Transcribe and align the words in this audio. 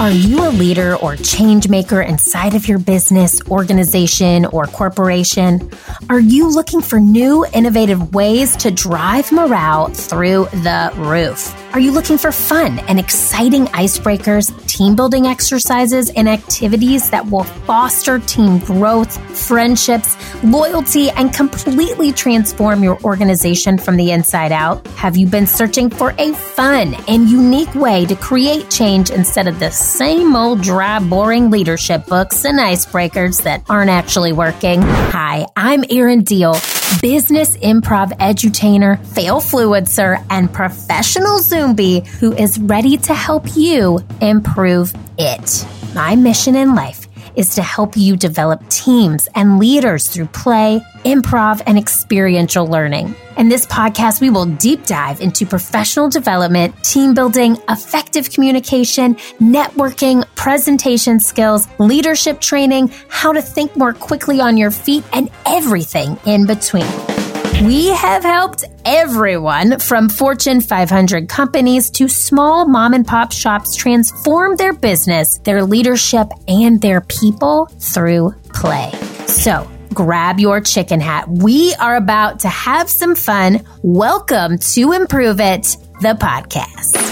Are 0.00 0.10
you 0.10 0.48
a 0.48 0.48
leader 0.48 0.96
or 0.96 1.14
change 1.14 1.68
maker 1.68 2.00
inside 2.00 2.54
of 2.54 2.66
your 2.66 2.78
business, 2.78 3.42
organization, 3.50 4.46
or 4.46 4.64
corporation? 4.64 5.70
Are 6.08 6.18
you 6.18 6.48
looking 6.48 6.80
for 6.80 6.98
new, 6.98 7.44
innovative 7.52 8.14
ways 8.14 8.56
to 8.56 8.70
drive 8.70 9.30
morale 9.30 9.88
through 9.88 10.46
the 10.52 10.90
roof? 10.96 11.54
Are 11.72 11.78
you 11.78 11.92
looking 11.92 12.18
for 12.18 12.32
fun 12.32 12.80
and 12.80 12.98
exciting 12.98 13.66
icebreakers, 13.66 14.50
team 14.66 14.96
building 14.96 15.28
exercises, 15.28 16.10
and 16.10 16.28
activities 16.28 17.10
that 17.10 17.24
will 17.24 17.44
foster 17.44 18.18
team 18.18 18.58
growth, 18.58 19.16
friendships, 19.38 20.16
loyalty, 20.42 21.10
and 21.10 21.32
completely 21.32 22.10
transform 22.10 22.82
your 22.82 23.00
organization 23.04 23.78
from 23.78 23.96
the 23.96 24.10
inside 24.10 24.50
out? 24.50 24.84
Have 24.96 25.16
you 25.16 25.28
been 25.28 25.46
searching 25.46 25.90
for 25.90 26.12
a 26.18 26.32
fun 26.34 26.96
and 27.06 27.28
unique 27.28 27.72
way 27.76 28.04
to 28.06 28.16
create 28.16 28.68
change 28.68 29.10
instead 29.10 29.46
of 29.46 29.60
the 29.60 29.70
same 29.70 30.34
old 30.34 30.62
dry, 30.62 30.98
boring 30.98 31.50
leadership 31.50 32.04
books 32.06 32.44
and 32.44 32.58
icebreakers 32.58 33.44
that 33.44 33.62
aren't 33.70 33.90
actually 33.90 34.32
working? 34.32 34.82
Hi, 34.82 35.46
I'm 35.54 35.84
Erin 35.88 36.24
Diehl 36.24 36.79
business 37.00 37.56
improv 37.58 38.12
edutainer, 38.18 39.04
fail 39.06 39.40
fluencer, 39.40 40.24
and 40.30 40.52
professional 40.52 41.38
Zombie 41.38 42.00
who 42.20 42.32
is 42.32 42.58
ready 42.58 42.96
to 42.98 43.14
help 43.14 43.56
you 43.56 44.00
improve 44.20 44.92
it. 45.18 45.66
My 45.94 46.16
mission 46.16 46.54
in 46.54 46.74
life 46.74 46.99
is 47.36 47.54
to 47.56 47.62
help 47.62 47.96
you 47.96 48.16
develop 48.16 48.68
teams 48.68 49.28
and 49.34 49.58
leaders 49.58 50.08
through 50.08 50.26
play, 50.26 50.80
improv, 51.04 51.62
and 51.66 51.78
experiential 51.78 52.66
learning. 52.66 53.14
In 53.36 53.48
this 53.48 53.66
podcast, 53.66 54.20
we 54.20 54.30
will 54.30 54.46
deep 54.46 54.86
dive 54.86 55.20
into 55.20 55.46
professional 55.46 56.08
development, 56.08 56.74
team 56.82 57.14
building, 57.14 57.56
effective 57.68 58.30
communication, 58.30 59.14
networking, 59.38 60.24
presentation 60.34 61.20
skills, 61.20 61.66
leadership 61.78 62.40
training, 62.40 62.92
how 63.08 63.32
to 63.32 63.42
think 63.42 63.76
more 63.76 63.92
quickly 63.92 64.40
on 64.40 64.56
your 64.56 64.70
feet, 64.70 65.04
and 65.12 65.30
everything 65.46 66.18
in 66.26 66.46
between. 66.46 67.19
We 67.62 67.88
have 67.88 68.22
helped 68.22 68.64
everyone 68.86 69.80
from 69.80 70.08
Fortune 70.08 70.62
500 70.62 71.28
companies 71.28 71.90
to 71.90 72.08
small 72.08 72.66
mom 72.66 72.94
and 72.94 73.06
pop 73.06 73.32
shops 73.32 73.76
transform 73.76 74.56
their 74.56 74.72
business, 74.72 75.36
their 75.40 75.62
leadership, 75.62 76.28
and 76.48 76.80
their 76.80 77.02
people 77.02 77.66
through 77.78 78.34
play. 78.54 78.90
So, 79.26 79.70
grab 79.92 80.40
your 80.40 80.62
chicken 80.62 81.00
hat. 81.00 81.28
We 81.28 81.74
are 81.74 81.96
about 81.96 82.40
to 82.40 82.48
have 82.48 82.88
some 82.88 83.14
fun. 83.14 83.66
Welcome 83.82 84.56
to 84.56 84.92
Improve 84.92 85.38
It, 85.38 85.76
the 86.00 86.14
podcast. 86.14 87.09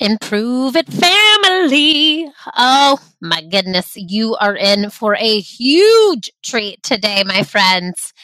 Improve 0.00 0.76
It 0.76 0.88
family. 0.88 2.26
Oh 2.56 2.98
my 3.20 3.42
goodness, 3.42 3.92
you 3.96 4.34
are 4.36 4.56
in 4.56 4.88
for 4.88 5.14
a 5.16 5.40
huge 5.40 6.30
treat 6.42 6.82
today, 6.82 7.22
my 7.26 7.42
friends. 7.42 8.14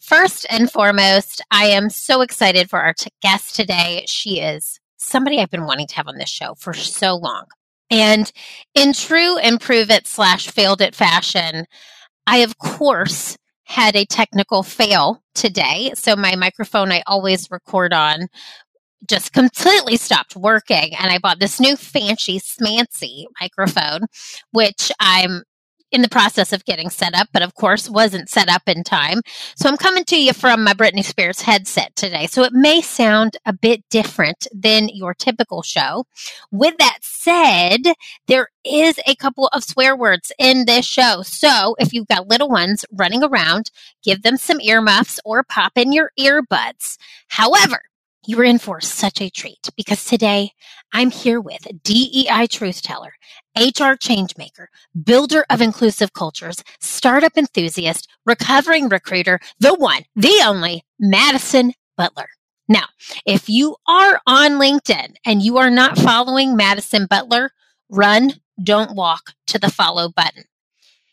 First 0.00 0.44
and 0.50 0.68
foremost, 0.68 1.40
I 1.52 1.66
am 1.66 1.88
so 1.88 2.20
excited 2.20 2.68
for 2.68 2.80
our 2.80 2.94
t- 2.94 3.10
guest 3.22 3.54
today. 3.54 4.04
She 4.08 4.40
is 4.40 4.80
somebody 4.98 5.38
I've 5.38 5.50
been 5.52 5.66
wanting 5.66 5.86
to 5.86 5.96
have 5.96 6.08
on 6.08 6.18
this 6.18 6.28
show 6.28 6.54
for 6.56 6.74
so 6.74 7.14
long. 7.14 7.44
And 7.90 8.32
in 8.74 8.92
true 8.92 9.38
improve 9.38 9.88
it 9.88 10.08
slash 10.08 10.48
failed 10.48 10.80
it 10.80 10.96
fashion, 10.96 11.66
I, 12.26 12.38
of 12.38 12.58
course, 12.58 13.36
had 13.64 13.94
a 13.94 14.04
technical 14.04 14.64
fail 14.64 15.22
today. 15.36 15.92
So 15.94 16.16
my 16.16 16.34
microphone 16.34 16.90
I 16.90 17.04
always 17.06 17.50
record 17.52 17.92
on 17.92 18.26
just 19.08 19.32
completely 19.32 19.96
stopped 19.96 20.36
working 20.36 20.94
and 20.96 21.10
I 21.10 21.18
bought 21.18 21.40
this 21.40 21.60
new 21.60 21.76
fancy 21.76 22.38
smancy 22.38 23.24
microphone, 23.40 24.06
which 24.52 24.92
I'm 25.00 25.42
in 25.92 26.02
the 26.02 26.08
process 26.08 26.52
of 26.52 26.64
getting 26.64 26.90
set 26.90 27.14
up, 27.14 27.28
but 27.32 27.42
of 27.42 27.54
course 27.54 27.90
wasn't 27.90 28.28
set 28.28 28.48
up 28.48 28.62
in 28.66 28.84
time. 28.84 29.20
So 29.56 29.68
I'm 29.68 29.76
coming 29.76 30.04
to 30.04 30.20
you 30.20 30.32
from 30.32 30.62
my 30.62 30.72
Britney 30.72 31.04
Spears 31.04 31.40
headset 31.40 31.94
today. 31.96 32.26
So 32.26 32.44
it 32.44 32.52
may 32.52 32.80
sound 32.80 33.36
a 33.44 33.52
bit 33.52 33.82
different 33.90 34.46
than 34.54 34.88
your 34.88 35.14
typical 35.14 35.62
show. 35.62 36.04
With 36.50 36.76
that 36.78 36.98
said, 37.02 37.94
there 38.28 38.48
is 38.64 39.00
a 39.06 39.16
couple 39.16 39.48
of 39.52 39.64
swear 39.64 39.96
words 39.96 40.32
in 40.38 40.66
this 40.66 40.86
show. 40.86 41.22
So 41.22 41.74
if 41.78 41.92
you've 41.92 42.08
got 42.08 42.28
little 42.28 42.48
ones 42.48 42.84
running 42.92 43.24
around, 43.24 43.70
give 44.02 44.22
them 44.22 44.36
some 44.36 44.60
earmuffs 44.60 45.18
or 45.24 45.42
pop 45.42 45.72
in 45.76 45.92
your 45.92 46.12
earbuds. 46.18 46.98
However, 47.28 47.82
you 48.26 48.38
are 48.38 48.44
in 48.44 48.58
for 48.58 48.80
such 48.80 49.20
a 49.20 49.30
treat 49.30 49.68
because 49.76 50.04
today 50.04 50.50
I'm 50.92 51.10
here 51.10 51.40
with 51.40 51.66
DEI 51.82 52.46
truth 52.48 52.82
teller, 52.82 53.12
HR 53.56 53.96
changemaker, 53.96 54.66
builder 55.04 55.46
of 55.50 55.60
inclusive 55.60 56.12
cultures, 56.12 56.62
startup 56.80 57.36
enthusiast, 57.36 58.08
recovering 58.26 58.88
recruiter, 58.88 59.40
the 59.58 59.74
one, 59.74 60.02
the 60.14 60.42
only 60.44 60.84
Madison 60.98 61.72
Butler. 61.96 62.28
Now, 62.68 62.84
if 63.26 63.48
you 63.48 63.76
are 63.88 64.20
on 64.26 64.52
LinkedIn 64.52 65.14
and 65.24 65.42
you 65.42 65.58
are 65.58 65.70
not 65.70 65.98
following 65.98 66.56
Madison 66.56 67.06
Butler, 67.06 67.50
run, 67.88 68.34
don't 68.62 68.94
walk 68.94 69.32
to 69.48 69.58
the 69.58 69.70
follow 69.70 70.08
button. 70.08 70.44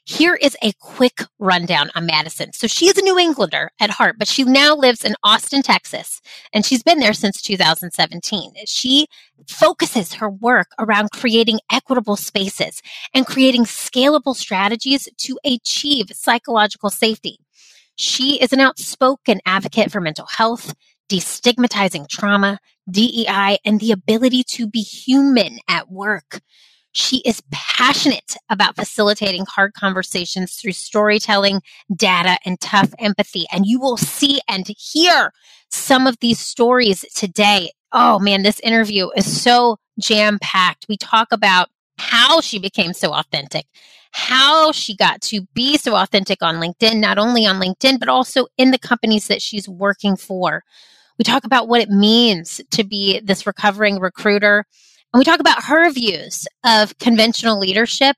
Here 0.09 0.35
is 0.35 0.55
a 0.63 0.71
quick 0.79 1.19
rundown 1.37 1.89
on 1.93 2.05
Madison. 2.05 2.53
So 2.53 2.65
she 2.65 2.87
is 2.87 2.97
a 2.97 3.01
New 3.01 3.19
Englander 3.19 3.71
at 3.81 3.89
heart, 3.89 4.15
but 4.17 4.29
she 4.29 4.45
now 4.45 4.73
lives 4.73 5.03
in 5.03 5.17
Austin, 5.21 5.61
Texas, 5.61 6.21
and 6.53 6.65
she's 6.65 6.81
been 6.81 6.99
there 6.99 7.11
since 7.11 7.41
2017. 7.41 8.53
She 8.65 9.07
focuses 9.49 10.13
her 10.13 10.29
work 10.29 10.67
around 10.79 11.11
creating 11.11 11.59
equitable 11.69 12.15
spaces 12.15 12.81
and 13.13 13.27
creating 13.27 13.65
scalable 13.65 14.33
strategies 14.33 15.09
to 15.17 15.37
achieve 15.43 16.05
psychological 16.13 16.89
safety. 16.89 17.37
She 17.97 18.39
is 18.41 18.53
an 18.53 18.61
outspoken 18.61 19.41
advocate 19.45 19.91
for 19.91 19.99
mental 19.99 20.27
health, 20.27 20.73
destigmatizing 21.09 22.07
trauma, 22.07 22.59
DEI, 22.89 23.57
and 23.65 23.81
the 23.81 23.91
ability 23.91 24.43
to 24.51 24.67
be 24.67 24.83
human 24.83 25.59
at 25.67 25.91
work. 25.91 26.39
She 26.97 27.17
is 27.25 27.43
passionate 27.51 28.35
about 28.49 28.75
facilitating 28.75 29.45
hard 29.45 29.75
conversations 29.75 30.55
through 30.55 30.71
storytelling, 30.71 31.61
data, 31.95 32.39
and 32.43 32.59
tough 32.59 32.91
empathy. 32.97 33.45
And 33.51 33.67
you 33.67 33.79
will 33.79 33.97
see 33.97 34.41
and 34.49 34.65
hear 34.67 35.31
some 35.69 36.07
of 36.07 36.17
these 36.21 36.39
stories 36.39 37.05
today. 37.13 37.69
Oh 37.91 38.17
man, 38.17 38.41
this 38.41 38.59
interview 38.61 39.09
is 39.15 39.41
so 39.41 39.77
jam 39.99 40.39
packed. 40.41 40.87
We 40.89 40.97
talk 40.97 41.27
about 41.31 41.69
how 41.99 42.41
she 42.41 42.57
became 42.57 42.93
so 42.93 43.13
authentic, 43.13 43.67
how 44.11 44.71
she 44.71 44.95
got 44.95 45.21
to 45.21 45.41
be 45.53 45.77
so 45.77 45.95
authentic 45.95 46.41
on 46.41 46.55
LinkedIn, 46.55 46.99
not 46.99 47.19
only 47.19 47.45
on 47.45 47.61
LinkedIn, 47.61 47.99
but 47.99 48.09
also 48.09 48.47
in 48.57 48.71
the 48.71 48.79
companies 48.79 49.27
that 49.27 49.43
she's 49.43 49.69
working 49.69 50.15
for. 50.15 50.63
We 51.19 51.23
talk 51.23 51.43
about 51.45 51.67
what 51.67 51.81
it 51.81 51.89
means 51.91 52.59
to 52.71 52.83
be 52.83 53.19
this 53.19 53.45
recovering 53.45 53.99
recruiter 53.99 54.65
and 55.17 55.21
we 55.21 55.25
talk 55.25 55.39
about 55.39 55.63
her 55.63 55.89
views 55.89 56.47
of 56.63 56.95
conventional 56.99 57.57
leadership 57.57 58.17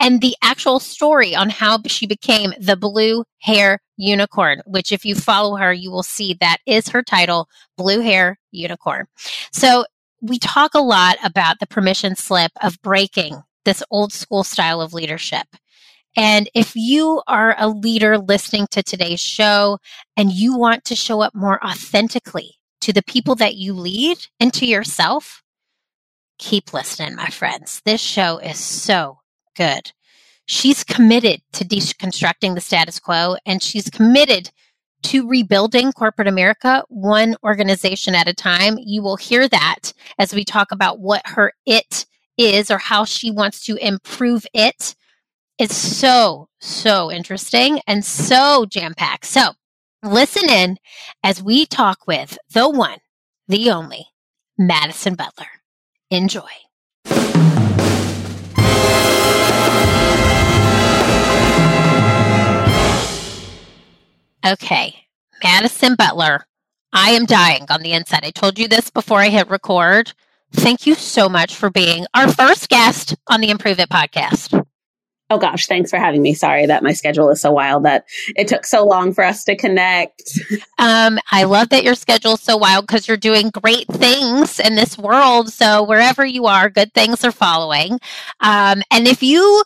and 0.00 0.20
the 0.20 0.34
actual 0.42 0.80
story 0.80 1.36
on 1.36 1.50
how 1.50 1.78
she 1.86 2.04
became 2.04 2.52
the 2.58 2.74
blue 2.74 3.22
hair 3.38 3.78
unicorn, 3.96 4.60
which 4.66 4.90
if 4.90 5.04
you 5.04 5.14
follow 5.14 5.54
her, 5.54 5.72
you 5.72 5.92
will 5.92 6.02
see 6.02 6.36
that 6.40 6.56
is 6.66 6.88
her 6.88 7.00
title, 7.00 7.48
Blue 7.78 8.00
Hair 8.00 8.40
Unicorn. 8.50 9.06
So 9.52 9.84
we 10.20 10.40
talk 10.40 10.74
a 10.74 10.80
lot 10.80 11.16
about 11.22 11.60
the 11.60 11.66
permission 11.68 12.16
slip 12.16 12.50
of 12.60 12.82
breaking 12.82 13.40
this 13.64 13.84
old 13.92 14.12
school 14.12 14.42
style 14.42 14.80
of 14.80 14.92
leadership. 14.92 15.46
And 16.16 16.50
if 16.56 16.74
you 16.74 17.22
are 17.28 17.54
a 17.56 17.68
leader 17.68 18.18
listening 18.18 18.66
to 18.72 18.82
today's 18.82 19.20
show 19.20 19.78
and 20.16 20.32
you 20.32 20.58
want 20.58 20.84
to 20.86 20.96
show 20.96 21.20
up 21.20 21.36
more 21.36 21.64
authentically 21.64 22.56
to 22.80 22.92
the 22.92 23.04
people 23.04 23.36
that 23.36 23.54
you 23.54 23.74
lead 23.74 24.18
and 24.40 24.52
to 24.54 24.66
yourself, 24.66 25.41
keep 26.42 26.74
listening, 26.74 27.14
my 27.14 27.28
friends. 27.28 27.80
This 27.84 28.00
show 28.00 28.38
is 28.38 28.58
so 28.58 29.20
good. 29.56 29.92
She's 30.46 30.82
committed 30.82 31.40
to 31.52 31.64
deconstructing 31.64 32.56
the 32.56 32.60
status 32.60 32.98
quo 32.98 33.36
and 33.46 33.62
she's 33.62 33.88
committed 33.88 34.50
to 35.04 35.28
rebuilding 35.28 35.92
corporate 35.92 36.26
America 36.26 36.82
one 36.88 37.36
organization 37.44 38.16
at 38.16 38.28
a 38.28 38.34
time. 38.34 38.76
You 38.78 39.04
will 39.04 39.16
hear 39.16 39.48
that 39.48 39.92
as 40.18 40.34
we 40.34 40.44
talk 40.44 40.72
about 40.72 40.98
what 40.98 41.22
her 41.26 41.52
it 41.64 42.06
is 42.36 42.72
or 42.72 42.78
how 42.78 43.04
she 43.04 43.30
wants 43.30 43.64
to 43.66 43.76
improve 43.76 44.44
it. 44.52 44.96
It's 45.58 45.76
so, 45.76 46.48
so 46.60 47.10
interesting 47.10 47.80
and 47.86 48.04
so 48.04 48.66
jam 48.68 48.94
packed. 48.94 49.26
So 49.26 49.52
listen 50.02 50.50
in 50.50 50.78
as 51.22 51.40
we 51.40 51.66
talk 51.66 52.08
with 52.08 52.36
the 52.52 52.68
one, 52.68 52.98
the 53.46 53.70
only 53.70 54.06
Madison 54.58 55.14
Butler. 55.14 55.61
Enjoy. 56.12 56.42
Okay, 64.44 65.06
Madison 65.42 65.94
Butler, 65.94 66.44
I 66.92 67.12
am 67.12 67.24
dying 67.24 67.64
on 67.70 67.80
the 67.80 67.92
inside. 67.92 68.26
I 68.26 68.30
told 68.30 68.58
you 68.58 68.68
this 68.68 68.90
before 68.90 69.20
I 69.20 69.30
hit 69.30 69.48
record. 69.48 70.12
Thank 70.52 70.86
you 70.86 70.94
so 70.94 71.30
much 71.30 71.54
for 71.54 71.70
being 71.70 72.04
our 72.12 72.30
first 72.30 72.68
guest 72.68 73.16
on 73.28 73.40
the 73.40 73.48
Improve 73.48 73.80
It 73.80 73.88
podcast. 73.88 74.66
Oh 75.32 75.38
gosh, 75.38 75.66
thanks 75.66 75.88
for 75.88 75.98
having 75.98 76.20
me. 76.20 76.34
Sorry 76.34 76.66
that 76.66 76.82
my 76.82 76.92
schedule 76.92 77.30
is 77.30 77.40
so 77.40 77.50
wild 77.50 77.86
that 77.86 78.04
it 78.36 78.48
took 78.48 78.66
so 78.66 78.84
long 78.84 79.14
for 79.14 79.24
us 79.24 79.44
to 79.44 79.56
connect. 79.56 80.38
Um, 80.76 81.18
I 81.30 81.44
love 81.44 81.70
that 81.70 81.84
your 81.84 81.94
schedule 81.94 82.34
is 82.34 82.42
so 82.42 82.58
wild 82.58 82.86
because 82.86 83.08
you're 83.08 83.16
doing 83.16 83.48
great 83.48 83.86
things 83.88 84.60
in 84.60 84.74
this 84.74 84.98
world. 84.98 85.50
So 85.50 85.84
wherever 85.84 86.26
you 86.26 86.44
are, 86.44 86.68
good 86.68 86.92
things 86.92 87.24
are 87.24 87.32
following. 87.32 87.92
Um, 88.40 88.82
and 88.90 89.08
if 89.08 89.22
you, 89.22 89.62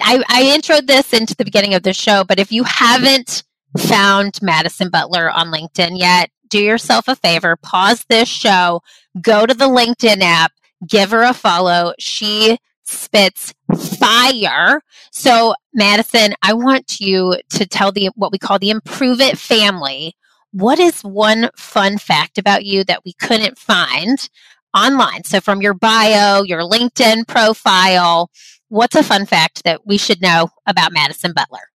I, 0.00 0.24
I 0.28 0.44
introed 0.44 0.86
this 0.86 1.12
into 1.12 1.36
the 1.36 1.44
beginning 1.44 1.74
of 1.74 1.82
the 1.82 1.92
show, 1.92 2.24
but 2.24 2.38
if 2.38 2.50
you 2.50 2.64
haven't 2.64 3.42
found 3.76 4.38
Madison 4.40 4.88
Butler 4.88 5.30
on 5.30 5.52
LinkedIn 5.52 5.98
yet, 5.98 6.30
do 6.48 6.58
yourself 6.58 7.06
a 7.06 7.16
favor, 7.16 7.56
pause 7.56 8.06
this 8.08 8.30
show, 8.30 8.80
go 9.20 9.44
to 9.44 9.52
the 9.52 9.68
LinkedIn 9.68 10.22
app, 10.22 10.52
give 10.88 11.10
her 11.10 11.22
a 11.22 11.34
follow. 11.34 11.92
She 11.98 12.56
spits 12.84 13.52
fire. 13.76 14.82
So, 15.10 15.54
Madison, 15.72 16.34
I 16.42 16.54
want 16.54 17.00
you 17.00 17.36
to 17.50 17.66
tell 17.66 17.92
the 17.92 18.10
what 18.14 18.32
we 18.32 18.38
call 18.38 18.58
the 18.58 18.70
Improve 18.70 19.20
It 19.20 19.38
family. 19.38 20.14
What 20.52 20.78
is 20.78 21.02
one 21.02 21.50
fun 21.56 21.98
fact 21.98 22.38
about 22.38 22.64
you 22.64 22.84
that 22.84 23.04
we 23.04 23.14
couldn't 23.14 23.58
find 23.58 24.28
online? 24.74 25.24
So, 25.24 25.40
from 25.40 25.62
your 25.62 25.74
bio, 25.74 26.42
your 26.42 26.62
LinkedIn 26.62 27.26
profile, 27.26 28.30
what's 28.68 28.96
a 28.96 29.02
fun 29.02 29.26
fact 29.26 29.64
that 29.64 29.86
we 29.86 29.98
should 29.98 30.20
know 30.20 30.48
about 30.66 30.92
Madison 30.92 31.32
Butler? 31.32 31.70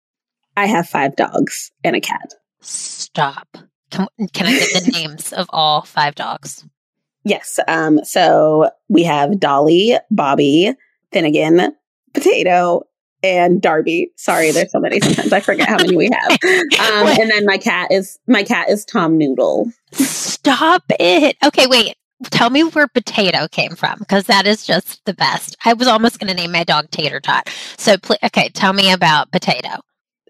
I 0.58 0.68
have 0.68 0.88
five 0.88 1.16
dogs 1.16 1.72
and 1.84 1.96
a 1.96 2.02
cat. 2.02 2.34
Stop. 2.62 3.58
Can, 3.92 4.08
can 4.34 4.48
I 4.48 4.52
get 4.52 4.86
the 4.86 4.92
names 4.94 5.34
of 5.34 5.48
all 5.52 5.82
five 5.82 6.16
dogs? 6.16 6.66
Yes. 7.24 7.60
Um, 7.68 8.04
so 8.04 8.70
we 8.88 9.04
have 9.04 9.40
Dolly, 9.40 9.98
Bobby, 10.12 10.74
Finnegan, 11.12 11.76
Potato, 12.16 12.82
and 13.24 13.62
Darby. 13.62 14.12
Sorry, 14.18 14.52
there's 14.52 14.72
so 14.72 14.80
many. 14.80 15.00
Sometimes 15.00 15.34
I 15.34 15.40
forget 15.40 15.68
how 15.68 15.78
many 15.78 15.96
we 15.96 16.10
have. 16.12 16.38
Um, 16.76 17.08
and 17.08 17.32
then 17.32 17.46
my 17.46 17.58
cat 17.58 17.92
is 17.92 18.20
my 18.28 18.44
cat 18.44 18.70
is 18.70 18.86
Tom 18.86 19.18
Noodle. 19.18 19.72
Stop 19.94 20.84
it. 21.00 21.36
Okay, 21.44 21.68
wait. 21.68 21.96
Tell 22.26 22.50
me 22.50 22.64
where 22.64 22.88
potato 22.88 23.48
came 23.48 23.76
from 23.76 24.00
because 24.00 24.26
that 24.26 24.46
is 24.46 24.66
just 24.66 25.04
the 25.06 25.14
best. 25.14 25.56
I 25.66 25.74
was 25.74 25.88
almost 25.88 26.20
going 26.20 26.28
to 26.28 26.34
name 26.34 26.52
my 26.52 26.64
dog 26.64 26.90
Tater 26.92 27.20
Tot. 27.20 27.50
So, 27.78 27.98
pl- 27.98 28.18
okay, 28.24 28.50
tell 28.50 28.74
me 28.74 28.92
about 28.92 29.32
potato 29.32 29.80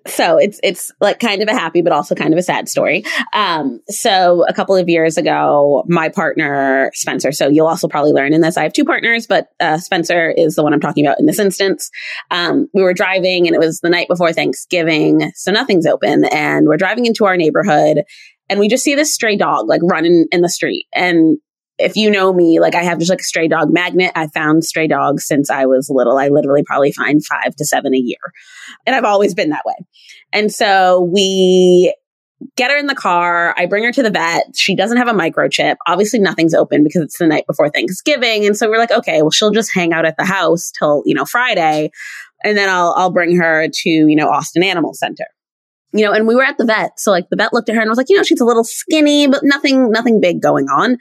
so 0.08 0.38
it's 0.38 0.60
it's 0.64 0.92
like 1.02 1.20
kind 1.20 1.42
of 1.42 1.48
a 1.48 1.54
happy 1.54 1.82
but 1.82 1.92
also 1.92 2.16
kind 2.16 2.34
of 2.34 2.38
a 2.38 2.44
sad 2.44 2.70
story. 2.70 3.04
Um, 3.34 3.82
so 3.88 4.46
a 4.48 4.54
couple 4.54 4.76
of 4.76 4.88
years 4.88 5.18
ago, 5.18 5.84
my 5.88 6.10
partner 6.10 6.92
Spencer. 6.94 7.32
So 7.32 7.48
you'll 7.48 7.68
also 7.68 7.88
probably 7.88 8.12
learn 8.12 8.34
in 8.34 8.42
this. 8.42 8.58
I 8.58 8.64
have 8.64 8.74
two 8.74 8.86
partners, 8.86 9.28
but 9.28 9.48
uh, 9.60 9.78
Spencer 9.78 10.30
is 10.30 10.56
the 10.56 10.64
one 10.64 10.74
I'm 10.74 10.80
talking 10.80 11.06
about 11.06 11.20
in 11.20 11.26
this 11.26 11.40
instance. 11.40 11.90
Um, 12.32 12.68
we 12.74 12.84
were 12.84 12.94
driving, 12.94 13.48
and 13.48 13.56
it 13.56 13.60
was 13.60 13.80
the 13.80 13.90
night 13.90 14.08
before 14.08 14.32
Thanksgiving, 14.34 15.32
so 15.36 15.52
nothing's 15.52 15.86
open, 15.86 16.26
and 16.26 16.68
we're 16.68 16.78
driving 16.78 17.06
into 17.06 17.26
our 17.26 17.38
neighborhood, 17.38 18.04
and 18.50 18.60
we 18.60 18.68
just 18.68 18.84
see 18.84 18.96
this 18.96 19.14
stray 19.14 19.38
dog 19.38 19.68
like 19.68 19.82
running 19.84 20.26
in 20.32 20.42
the 20.42 20.50
street, 20.50 20.86
and 20.94 21.38
if 21.78 21.96
you 21.96 22.10
know 22.10 22.34
me, 22.34 22.60
like 22.60 22.76
I 22.76 22.84
have 22.84 23.00
just 23.00 23.10
like 23.10 23.20
a 23.20 23.24
stray 23.24 23.48
dog 23.48 23.72
magnet. 23.72 24.12
I 24.16 24.28
found 24.28 24.64
stray 24.64 24.88
dogs 24.88 25.26
since 25.26 25.50
I 25.50 25.66
was 25.66 25.90
little. 25.90 26.18
I 26.18 26.30
literally 26.30 26.64
probably 26.64 26.92
find 26.92 27.24
five 27.26 27.56
to 27.56 27.66
seven 27.66 27.94
a 27.94 27.98
year. 27.98 28.18
And 28.86 28.96
I've 28.96 29.04
always 29.04 29.34
been 29.34 29.50
that 29.50 29.66
way. 29.66 29.76
And 30.32 30.52
so 30.52 31.02
we 31.02 31.94
get 32.56 32.72
her 32.72 32.78
in 32.78 32.88
the 32.88 32.96
car. 32.96 33.54
I 33.58 33.66
bring 33.66 33.84
her 33.84 33.92
to 33.92 34.04
the 34.04 34.10
vet. 34.10 34.56
She 34.56 34.76
doesn't 34.76 34.98
have 34.98 35.08
a 35.08 35.14
microchip. 35.14 35.76
Obviously 35.88 36.20
nothing's 36.20 36.54
open 36.54 36.84
because 36.84 37.02
it's 37.02 37.18
the 37.18 37.28
night 37.28 37.46
before 37.48 37.70
Thanksgiving. 37.70 38.46
And 38.46 38.56
so 38.56 38.70
we're 38.70 38.78
like, 38.78 38.92
okay, 38.92 39.22
well, 39.22 39.32
she'll 39.32 39.52
just 39.52 39.74
hang 39.74 39.94
out 39.94 40.06
at 40.06 40.18
the 40.18 40.26
house 40.26 40.72
till, 40.78 41.04
you 41.06 41.14
know, 41.14 41.26
Friday. 41.26 41.92
And 42.44 42.58
then 42.58 42.70
I'll, 42.70 42.94
I'll 42.98 43.12
bring 43.12 43.36
her 43.38 43.68
to, 43.72 43.90
you 43.90 44.16
know, 44.16 44.30
Austin 44.30 44.64
Animal 44.64 44.94
Center 44.94 45.26
you 45.96 46.04
know, 46.04 46.12
and 46.12 46.28
we 46.28 46.36
were 46.36 46.44
at 46.44 46.58
the 46.58 46.66
vet. 46.66 47.00
So 47.00 47.10
like 47.10 47.30
the 47.30 47.38
vet 47.38 47.54
looked 47.54 47.70
at 47.70 47.76
her 47.76 47.82
and 47.82 47.90
was 47.90 47.98
like, 47.98 48.10
you 48.10 48.18
know, 48.18 48.24
she's 48.24 48.42
a 48.42 48.46
little 48.46 48.66
skinny, 48.66 49.28
but 49.28 49.42
nothing, 49.44 49.92
nothing 49.92 50.20
big 50.20 50.42
going 50.42 50.66
on. 50.66 50.98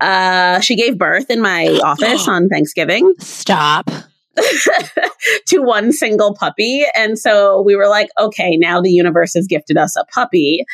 Uh, 0.00 0.60
she 0.60 0.76
gave 0.76 0.98
birth 0.98 1.30
in 1.30 1.40
my 1.40 1.66
office 1.84 2.26
on 2.28 2.48
Thanksgiving. 2.48 3.14
Stop. 3.18 3.90
to 5.46 5.58
one 5.58 5.92
single 5.92 6.34
puppy. 6.34 6.84
And 6.96 7.18
so 7.18 7.62
we 7.62 7.76
were 7.76 7.88
like, 7.88 8.08
okay, 8.18 8.56
now 8.56 8.80
the 8.80 8.90
universe 8.90 9.34
has 9.34 9.46
gifted 9.46 9.76
us 9.76 9.96
a 9.96 10.04
puppy. 10.06 10.64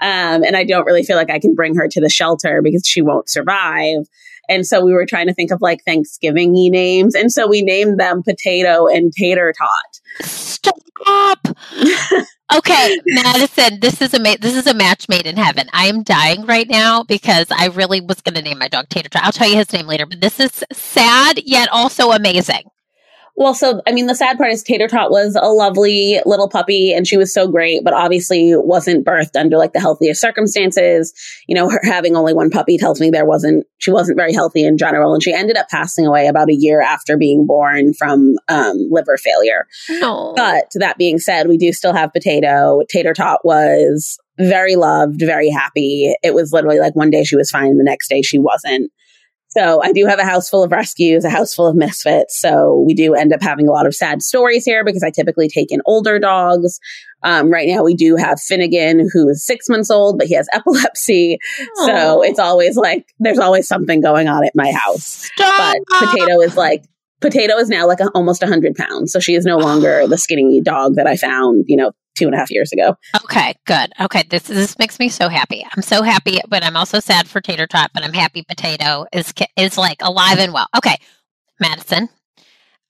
Um, 0.00 0.44
and 0.44 0.56
I 0.56 0.64
don't 0.64 0.84
really 0.84 1.02
feel 1.02 1.16
like 1.16 1.30
I 1.30 1.38
can 1.38 1.54
bring 1.54 1.74
her 1.76 1.88
to 1.88 2.00
the 2.00 2.10
shelter 2.10 2.60
because 2.62 2.86
she 2.86 3.02
won't 3.02 3.28
survive. 3.28 4.06
And 4.48 4.66
so 4.66 4.84
we 4.84 4.92
were 4.92 5.06
trying 5.06 5.26
to 5.26 5.34
think 5.34 5.50
of 5.50 5.60
like 5.60 5.82
Thanksgiving 5.84 6.52
names. 6.52 7.14
And 7.14 7.30
so 7.32 7.48
we 7.48 7.62
named 7.62 7.98
them 7.98 8.22
Potato 8.22 8.86
and 8.86 9.12
Tater 9.12 9.52
Tot. 9.56 10.26
Stop. 10.26 11.48
Okay, 12.54 12.96
Madison, 13.06 13.80
this 13.80 14.00
is 14.00 14.14
a 14.14 14.20
ma- 14.20 14.36
this 14.40 14.54
is 14.54 14.68
a 14.68 14.74
match 14.74 15.08
made 15.08 15.26
in 15.26 15.36
heaven. 15.36 15.68
I 15.72 15.86
am 15.86 16.04
dying 16.04 16.46
right 16.46 16.68
now 16.68 17.02
because 17.02 17.48
I 17.50 17.66
really 17.66 18.00
was 18.00 18.20
going 18.20 18.36
to 18.36 18.42
name 18.42 18.60
my 18.60 18.68
dog 18.68 18.88
Tater 18.88 19.08
Tot. 19.08 19.24
I'll 19.24 19.32
tell 19.32 19.48
you 19.48 19.56
his 19.56 19.72
name 19.72 19.88
later, 19.88 20.06
but 20.06 20.20
this 20.20 20.38
is 20.38 20.64
sad 20.72 21.40
yet 21.44 21.68
also 21.72 22.12
amazing. 22.12 22.62
Well, 23.36 23.52
so 23.52 23.82
I 23.86 23.92
mean, 23.92 24.06
the 24.06 24.14
sad 24.14 24.38
part 24.38 24.50
is 24.50 24.62
Tater 24.62 24.88
Tot 24.88 25.10
was 25.10 25.36
a 25.40 25.48
lovely 25.48 26.20
little 26.24 26.48
puppy 26.48 26.94
and 26.94 27.06
she 27.06 27.18
was 27.18 27.34
so 27.34 27.46
great, 27.46 27.84
but 27.84 27.92
obviously 27.92 28.52
wasn't 28.56 29.04
birthed 29.04 29.38
under 29.38 29.58
like 29.58 29.74
the 29.74 29.80
healthiest 29.80 30.22
circumstances. 30.22 31.12
You 31.46 31.54
know, 31.54 31.68
her 31.68 31.80
having 31.84 32.16
only 32.16 32.32
one 32.32 32.48
puppy 32.48 32.78
tells 32.78 32.98
me 32.98 33.10
there 33.10 33.26
wasn't, 33.26 33.66
she 33.76 33.90
wasn't 33.90 34.16
very 34.16 34.32
healthy 34.32 34.64
in 34.64 34.78
general. 34.78 35.12
And 35.12 35.22
she 35.22 35.34
ended 35.34 35.58
up 35.58 35.68
passing 35.68 36.06
away 36.06 36.28
about 36.28 36.48
a 36.48 36.54
year 36.54 36.80
after 36.80 37.18
being 37.18 37.46
born 37.46 37.92
from 37.92 38.36
um, 38.48 38.88
liver 38.90 39.18
failure. 39.18 39.66
Oh. 40.02 40.32
But 40.34 40.70
that 40.76 40.96
being 40.96 41.18
said, 41.18 41.46
we 41.46 41.58
do 41.58 41.72
still 41.72 41.92
have 41.92 42.14
Potato. 42.14 42.80
Tater 42.88 43.12
Tot 43.12 43.40
was 43.44 44.18
very 44.38 44.76
loved, 44.76 45.20
very 45.20 45.50
happy. 45.50 46.14
It 46.22 46.32
was 46.32 46.52
literally 46.52 46.78
like 46.78 46.96
one 46.96 47.10
day 47.10 47.24
she 47.24 47.36
was 47.36 47.50
fine 47.50 47.66
and 47.66 47.80
the 47.80 47.84
next 47.84 48.08
day 48.08 48.22
she 48.22 48.38
wasn't. 48.38 48.90
So 49.56 49.82
I 49.82 49.92
do 49.92 50.06
have 50.06 50.18
a 50.18 50.24
house 50.24 50.50
full 50.50 50.62
of 50.62 50.70
rescues, 50.70 51.24
a 51.24 51.30
house 51.30 51.54
full 51.54 51.66
of 51.66 51.76
misfits. 51.76 52.38
So 52.38 52.84
we 52.86 52.94
do 52.94 53.14
end 53.14 53.32
up 53.32 53.42
having 53.42 53.68
a 53.68 53.72
lot 53.72 53.86
of 53.86 53.94
sad 53.94 54.22
stories 54.22 54.64
here 54.64 54.84
because 54.84 55.02
I 55.02 55.10
typically 55.10 55.48
take 55.48 55.72
in 55.72 55.80
older 55.86 56.18
dogs. 56.18 56.78
Um, 57.22 57.50
right 57.50 57.66
now 57.66 57.82
we 57.82 57.94
do 57.94 58.16
have 58.16 58.40
Finnegan 58.40 59.08
who 59.12 59.28
is 59.28 59.44
six 59.44 59.68
months 59.68 59.90
old, 59.90 60.18
but 60.18 60.26
he 60.26 60.34
has 60.34 60.48
epilepsy. 60.52 61.38
Aww. 61.60 61.86
So 61.86 62.22
it's 62.22 62.38
always 62.38 62.76
like, 62.76 63.06
there's 63.18 63.38
always 63.38 63.66
something 63.66 64.00
going 64.00 64.28
on 64.28 64.44
at 64.44 64.52
my 64.54 64.72
house. 64.72 65.30
Stop. 65.34 65.76
But 65.88 66.00
Potato 66.00 66.40
is 66.40 66.56
like, 66.56 66.84
Potato 67.22 67.56
is 67.56 67.70
now 67.70 67.86
like 67.86 68.00
a, 68.00 68.10
almost 68.10 68.42
100 68.42 68.74
pounds. 68.74 69.10
So 69.10 69.20
she 69.20 69.34
is 69.34 69.46
no 69.46 69.56
longer 69.56 70.06
the 70.06 70.18
skinny 70.18 70.60
dog 70.60 70.96
that 70.96 71.06
I 71.06 71.16
found, 71.16 71.64
you 71.66 71.78
know, 71.78 71.92
two 72.16 72.26
and 72.26 72.34
a 72.34 72.38
half 72.38 72.50
years 72.50 72.72
ago. 72.72 72.96
Okay, 73.24 73.54
good. 73.66 73.92
Okay, 74.00 74.24
this 74.28 74.44
this 74.44 74.78
makes 74.78 74.98
me 74.98 75.08
so 75.08 75.28
happy. 75.28 75.64
I'm 75.74 75.82
so 75.82 76.02
happy, 76.02 76.40
but 76.48 76.64
I'm 76.64 76.76
also 76.76 77.00
sad 77.00 77.28
for 77.28 77.40
Tater 77.40 77.66
Tot. 77.66 77.90
But 77.94 78.04
I'm 78.04 78.12
happy 78.12 78.42
Potato 78.42 79.06
is 79.12 79.32
is 79.56 79.78
like 79.78 79.98
alive 80.02 80.38
and 80.38 80.52
well. 80.52 80.68
Okay, 80.76 80.96
Madison. 81.60 82.08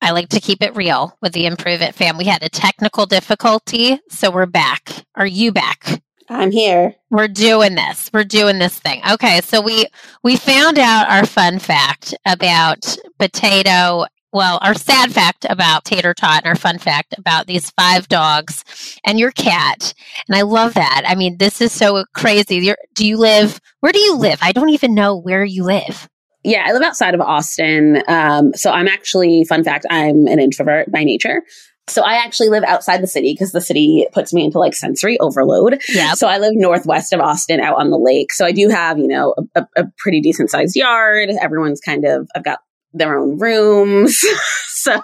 I 0.02 0.10
like 0.10 0.28
to 0.30 0.40
keep 0.40 0.62
it 0.62 0.76
real 0.76 1.16
with 1.22 1.32
the 1.32 1.46
Improve 1.46 1.80
It 1.80 1.94
fam. 1.94 2.18
We 2.18 2.24
had 2.24 2.42
a 2.42 2.50
technical 2.50 3.06
difficulty, 3.06 3.98
so 4.10 4.30
we're 4.30 4.46
back. 4.46 4.90
Are 5.14 5.26
you 5.26 5.52
back? 5.52 6.02
I'm 6.28 6.50
here. 6.50 6.94
We're 7.10 7.28
doing 7.28 7.76
this. 7.76 8.10
We're 8.12 8.24
doing 8.24 8.58
this 8.58 8.78
thing. 8.78 9.00
Okay, 9.10 9.40
so 9.42 9.60
we 9.60 9.86
we 10.22 10.36
found 10.36 10.78
out 10.78 11.08
our 11.08 11.24
fun 11.24 11.58
fact 11.58 12.14
about 12.26 12.96
potato 13.18 14.06
well, 14.36 14.58
our 14.60 14.74
sad 14.74 15.12
fact 15.12 15.46
about 15.48 15.84
Tater 15.84 16.12
Tot 16.12 16.42
and 16.44 16.46
our 16.46 16.54
fun 16.54 16.78
fact 16.78 17.14
about 17.16 17.46
these 17.46 17.70
five 17.70 18.06
dogs 18.06 18.64
and 19.04 19.18
your 19.18 19.30
cat. 19.30 19.94
And 20.28 20.36
I 20.36 20.42
love 20.42 20.74
that. 20.74 21.04
I 21.06 21.14
mean, 21.14 21.38
this 21.38 21.62
is 21.62 21.72
so 21.72 22.04
crazy. 22.14 22.56
You're, 22.56 22.76
do 22.94 23.06
you 23.06 23.16
live, 23.16 23.58
where 23.80 23.92
do 23.92 23.98
you 23.98 24.16
live? 24.16 24.38
I 24.42 24.52
don't 24.52 24.68
even 24.68 24.94
know 24.94 25.16
where 25.16 25.42
you 25.42 25.64
live. 25.64 26.06
Yeah, 26.44 26.64
I 26.66 26.72
live 26.72 26.82
outside 26.82 27.14
of 27.14 27.20
Austin. 27.22 28.02
Um, 28.06 28.52
so 28.54 28.70
I'm 28.70 28.88
actually, 28.88 29.44
fun 29.44 29.64
fact, 29.64 29.86
I'm 29.88 30.26
an 30.26 30.38
introvert 30.38 30.92
by 30.92 31.02
nature. 31.02 31.42
So 31.88 32.02
I 32.02 32.16
actually 32.24 32.48
live 32.48 32.64
outside 32.64 33.00
the 33.00 33.06
city 33.06 33.32
because 33.32 33.52
the 33.52 33.60
city 33.60 34.06
puts 34.12 34.34
me 34.34 34.44
into 34.44 34.58
like 34.58 34.74
sensory 34.74 35.18
overload. 35.18 35.80
Yeah. 35.88 36.14
So 36.14 36.26
I 36.26 36.38
live 36.38 36.52
northwest 36.54 37.12
of 37.12 37.20
Austin 37.20 37.60
out 37.60 37.78
on 37.78 37.90
the 37.90 37.98
lake. 37.98 38.32
So 38.32 38.44
I 38.44 38.52
do 38.52 38.68
have, 38.68 38.98
you 38.98 39.06
know, 39.06 39.34
a, 39.54 39.66
a 39.76 39.84
pretty 39.96 40.20
decent 40.20 40.50
sized 40.50 40.76
yard. 40.76 41.30
Everyone's 41.40 41.80
kind 41.80 42.04
of, 42.04 42.28
I've 42.34 42.44
got 42.44 42.58
their 42.96 43.18
own 43.18 43.38
rooms. 43.38 44.18
so 44.68 45.00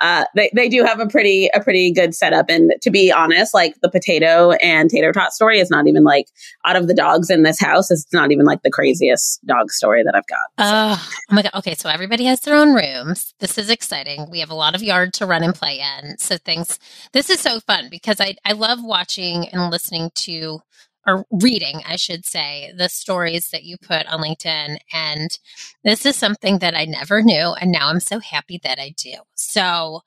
uh, 0.00 0.24
they 0.34 0.50
they 0.54 0.68
do 0.68 0.84
have 0.84 1.00
a 1.00 1.06
pretty 1.06 1.48
a 1.54 1.60
pretty 1.60 1.92
good 1.92 2.14
setup. 2.14 2.46
And 2.48 2.72
to 2.82 2.90
be 2.90 3.12
honest, 3.12 3.54
like 3.54 3.74
the 3.80 3.90
potato 3.90 4.52
and 4.52 4.90
tater 4.90 5.12
tot 5.12 5.32
story 5.32 5.60
is 5.60 5.70
not 5.70 5.86
even 5.86 6.04
like 6.04 6.26
out 6.64 6.76
of 6.76 6.88
the 6.88 6.94
dogs 6.94 7.30
in 7.30 7.42
this 7.42 7.60
house. 7.60 7.90
It's 7.90 8.12
not 8.12 8.32
even 8.32 8.44
like 8.44 8.62
the 8.62 8.70
craziest 8.70 9.44
dog 9.46 9.70
story 9.70 10.02
that 10.02 10.14
I've 10.14 10.26
got. 10.26 10.38
Oh, 10.58 11.08
oh 11.30 11.34
my 11.34 11.42
god! 11.42 11.52
Okay, 11.54 11.74
so 11.74 11.88
everybody 11.88 12.24
has 12.24 12.40
their 12.40 12.56
own 12.56 12.74
rooms. 12.74 13.34
This 13.40 13.58
is 13.58 13.70
exciting. 13.70 14.28
We 14.30 14.40
have 14.40 14.50
a 14.50 14.54
lot 14.54 14.74
of 14.74 14.82
yard 14.82 15.12
to 15.14 15.26
run 15.26 15.42
and 15.42 15.54
play 15.54 15.80
in. 15.80 16.18
So 16.18 16.36
things. 16.36 16.78
This 17.12 17.30
is 17.30 17.40
so 17.40 17.60
fun 17.60 17.88
because 17.90 18.20
I 18.20 18.36
I 18.44 18.52
love 18.52 18.78
watching 18.82 19.48
and 19.48 19.70
listening 19.70 20.10
to 20.14 20.60
or 21.06 21.26
reading, 21.30 21.82
I 21.86 21.96
should 21.96 22.24
say, 22.24 22.72
the 22.76 22.88
stories 22.88 23.50
that 23.50 23.64
you 23.64 23.76
put 23.78 24.06
on 24.06 24.20
LinkedIn. 24.20 24.78
And 24.92 25.38
this 25.82 26.06
is 26.06 26.16
something 26.16 26.58
that 26.58 26.74
I 26.74 26.84
never 26.84 27.22
knew. 27.22 27.54
And 27.60 27.70
now 27.70 27.88
I'm 27.88 28.00
so 28.00 28.20
happy 28.20 28.60
that 28.62 28.78
I 28.78 28.94
do. 28.96 29.14
So 29.34 30.00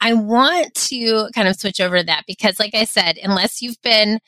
I 0.00 0.14
want 0.14 0.74
to 0.74 1.28
kind 1.34 1.48
of 1.48 1.56
switch 1.56 1.80
over 1.80 1.98
to 1.98 2.04
that 2.04 2.24
because, 2.26 2.58
like 2.58 2.74
I 2.74 2.84
said, 2.84 3.18
unless 3.22 3.60
you've 3.60 3.82
been 3.82 4.20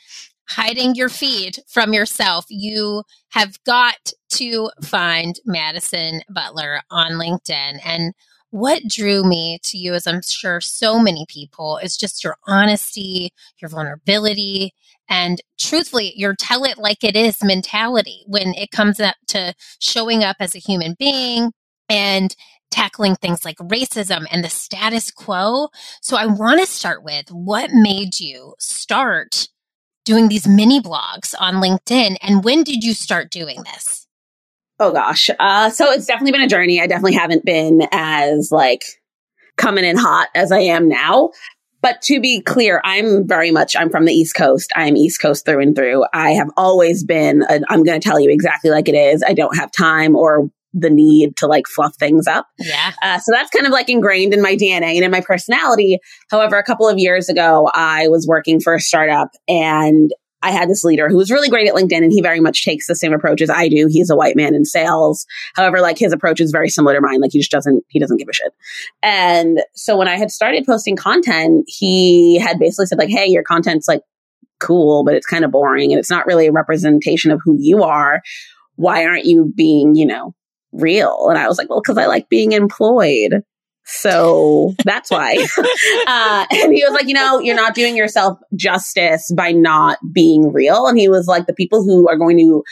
hiding 0.48 0.94
your 0.96 1.08
feed 1.08 1.58
from 1.68 1.92
yourself, 1.92 2.44
you 2.48 3.04
have 3.30 3.62
got 3.64 4.12
to 4.30 4.70
find 4.82 5.36
Madison 5.46 6.22
Butler 6.28 6.82
on 6.90 7.12
LinkedIn. 7.12 7.80
And 7.84 8.14
what 8.50 8.83
drew 8.88 9.25
me 9.25 9.59
to 9.64 9.78
you, 9.78 9.95
as 9.95 10.07
I'm 10.07 10.23
sure 10.23 10.61
so 10.61 10.99
many 10.99 11.26
people, 11.28 11.78
is 11.78 11.97
just 11.97 12.25
your 12.25 12.37
honesty, 12.47 13.33
your 13.61 13.69
vulnerability, 13.69 14.73
and 15.09 15.40
truthfully, 15.59 16.12
your 16.16 16.35
tell 16.37 16.64
it 16.64 16.78
like 16.78 17.02
it 17.02 17.16
is 17.16 17.42
mentality 17.42 18.23
when 18.26 18.54
it 18.54 18.71
comes 18.71 19.00
up 19.00 19.16
to 19.28 19.54
showing 19.80 20.23
up 20.25 20.37
as 20.40 20.54
a 20.54 20.59
human 20.61 20.95
being 20.99 21.52
and 21.88 22.37
tackling 22.71 23.16
things 23.16 23.45
like 23.45 23.57
racism 23.59 24.25
and 24.30 24.45
the 24.45 24.50
status 24.50 25.11
quo. 25.11 25.69
So 26.00 26.16
I 26.16 26.26
want 26.26 26.61
to 26.61 26.66
start 26.66 27.02
with 27.02 27.28
what 27.30 27.73
made 27.73 28.21
you 28.21 28.54
start 28.61 29.49
doing 30.04 30.28
these 30.28 30.47
mini 30.47 30.80
blogs 30.80 31.35
on 31.38 31.54
LinkedIn 31.54 32.16
and 32.23 32.45
when 32.45 32.62
did 32.62 32.85
you 32.85 32.95
start 32.95 33.30
doing 33.30 33.62
this? 33.64 34.07
Oh 34.80 34.92
gosh. 34.92 35.28
Uh, 35.38 35.68
so 35.68 35.92
it's 35.92 36.06
definitely 36.06 36.32
been 36.32 36.40
a 36.40 36.49
journey. 36.49 36.80
I 36.80 36.87
definitely 36.87 37.14
haven't 37.14 37.44
been 37.44 37.87
as 37.92 38.50
like 38.50 38.82
coming 39.56 39.84
in 39.84 39.99
hot 39.99 40.28
as 40.34 40.50
I 40.50 40.60
am 40.60 40.88
now. 40.88 41.30
But 41.82 42.02
to 42.02 42.20
be 42.20 42.40
clear, 42.40 42.80
I'm 42.82 43.26
very 43.26 43.50
much, 43.50 43.76
I'm 43.76 43.90
from 43.90 44.06
the 44.06 44.12
East 44.12 44.34
Coast. 44.34 44.70
I'm 44.75 44.96
East 44.96 45.20
Coast 45.20 45.44
through 45.44 45.60
and 45.60 45.76
through. 45.76 46.04
I 46.12 46.30
have 46.32 46.50
always 46.56 47.04
been, 47.04 47.42
i 47.49 47.60
am 47.70 47.84
going 47.84 48.00
to 48.00 48.06
tell 48.06 48.18
you 48.20 48.30
exactly 48.30 48.70
like 48.70 48.88
it 48.88 48.94
is. 48.94 49.22
I 49.26 49.34
don't 49.34 49.56
have 49.56 49.70
time 49.70 50.16
or 50.16 50.50
the 50.72 50.90
need 50.90 51.37
to 51.38 51.46
like 51.46 51.66
fluff 51.66 51.96
things 51.96 52.26
up. 52.26 52.46
Yeah. 52.58 52.92
Uh, 53.02 53.18
so 53.18 53.32
that's 53.32 53.50
kind 53.50 53.66
of 53.66 53.72
like 53.72 53.88
ingrained 53.88 54.32
in 54.32 54.42
my 54.42 54.56
DNA 54.56 54.94
and 54.94 55.04
in 55.04 55.10
my 55.10 55.20
personality. 55.20 55.99
However, 56.30 56.58
a 56.58 56.62
couple 56.62 56.88
of 56.88 56.99
years 56.99 57.28
ago, 57.28 57.70
I 57.75 58.08
was 58.08 58.26
working 58.26 58.60
for 58.60 58.75
a 58.75 58.80
startup 58.80 59.30
and 59.49 60.10
I 60.42 60.50
had 60.50 60.68
this 60.68 60.85
leader 60.85 61.09
who 61.09 61.16
was 61.16 61.30
really 61.30 61.49
great 61.49 61.68
at 61.68 61.75
LinkedIn 61.75 62.02
and 62.02 62.12
he 62.12 62.23
very 62.23 62.40
much 62.40 62.64
takes 62.64 62.87
the 62.87 62.94
same 62.94 63.12
approach 63.12 63.42
as 63.42 63.50
I 63.50 63.68
do. 63.68 63.87
He's 63.90 64.11
a 64.11 64.16
white 64.16 64.37
man 64.37 64.54
in 64.54 64.64
sales. 64.64 65.26
However, 65.54 65.80
like 65.80 65.99
his 65.99 66.12
approach 66.12 66.40
is 66.40 66.50
very 66.50 66.68
similar 66.68 66.94
to 66.94 67.00
mine. 67.00 67.20
Like 67.20 67.32
he 67.32 67.38
just 67.38 67.50
doesn't, 67.50 67.85
he 67.88 67.99
doesn't 67.99 68.16
give 68.16 68.28
a 68.28 68.32
shit. 68.32 68.52
And 69.02 69.61
so 69.75 69.97
when 69.97 70.09
I 70.09 70.16
had 70.16 70.30
started 70.30 70.64
posting 70.64 70.97
content, 70.97 71.64
he 71.66 72.38
had 72.38 72.59
basically 72.59 72.87
said 72.87 72.99
like, 72.99 73.11
Hey, 73.11 73.26
your 73.26 73.42
content's 73.42 73.88
like 73.88 74.02
cool, 74.61 75.04
but 75.04 75.14
it's 75.14 75.26
kind 75.26 75.44
of 75.44 75.50
boring 75.50 75.92
and 75.92 75.99
it's 75.99 76.11
not 76.11 76.26
really 76.26 76.47
a 76.47 76.52
representation 76.52 77.30
of 77.30 77.40
who 77.44 77.56
you 77.59 77.82
are. 77.82 78.23
Why 78.76 79.04
aren't 79.04 79.25
you 79.25 79.52
being, 79.54 79.94
you 79.94 80.06
know, 80.06 80.35
real? 80.73 81.26
And 81.28 81.38
I 81.38 81.49
was 81.49 81.59
like, 81.59 81.68
well, 81.68 81.82
cause 81.82 81.99
I 81.99 82.06
like 82.06 82.28
being 82.28 82.52
employed. 82.52 83.42
So 83.92 84.75
that's 84.85 85.11
why. 85.11 85.35
uh, 86.06 86.47
and 86.50 86.73
he 86.73 86.85
was 86.85 86.92
like, 86.92 87.09
you 87.09 87.14
know, 87.14 87.40
you're 87.40 87.56
not 87.56 87.75
doing 87.75 87.97
yourself 87.97 88.38
justice 88.54 89.32
by 89.37 89.50
not 89.50 89.99
being 90.12 90.52
real. 90.52 90.87
And 90.87 90.97
he 90.97 91.09
was 91.09 91.26
like, 91.26 91.47
the 91.47 91.54
people 91.54 91.82
who 91.82 92.09
are 92.09 92.16
going 92.16 92.38
to, 92.38 92.62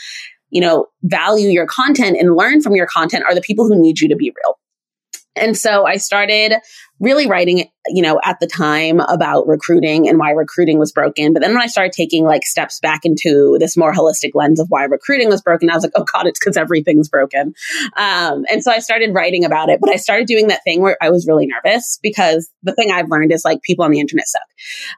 you 0.49 0.61
know, 0.61 0.87
value 1.03 1.49
your 1.49 1.67
content 1.67 2.17
and 2.19 2.35
learn 2.35 2.61
from 2.61 2.75
your 2.75 2.87
content 2.87 3.25
are 3.27 3.35
the 3.35 3.41
people 3.41 3.67
who 3.67 3.79
need 3.79 3.99
you 3.99 4.07
to 4.07 4.15
be 4.15 4.31
real. 4.43 4.57
And 5.35 5.57
so 5.57 5.85
I 5.85 5.97
started 5.97 6.55
really 6.99 7.27
writing, 7.27 7.69
you 7.87 8.01
know, 8.01 8.19
at 8.23 8.39
the 8.39 8.47
time 8.47 8.99
about 8.99 9.47
recruiting 9.47 10.07
and 10.09 10.19
why 10.19 10.31
recruiting 10.31 10.77
was 10.79 10.91
broken. 10.91 11.33
But 11.33 11.41
then 11.41 11.53
when 11.53 11.61
I 11.61 11.67
started 11.67 11.93
taking 11.93 12.25
like 12.25 12.43
steps 12.43 12.79
back 12.79 13.01
into 13.05 13.57
this 13.59 13.77
more 13.77 13.93
holistic 13.93 14.31
lens 14.33 14.59
of 14.59 14.67
why 14.69 14.83
recruiting 14.83 15.29
was 15.29 15.41
broken, 15.41 15.69
I 15.69 15.75
was 15.75 15.83
like, 15.83 15.93
oh 15.95 16.05
God, 16.13 16.27
it's 16.27 16.39
because 16.39 16.57
everything's 16.57 17.09
broken. 17.09 17.53
Um, 17.95 18.45
and 18.51 18.63
so 18.63 18.71
I 18.71 18.79
started 18.79 19.13
writing 19.13 19.45
about 19.45 19.69
it, 19.69 19.79
but 19.79 19.89
I 19.89 19.95
started 19.95 20.27
doing 20.27 20.47
that 20.47 20.63
thing 20.63 20.81
where 20.81 20.97
I 21.01 21.09
was 21.09 21.27
really 21.27 21.47
nervous 21.47 21.99
because 22.01 22.49
the 22.63 22.73
thing 22.73 22.91
I've 22.91 23.09
learned 23.09 23.31
is 23.31 23.45
like 23.45 23.61
people 23.61 23.85
on 23.85 23.91
the 23.91 23.99
internet 23.99 24.27
suck. 24.27 24.41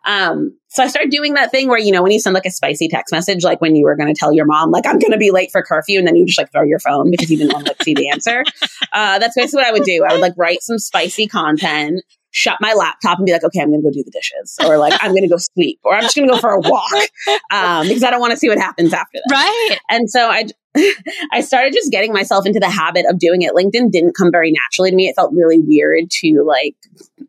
Um, 0.05 0.57
so 0.69 0.81
I 0.81 0.87
started 0.87 1.11
doing 1.11 1.33
that 1.33 1.51
thing 1.51 1.67
where, 1.67 1.77
you 1.77 1.91
know, 1.91 2.01
when 2.01 2.13
you 2.13 2.19
send 2.19 2.33
like 2.33 2.45
a 2.45 2.51
spicy 2.51 2.87
text 2.87 3.11
message, 3.11 3.43
like 3.43 3.59
when 3.59 3.75
you 3.75 3.83
were 3.83 3.97
going 3.97 4.07
to 4.07 4.17
tell 4.17 4.31
your 4.31 4.45
mom, 4.45 4.71
like, 4.71 4.85
I'm 4.85 4.99
going 4.99 5.11
to 5.11 5.17
be 5.17 5.29
late 5.29 5.51
for 5.51 5.61
curfew, 5.61 5.99
and 5.99 6.07
then 6.07 6.15
you 6.15 6.25
just 6.25 6.39
like 6.39 6.49
throw 6.49 6.63
your 6.63 6.79
phone 6.79 7.11
because 7.11 7.29
you 7.29 7.37
didn't 7.37 7.51
want 7.51 7.65
to 7.65 7.71
like 7.71 7.83
see 7.83 7.93
the 7.93 8.09
answer. 8.09 8.45
Uh, 8.93 9.19
that's 9.19 9.35
basically 9.35 9.57
what 9.57 9.67
I 9.67 9.71
would 9.73 9.83
do. 9.83 10.05
I 10.07 10.13
would 10.13 10.21
like 10.21 10.33
write 10.37 10.63
some 10.63 10.79
spicy 10.79 11.27
content 11.27 11.90
shut 12.31 12.57
my 12.61 12.73
laptop 12.73 13.17
and 13.17 13.25
be 13.25 13.31
like, 13.31 13.43
okay, 13.43 13.59
I'm 13.59 13.69
going 13.69 13.81
to 13.81 13.87
go 13.87 13.91
do 13.91 14.03
the 14.03 14.11
dishes 14.11 14.57
or 14.65 14.77
like, 14.77 14.93
I'm 15.01 15.11
going 15.11 15.23
to 15.23 15.27
go 15.27 15.37
sleep 15.55 15.79
or 15.83 15.93
I'm 15.93 16.03
just 16.03 16.15
going 16.15 16.27
to 16.27 16.33
go 16.33 16.39
for 16.39 16.51
a 16.51 16.59
walk. 16.59 16.91
Um, 17.51 17.87
because 17.87 18.03
I 18.03 18.09
don't 18.09 18.21
want 18.21 18.31
to 18.31 18.37
see 18.37 18.49
what 18.49 18.57
happens 18.57 18.93
after 18.93 19.19
that. 19.25 19.31
Right. 19.31 19.77
And 19.89 20.09
so 20.09 20.29
I, 20.29 20.45
I 21.31 21.41
started 21.41 21.73
just 21.73 21.91
getting 21.91 22.13
myself 22.13 22.45
into 22.45 22.59
the 22.59 22.69
habit 22.69 23.05
of 23.09 23.19
doing 23.19 23.41
it. 23.41 23.53
LinkedIn 23.53 23.91
didn't 23.91 24.15
come 24.15 24.31
very 24.31 24.51
naturally 24.51 24.89
to 24.89 24.95
me. 24.95 25.07
It 25.07 25.15
felt 25.15 25.33
really 25.33 25.59
weird 25.59 26.09
to 26.21 26.43
like 26.47 26.75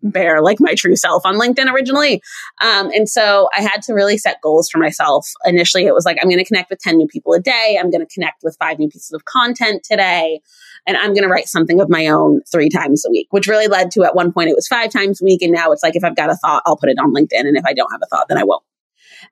bear 0.03 0.41
like 0.41 0.59
my 0.61 0.75
true 0.75 0.95
self 0.95 1.27
on 1.27 1.35
LinkedIn 1.35 1.73
originally. 1.73 2.23
Um, 2.61 2.91
and 2.93 3.09
so 3.09 3.49
I 3.57 3.63
had 3.63 3.83
to 3.83 3.95
really 3.95 4.19
set 4.19 4.41
goals 4.43 4.69
for 4.71 4.79
myself. 4.79 5.29
Initially, 5.45 5.87
it 5.87 5.95
was 5.95 6.05
like, 6.05 6.19
I'm 6.23 6.29
going 6.29 6.39
to 6.39 6.45
connect 6.45 6.71
with 6.71 6.79
10 6.79 6.97
new 6.97 7.09
people 7.09 7.33
a 7.33 7.41
day. 7.41 7.77
I'm 7.79 7.91
going 7.91 8.07
to 8.07 8.15
connect 8.15 8.45
with 8.45 8.57
five 8.61 8.79
new 8.79 8.89
pieces 8.89 9.13
of 9.13 9.25
content 9.25 9.83
today 9.83 10.41
and 10.87 10.97
I'm 10.97 11.13
going 11.15 11.23
to 11.23 11.29
write 11.29 11.49
something 11.49 11.81
of 11.81 11.89
my 11.89 12.07
own 12.07 12.41
three 12.51 12.69
times 12.69 13.05
a 13.07 13.11
week, 13.11 13.29
which 13.31 13.47
really 13.47 13.69
led 13.69 13.91
to 13.93 14.05
at 14.05 14.15
one 14.15 14.33
point 14.33 14.51
it 14.51 14.57
was 14.57 14.67
five 14.67 14.91
times 14.91 15.21
a 15.21 15.25
week. 15.25 15.43
And 15.43 15.53
now 15.53 15.71
it's 15.73 15.83
like, 15.83 15.97
if 15.97 16.05
I've 16.05 16.17
got 16.17 16.31
a 16.31 16.37
thought, 16.37 16.63
I'll 16.67 16.77
put 16.77 16.89
it 16.89 16.99
on 16.99 17.15
LinkedIn. 17.15 17.41
And 17.41 17.57
if 17.57 17.65
I 17.65 17.73
don't 17.73 17.91
have 17.93 18.03
a 18.03 18.07
thought, 18.07 18.29
then 18.29 18.39
I 18.39 18.45
won't. 18.45 18.65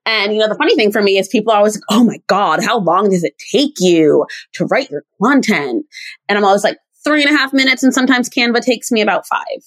And, 0.06 0.32
you 0.32 0.38
know, 0.38 0.48
the 0.48 0.54
funny 0.54 0.76
thing 0.76 0.92
for 0.92 1.02
me 1.02 1.18
is 1.18 1.28
people 1.28 1.52
are 1.52 1.58
always 1.58 1.74
like, 1.74 1.84
oh 1.90 2.04
my 2.04 2.22
God, 2.28 2.62
how 2.62 2.78
long 2.78 3.10
does 3.10 3.24
it 3.24 3.34
take 3.52 3.74
you 3.80 4.26
to 4.52 4.64
write 4.66 4.90
your 4.90 5.02
content? 5.20 5.84
And 6.28 6.38
I'm 6.38 6.44
always 6.44 6.64
like, 6.64 6.78
three 7.02 7.22
and 7.22 7.34
a 7.34 7.36
half 7.36 7.52
minutes. 7.52 7.82
And 7.82 7.94
sometimes 7.94 8.28
Canva 8.28 8.60
takes 8.60 8.92
me 8.92 9.00
about 9.00 9.26
five. 9.26 9.62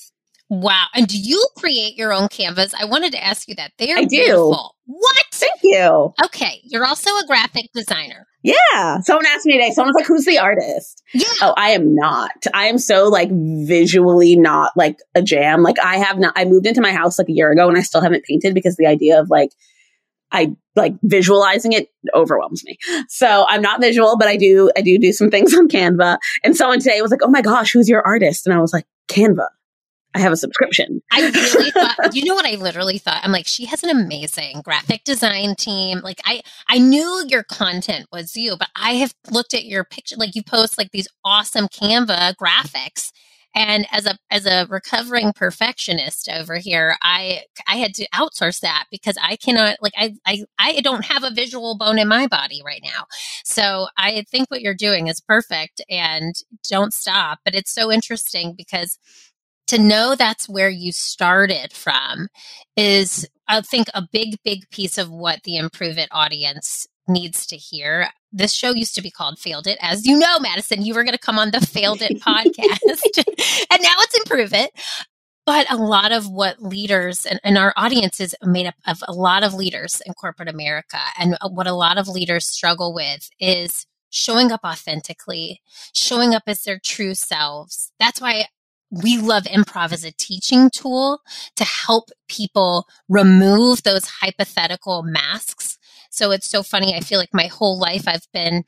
Wow. 0.50 0.86
And 0.94 1.08
do 1.08 1.18
you 1.18 1.46
create 1.58 1.96
your 1.96 2.14
own 2.14 2.28
canvas? 2.28 2.74
I 2.80 2.86
wanted 2.86 3.12
to 3.14 3.24
ask 3.24 3.48
you 3.48 3.56
that. 3.56 3.72
They 3.80 3.92
are 3.92 3.98
I 3.98 4.04
do. 4.04 4.10
beautiful. 4.10 4.76
What? 4.86 5.26
Thank 5.32 5.60
you. 5.64 6.14
Okay. 6.24 6.62
You're 6.64 6.86
also 6.86 7.10
a 7.10 7.24
graphic 7.26 7.72
designer. 7.74 8.28
Yeah. 8.44 9.00
Someone 9.00 9.26
asked 9.28 9.46
me 9.46 9.54
today, 9.54 9.72
someone's 9.72 9.96
like, 9.96 10.06
who's 10.06 10.26
the 10.26 10.40
artist? 10.40 11.02
Yeah. 11.14 11.28
Oh, 11.42 11.54
I 11.56 11.72
am 11.72 11.96
not. 11.96 12.46
I 12.54 12.66
am 12.66 12.78
so 12.78 13.08
like 13.08 13.30
visually 13.32 14.36
not 14.36 14.74
like 14.76 15.00
a 15.16 15.22
jam. 15.22 15.64
Like 15.64 15.80
I 15.80 15.98
have 15.98 16.20
not, 16.20 16.34
I 16.36 16.44
moved 16.46 16.68
into 16.68 16.82
my 16.82 16.92
house 16.92 17.18
like 17.18 17.30
a 17.30 17.34
year 17.34 17.52
ago 17.52 17.70
and 17.70 17.78
I 17.78 17.82
still 17.82 18.02
haven't 18.02 18.26
painted 18.26 18.54
because 18.54 18.76
the 18.76 18.86
idea 18.86 19.20
of 19.20 19.30
like, 19.30 19.52
I 20.30 20.56
like 20.76 20.96
visualizing 21.04 21.72
it 21.72 21.90
overwhelms 22.14 22.64
me. 22.66 22.78
So 23.08 23.46
I'm 23.48 23.62
not 23.62 23.80
visual, 23.80 24.18
but 24.18 24.28
I 24.28 24.36
do, 24.36 24.72
I 24.76 24.82
do 24.82 24.98
do 24.98 25.14
some 25.14 25.30
things 25.30 25.54
on 25.54 25.70
Canva. 25.70 26.18
And 26.44 26.58
someone 26.58 26.80
today 26.80 27.02
was 27.02 27.12
like, 27.12 27.22
Oh 27.24 27.30
my 27.30 27.42
gosh, 27.42 27.72
who's 27.72 27.88
your 27.88 28.02
artist? 28.02 28.46
And 28.46 28.54
I 28.54 28.60
was 28.60 28.74
like, 28.74 28.86
Canva. 29.08 29.48
I 30.16 30.20
have 30.20 30.32
a 30.32 30.38
subscription. 30.38 31.02
I 31.12 31.30
really 31.30 31.72
thought, 31.72 32.16
you 32.16 32.24
know 32.26 32.36
what 32.36 32.46
I 32.46 32.56
literally 32.56 32.98
thought? 32.98 33.22
I'm 33.24 33.32
like, 33.32 33.48
she 33.48 33.66
has 33.66 33.84
an 33.84 33.90
amazing 33.90 34.62
graphic 34.64 35.04
design 35.04 35.56
team. 35.56 36.00
Like 36.00 36.22
I, 36.26 36.42
I 36.68 36.78
knew 36.78 37.26
your 37.28 37.44
content 37.44 38.08
was 38.12 38.36
you, 38.36 38.56
but 38.58 38.70
I 38.76 38.94
have 38.96 39.14
looked 39.32 39.54
at 39.54 39.66
your 39.66 39.84
picture, 39.84 40.16
like 40.18 40.36
you 40.36 40.44
post 40.44 40.78
like 40.78 40.92
these 40.92 41.08
awesome 41.26 41.68
Canva 41.68 42.36
graphics. 42.36 43.12
And 43.56 43.86
as 43.92 44.08
a, 44.08 44.18
as 44.32 44.48
a 44.48 44.66
recovering 44.68 45.32
perfectionist 45.32 46.28
over 46.28 46.58
here, 46.58 46.96
I, 47.04 47.44
I 47.68 47.76
had 47.76 47.94
to 47.96 48.08
outsource 48.10 48.62
that 48.62 48.86
because 48.90 49.16
I 49.22 49.36
cannot, 49.36 49.78
like, 49.80 49.94
I, 49.96 50.16
I, 50.26 50.44
I 50.58 50.82
don't 50.82 51.06
have 51.06 51.24
a 51.24 51.30
visual 51.30 51.78
bone 51.78 52.00
in 52.00 52.08
my 52.08 52.26
body 52.26 52.64
right 52.66 52.82
now. 52.84 53.06
So 53.44 53.88
I 53.96 54.26
think 54.32 54.50
what 54.50 54.62
you're 54.62 54.74
doing 54.74 55.06
is 55.06 55.22
perfect 55.22 55.84
and 55.88 56.34
don't 56.68 56.94
stop. 56.94 57.40
But 57.46 57.54
it's 57.54 57.72
so 57.72 57.92
interesting 57.92 58.56
because 58.58 58.98
to 59.68 59.78
know 59.78 60.16
that's 60.16 60.50
where 60.50 60.70
you 60.70 60.92
started 60.92 61.72
from 61.74 62.28
is 62.76 63.28
I 63.48 63.62
think 63.62 63.88
a 63.94 64.08
big, 64.12 64.38
big 64.44 64.70
piece 64.70 64.98
of 64.98 65.10
what 65.10 65.44
the 65.44 65.58
Improve 65.58 65.98
It 65.98 66.10
audience 66.12 66.88
needs 67.08 67.46
to 67.48 67.58
hear. 67.58 68.10
This 68.32 68.54
show 68.54 68.72
used 68.72 68.96
to 68.96 69.02
be 69.02 69.12
called 69.12 69.40
Failed 69.40 69.68
It. 69.68 69.78
As 69.82 70.06
you 70.06 70.18
know, 70.18 70.40
Madison, 70.40 70.84
you 70.84 70.94
were 70.94 71.04
going 71.04 71.14
to 71.14 71.20
come 71.20 71.38
on 71.38 71.52
the 71.52 71.62
Failed 71.62 72.02
It 72.02 72.22
podcast. 72.22 73.66
and 73.72 73.82
now 73.82 73.96
it's 74.00 74.18
Improve 74.18 74.54
It. 74.54 74.72
But 75.46 75.70
a 75.70 75.76
lot 75.76 76.14
of 76.14 76.30
what 76.30 76.62
leaders 76.62 77.26
and, 77.26 77.38
and, 77.44 77.58
our 77.58 77.74
audience 77.76 78.22
is 78.22 78.34
made 78.44 78.66
up 78.66 78.76
of 78.88 79.04
a 79.10 79.12
lot 79.12 79.44
of 79.44 79.54
leaders 79.54 80.02
in 80.06 80.14
corporate 80.14 80.48
America. 80.48 81.00
And 81.20 81.36
uh, 81.42 81.50
what 81.50 81.68
a 81.68 81.74
lot 81.74 81.98
of 81.98 82.08
leaders 82.08 82.46
struggle 82.46 82.94
with 82.94 83.30
is 83.42 83.86
showing 84.10 84.54
up 84.54 84.62
authentically, 84.64 85.62
showing 85.92 86.34
up 86.34 86.44
as 86.48 86.64
their 86.64 86.80
true 86.80 87.14
selves. 87.14 87.92
That's 88.00 88.22
why 88.22 88.46
we 89.02 89.18
love 89.18 89.44
improv 89.44 89.92
as 89.92 90.04
a 90.04 90.12
teaching 90.12 90.70
tool 90.70 91.22
to 91.56 91.64
help 91.64 92.10
people 92.28 92.86
remove 93.10 93.84
those 93.84 94.08
hypothetical 94.22 95.04
masks. 95.04 95.78
So 96.12 96.32
it's 96.32 96.50
so 96.50 96.62
funny. 96.62 96.96
I 96.96 97.00
feel 97.00 97.20
like 97.20 97.34
my 97.34 97.48
whole 97.48 97.80
life 97.80 98.08
I've 98.08 98.28
been 98.34 98.64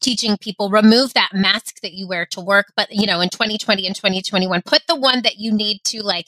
teaching 0.00 0.36
people 0.38 0.70
remove 0.70 1.12
that 1.14 1.30
mask 1.34 1.80
that 1.80 1.92
you 1.92 2.06
wear 2.06 2.24
to 2.24 2.40
work 2.40 2.66
but 2.76 2.86
you 2.92 3.04
know 3.04 3.20
in 3.20 3.28
2020 3.28 3.84
and 3.84 3.96
2021 3.96 4.62
put 4.64 4.82
the 4.86 4.94
one 4.94 5.22
that 5.22 5.38
you 5.38 5.50
need 5.50 5.80
to 5.84 6.00
like 6.02 6.26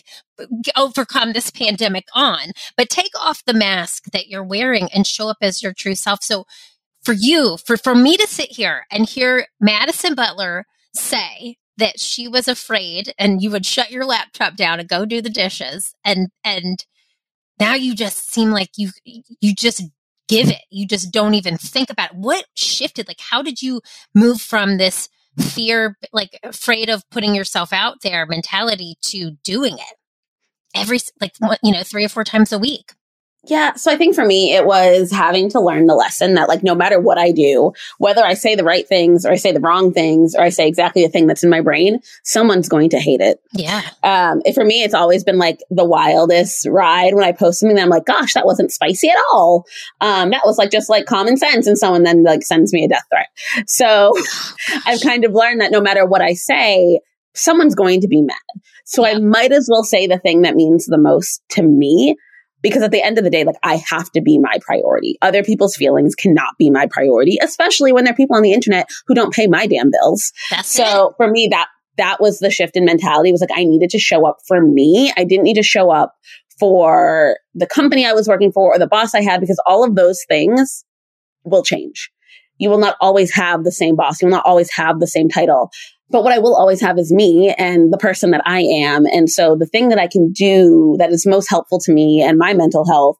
overcome 0.76 1.32
this 1.32 1.52
pandemic 1.52 2.04
on 2.12 2.50
but 2.76 2.88
take 2.88 3.12
off 3.16 3.44
the 3.44 3.54
mask 3.54 4.06
that 4.12 4.26
you're 4.26 4.42
wearing 4.42 4.88
and 4.92 5.06
show 5.06 5.28
up 5.28 5.36
as 5.40 5.62
your 5.62 5.72
true 5.72 5.94
self 5.94 6.20
so 6.20 6.44
for 7.02 7.12
you 7.12 7.56
for 7.64 7.76
for 7.76 7.94
me 7.94 8.16
to 8.16 8.26
sit 8.26 8.50
here 8.50 8.86
and 8.90 9.08
hear 9.08 9.46
Madison 9.60 10.14
Butler 10.14 10.66
say 10.92 11.56
that 11.80 12.00
she 12.00 12.28
was 12.28 12.48
afraid 12.48 13.12
and 13.18 13.42
you 13.42 13.50
would 13.50 13.66
shut 13.66 13.90
your 13.90 14.04
laptop 14.04 14.56
down 14.56 14.80
and 14.80 14.88
go 14.88 15.04
do 15.04 15.20
the 15.20 15.30
dishes 15.30 15.94
and 16.04 16.28
and 16.44 16.86
now 17.58 17.74
you 17.74 17.94
just 17.94 18.32
seem 18.32 18.50
like 18.50 18.70
you 18.76 18.90
you 19.04 19.54
just 19.54 19.82
give 20.30 20.48
it. 20.48 20.62
You 20.70 20.86
just 20.86 21.12
don't 21.12 21.34
even 21.34 21.58
think 21.58 21.90
about 21.90 22.12
it. 22.12 22.16
what 22.16 22.46
shifted. 22.54 23.08
Like, 23.08 23.20
how 23.20 23.42
did 23.42 23.60
you 23.60 23.80
move 24.14 24.40
from 24.40 24.78
this 24.78 25.08
fear, 25.38 25.96
like 26.12 26.38
afraid 26.44 26.88
of 26.88 27.08
putting 27.10 27.34
yourself 27.34 27.72
out 27.72 28.02
there 28.02 28.26
mentality 28.26 28.94
to 29.06 29.32
doing 29.42 29.74
it 29.74 29.96
every, 30.74 31.00
like, 31.20 31.32
you 31.62 31.72
know, 31.72 31.82
three 31.82 32.04
or 32.04 32.08
four 32.08 32.24
times 32.24 32.52
a 32.52 32.58
week? 32.58 32.92
Yeah. 33.44 33.74
So 33.74 33.90
I 33.90 33.96
think 33.96 34.14
for 34.14 34.24
me, 34.24 34.54
it 34.54 34.66
was 34.66 35.10
having 35.10 35.48
to 35.50 35.60
learn 35.60 35.86
the 35.86 35.94
lesson 35.94 36.34
that 36.34 36.48
like, 36.48 36.62
no 36.62 36.74
matter 36.74 37.00
what 37.00 37.16
I 37.16 37.32
do, 37.32 37.72
whether 37.96 38.22
I 38.22 38.34
say 38.34 38.54
the 38.54 38.64
right 38.64 38.86
things 38.86 39.24
or 39.24 39.30
I 39.30 39.36
say 39.36 39.52
the 39.52 39.60
wrong 39.60 39.94
things 39.94 40.34
or 40.34 40.42
I 40.42 40.50
say 40.50 40.68
exactly 40.68 41.02
the 41.02 41.08
thing 41.08 41.26
that's 41.26 41.42
in 41.42 41.48
my 41.48 41.62
brain, 41.62 42.00
someone's 42.22 42.68
going 42.68 42.90
to 42.90 42.98
hate 42.98 43.22
it. 43.22 43.40
Yeah. 43.54 43.80
Um, 44.02 44.42
for 44.54 44.64
me, 44.64 44.82
it's 44.82 44.92
always 44.92 45.24
been 45.24 45.38
like 45.38 45.60
the 45.70 45.86
wildest 45.86 46.66
ride 46.68 47.14
when 47.14 47.24
I 47.24 47.32
post 47.32 47.60
something 47.60 47.76
that 47.76 47.82
I'm 47.82 47.88
like, 47.88 48.04
gosh, 48.04 48.34
that 48.34 48.44
wasn't 48.44 48.72
spicy 48.72 49.08
at 49.08 49.16
all. 49.32 49.64
Um, 50.02 50.30
that 50.30 50.42
was 50.44 50.58
like 50.58 50.70
just 50.70 50.90
like 50.90 51.06
common 51.06 51.38
sense. 51.38 51.66
And 51.66 51.78
someone 51.78 52.02
then 52.02 52.22
like 52.22 52.42
sends 52.42 52.74
me 52.74 52.84
a 52.84 52.88
death 52.88 53.06
threat. 53.10 53.28
So 53.66 54.12
oh, 54.14 54.52
I've 54.86 55.00
kind 55.00 55.24
of 55.24 55.32
learned 55.32 55.62
that 55.62 55.72
no 55.72 55.80
matter 55.80 56.04
what 56.04 56.20
I 56.20 56.34
say, 56.34 57.00
someone's 57.34 57.74
going 57.74 58.02
to 58.02 58.08
be 58.08 58.20
mad. 58.20 58.36
So 58.84 59.06
yeah. 59.06 59.14
I 59.14 59.18
might 59.18 59.52
as 59.52 59.66
well 59.70 59.84
say 59.84 60.06
the 60.06 60.18
thing 60.18 60.42
that 60.42 60.56
means 60.56 60.84
the 60.84 60.98
most 60.98 61.42
to 61.50 61.62
me 61.62 62.16
because 62.62 62.82
at 62.82 62.90
the 62.90 63.02
end 63.02 63.18
of 63.18 63.24
the 63.24 63.30
day, 63.30 63.44
like 63.44 63.56
I 63.62 63.76
have 63.88 64.10
to 64.12 64.20
be 64.20 64.38
my 64.38 64.58
priority. 64.60 65.16
Other 65.22 65.42
people's 65.42 65.76
feelings 65.76 66.14
cannot 66.14 66.56
be 66.58 66.70
my 66.70 66.86
priority, 66.90 67.38
especially 67.42 67.92
when 67.92 68.04
there 68.04 68.12
are 68.12 68.16
people 68.16 68.36
on 68.36 68.42
the 68.42 68.52
internet 68.52 68.88
who 69.06 69.14
don't 69.14 69.32
pay 69.32 69.46
my 69.46 69.66
damn 69.66 69.90
bills. 69.90 70.32
That's 70.50 70.68
so 70.68 71.10
it. 71.10 71.14
for 71.16 71.30
me, 71.30 71.48
that 71.50 71.68
that 71.96 72.20
was 72.20 72.38
the 72.38 72.50
shift 72.50 72.76
in 72.76 72.84
mentality. 72.84 73.28
It 73.28 73.32
was 73.32 73.40
like 73.40 73.58
I 73.58 73.64
needed 73.64 73.90
to 73.90 73.98
show 73.98 74.26
up 74.26 74.38
for 74.46 74.60
me. 74.60 75.12
I 75.16 75.24
didn't 75.24 75.44
need 75.44 75.56
to 75.56 75.62
show 75.62 75.90
up 75.90 76.14
for 76.58 77.36
the 77.54 77.66
company 77.66 78.06
I 78.06 78.12
was 78.12 78.28
working 78.28 78.52
for 78.52 78.74
or 78.74 78.78
the 78.78 78.86
boss 78.86 79.14
I 79.14 79.22
had 79.22 79.40
because 79.40 79.60
all 79.66 79.84
of 79.84 79.94
those 79.94 80.24
things 80.28 80.84
will 81.44 81.62
change. 81.62 82.10
You 82.58 82.68
will 82.68 82.78
not 82.78 82.96
always 83.00 83.34
have 83.34 83.64
the 83.64 83.72
same 83.72 83.96
boss. 83.96 84.20
You 84.20 84.26
will 84.26 84.36
not 84.36 84.44
always 84.44 84.70
have 84.72 85.00
the 85.00 85.06
same 85.06 85.28
title. 85.28 85.70
But 86.10 86.24
what 86.24 86.32
I 86.32 86.38
will 86.38 86.56
always 86.56 86.80
have 86.80 86.98
is 86.98 87.12
me 87.12 87.54
and 87.56 87.92
the 87.92 87.98
person 87.98 88.32
that 88.32 88.42
I 88.44 88.60
am. 88.60 89.06
And 89.06 89.30
so 89.30 89.56
the 89.56 89.66
thing 89.66 89.90
that 89.90 89.98
I 89.98 90.08
can 90.08 90.32
do 90.32 90.96
that 90.98 91.10
is 91.10 91.26
most 91.26 91.48
helpful 91.48 91.78
to 91.80 91.92
me 91.92 92.20
and 92.20 92.38
my 92.38 92.52
mental 92.52 92.86
health 92.86 93.16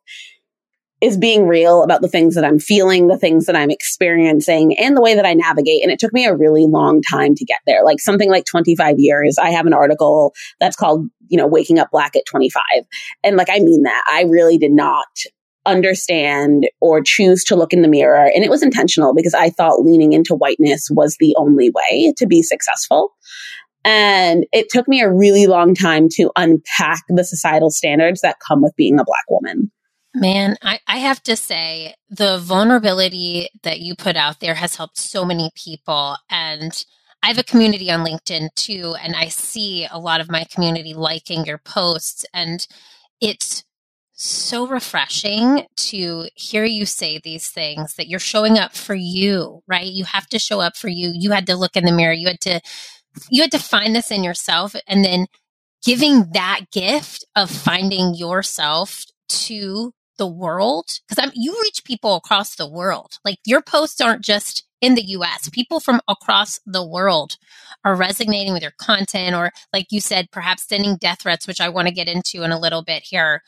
is 1.00 1.16
being 1.16 1.46
real 1.46 1.82
about 1.82 2.02
the 2.02 2.08
things 2.08 2.34
that 2.34 2.44
I'm 2.44 2.58
feeling, 2.58 3.08
the 3.08 3.16
things 3.16 3.46
that 3.46 3.56
I'm 3.56 3.70
experiencing, 3.70 4.78
and 4.78 4.94
the 4.94 5.00
way 5.00 5.14
that 5.14 5.24
I 5.24 5.32
navigate. 5.32 5.82
And 5.82 5.90
it 5.90 5.98
took 5.98 6.12
me 6.12 6.26
a 6.26 6.36
really 6.36 6.66
long 6.66 7.00
time 7.10 7.34
to 7.36 7.44
get 7.44 7.60
there, 7.66 7.82
like 7.84 8.00
something 8.00 8.28
like 8.28 8.44
25 8.44 8.96
years. 8.98 9.38
I 9.38 9.50
have 9.50 9.66
an 9.66 9.72
article 9.72 10.34
that's 10.58 10.76
called, 10.76 11.08
you 11.28 11.38
know, 11.38 11.46
Waking 11.46 11.78
Up 11.78 11.88
Black 11.90 12.16
at 12.16 12.26
25. 12.30 12.62
And 13.24 13.36
like, 13.36 13.48
I 13.50 13.60
mean 13.60 13.84
that. 13.84 14.04
I 14.12 14.24
really 14.24 14.58
did 14.58 14.72
not 14.72 15.06
understand 15.66 16.68
or 16.80 17.02
choose 17.02 17.44
to 17.44 17.56
look 17.56 17.72
in 17.72 17.82
the 17.82 17.88
mirror. 17.88 18.30
And 18.34 18.44
it 18.44 18.50
was 18.50 18.62
intentional 18.62 19.14
because 19.14 19.34
I 19.34 19.50
thought 19.50 19.82
leaning 19.82 20.12
into 20.12 20.34
whiteness 20.34 20.88
was 20.90 21.16
the 21.20 21.34
only 21.38 21.70
way 21.70 22.14
to 22.16 22.26
be 22.26 22.42
successful. 22.42 23.10
And 23.84 24.46
it 24.52 24.68
took 24.68 24.88
me 24.88 25.00
a 25.00 25.12
really 25.12 25.46
long 25.46 25.74
time 25.74 26.08
to 26.12 26.30
unpack 26.36 27.02
the 27.08 27.24
societal 27.24 27.70
standards 27.70 28.20
that 28.20 28.36
come 28.46 28.62
with 28.62 28.76
being 28.76 28.98
a 28.98 29.04
Black 29.04 29.24
woman. 29.28 29.70
Man, 30.14 30.56
I, 30.60 30.80
I 30.86 30.98
have 30.98 31.22
to 31.24 31.36
say, 31.36 31.94
the 32.08 32.38
vulnerability 32.38 33.48
that 33.62 33.80
you 33.80 33.94
put 33.94 34.16
out 34.16 34.40
there 34.40 34.54
has 34.54 34.74
helped 34.74 34.98
so 34.98 35.24
many 35.24 35.50
people. 35.54 36.16
And 36.28 36.84
I 37.22 37.28
have 37.28 37.38
a 37.38 37.44
community 37.44 37.90
on 37.90 38.04
LinkedIn 38.04 38.48
too, 38.56 38.96
and 39.00 39.14
I 39.14 39.28
see 39.28 39.86
a 39.90 39.98
lot 39.98 40.20
of 40.20 40.30
my 40.30 40.44
community 40.50 40.94
liking 40.94 41.44
your 41.44 41.58
posts. 41.58 42.26
And 42.34 42.66
it's 43.20 43.64
so 44.22 44.66
refreshing 44.66 45.66
to 45.76 46.28
hear 46.34 46.64
you 46.64 46.84
say 46.84 47.18
these 47.18 47.48
things 47.48 47.94
that 47.94 48.06
you're 48.06 48.20
showing 48.20 48.58
up 48.58 48.74
for 48.74 48.94
you, 48.94 49.62
right? 49.66 49.86
You 49.86 50.04
have 50.04 50.26
to 50.28 50.38
show 50.38 50.60
up 50.60 50.76
for 50.76 50.88
you. 50.88 51.10
You 51.14 51.30
had 51.30 51.46
to 51.46 51.56
look 51.56 51.74
in 51.74 51.86
the 51.86 51.92
mirror. 51.92 52.12
You 52.12 52.28
had 52.28 52.40
to 52.42 52.60
you 53.30 53.40
had 53.40 53.50
to 53.52 53.58
find 53.58 53.96
this 53.96 54.10
in 54.10 54.22
yourself 54.22 54.76
and 54.86 55.02
then 55.02 55.26
giving 55.82 56.32
that 56.32 56.66
gift 56.70 57.24
of 57.34 57.50
finding 57.50 58.14
yourself 58.14 59.04
to 59.28 59.94
the 60.18 60.26
world 60.26 60.86
because 61.08 61.24
I'm 61.24 61.32
you 61.34 61.58
reach 61.62 61.82
people 61.84 62.14
across 62.16 62.56
the 62.56 62.68
world. 62.68 63.18
Like 63.24 63.38
your 63.46 63.62
posts 63.62 64.02
aren't 64.02 64.22
just 64.22 64.66
in 64.82 64.96
the 64.96 65.04
US. 65.04 65.48
People 65.48 65.80
from 65.80 66.02
across 66.06 66.60
the 66.66 66.86
world 66.86 67.38
are 67.86 67.96
resonating 67.96 68.52
with 68.52 68.62
your 68.62 68.74
content 68.78 69.34
or 69.34 69.50
like 69.72 69.86
you 69.90 70.02
said 70.02 70.30
perhaps 70.30 70.68
sending 70.68 70.98
death 70.98 71.22
threats 71.22 71.46
which 71.46 71.60
I 71.60 71.70
want 71.70 71.88
to 71.88 71.94
get 71.94 72.06
into 72.06 72.42
in 72.42 72.52
a 72.52 72.60
little 72.60 72.82
bit 72.82 73.02
here 73.02 73.42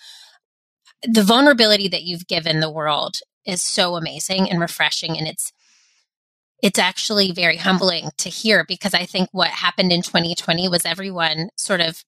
the 1.04 1.22
vulnerability 1.22 1.88
that 1.88 2.02
you've 2.02 2.26
given 2.26 2.60
the 2.60 2.70
world 2.70 3.16
is 3.44 3.62
so 3.62 3.96
amazing 3.96 4.48
and 4.48 4.60
refreshing 4.60 5.16
and 5.18 5.26
it's 5.26 5.52
it's 6.62 6.78
actually 6.78 7.32
very 7.32 7.56
humbling 7.56 8.10
to 8.18 8.28
hear 8.28 8.64
because 8.66 8.94
I 8.94 9.04
think 9.04 9.28
what 9.32 9.48
happened 9.48 9.92
in 9.92 10.00
2020 10.02 10.68
was 10.68 10.86
everyone 10.86 11.50
sort 11.56 11.80
of 11.80 12.04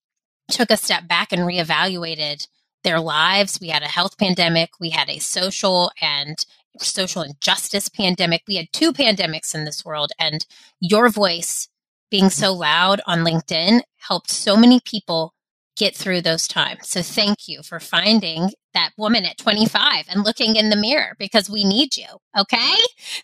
took 0.48 0.70
a 0.70 0.76
step 0.76 1.08
back 1.08 1.32
and 1.32 1.42
reevaluated 1.42 2.46
their 2.84 3.00
lives. 3.00 3.58
We 3.60 3.68
had 3.68 3.82
a 3.82 3.88
health 3.88 4.16
pandemic, 4.16 4.70
we 4.78 4.90
had 4.90 5.10
a 5.10 5.18
social 5.18 5.90
and 6.00 6.36
social 6.78 7.22
injustice 7.22 7.88
pandemic. 7.88 8.42
We 8.46 8.56
had 8.56 8.72
two 8.72 8.92
pandemics 8.92 9.54
in 9.54 9.64
this 9.64 9.84
world 9.84 10.12
and 10.18 10.46
your 10.80 11.08
voice 11.08 11.68
being 12.10 12.30
so 12.30 12.52
loud 12.52 13.00
on 13.06 13.24
LinkedIn 13.24 13.80
helped 13.96 14.30
so 14.30 14.56
many 14.56 14.80
people 14.84 15.34
get 15.76 15.96
through 15.96 16.22
those 16.22 16.48
times. 16.48 16.88
So 16.88 17.02
thank 17.02 17.48
you 17.48 17.62
for 17.62 17.80
finding 17.80 18.50
that 18.74 18.90
woman 18.98 19.24
at 19.24 19.38
25 19.38 20.06
and 20.10 20.24
looking 20.24 20.56
in 20.56 20.70
the 20.70 20.76
mirror 20.76 21.14
because 21.18 21.50
we 21.50 21.64
need 21.64 21.96
you. 21.96 22.06
Okay. 22.38 22.74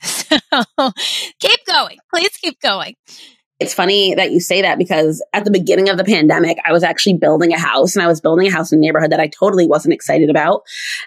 So 0.81 0.93
keep 1.41 1.67
going. 1.67 1.99
Please 2.15 2.31
keep 2.41 2.61
going. 2.61 2.95
It's 3.61 3.75
funny 3.75 4.15
that 4.15 4.33
you 4.33 4.41
say 4.41 4.63
that 4.63 4.79
because 4.79 5.23
at 5.35 5.45
the 5.45 5.51
beginning 5.51 5.91
of 5.91 5.99
the 5.99 6.05
pandemic, 6.05 6.57
I 6.65 6.73
was 6.73 6.83
actually 6.83 7.19
building 7.19 7.53
a 7.53 7.59
house 7.59 7.95
and 7.95 8.03
I 8.03 8.07
was 8.07 8.21
building 8.21 8.47
a 8.47 8.51
house 8.51 8.73
in 8.73 8.79
a 8.79 8.81
neighborhood 8.81 9.13
that 9.13 9.21
I 9.21 9.29
totally 9.29 9.67
wasn't 9.67 9.93
excited 9.93 10.31
about. 10.31 10.63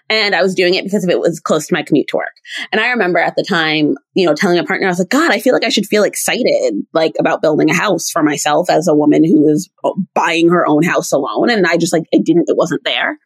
And 0.08 0.36
I 0.36 0.44
was 0.44 0.54
doing 0.54 0.76
it 0.76 0.84
because 0.84 1.04
of 1.04 1.10
it 1.10 1.20
was 1.20 1.40
close 1.40 1.66
to 1.68 1.74
my 1.74 1.82
commute 1.82 2.10
to 2.10 2.18
work. 2.18 2.34
And 2.72 2.80
I 2.80 2.90
remember 2.92 3.18
at 3.18 3.36
the 3.36 3.44
time, 3.44 3.96
you 4.14 4.28
know, 4.28 4.36
telling 4.36 4.60
a 4.60 4.64
partner, 4.64 4.86
I 4.86 4.92
was 4.92 5.00
like, 5.00 5.10
God, 5.10 5.32
I 5.32 5.40
feel 5.40 5.54
like 5.54 5.64
I 5.64 5.70
should 5.70 5.88
feel 5.88 6.04
excited, 6.04 6.86
like 6.94 7.14
about 7.20 7.42
building 7.42 7.72
a 7.72 7.76
house 7.76 8.12
for 8.12 8.22
myself 8.22 8.70
as 8.70 8.88
a 8.88 8.96
woman 8.96 9.24
who 9.24 9.48
is 9.50 9.70
buying 10.14 10.50
her 10.50 10.68
own 10.68 10.84
house 10.84 11.12
alone. 11.12 11.50
And 11.50 11.66
I 11.66 11.78
just 11.78 11.92
like, 11.92 12.04
it 12.12 12.24
didn't, 12.24 12.46
it 12.48 12.56
wasn't 12.56 12.84
there 12.84 13.18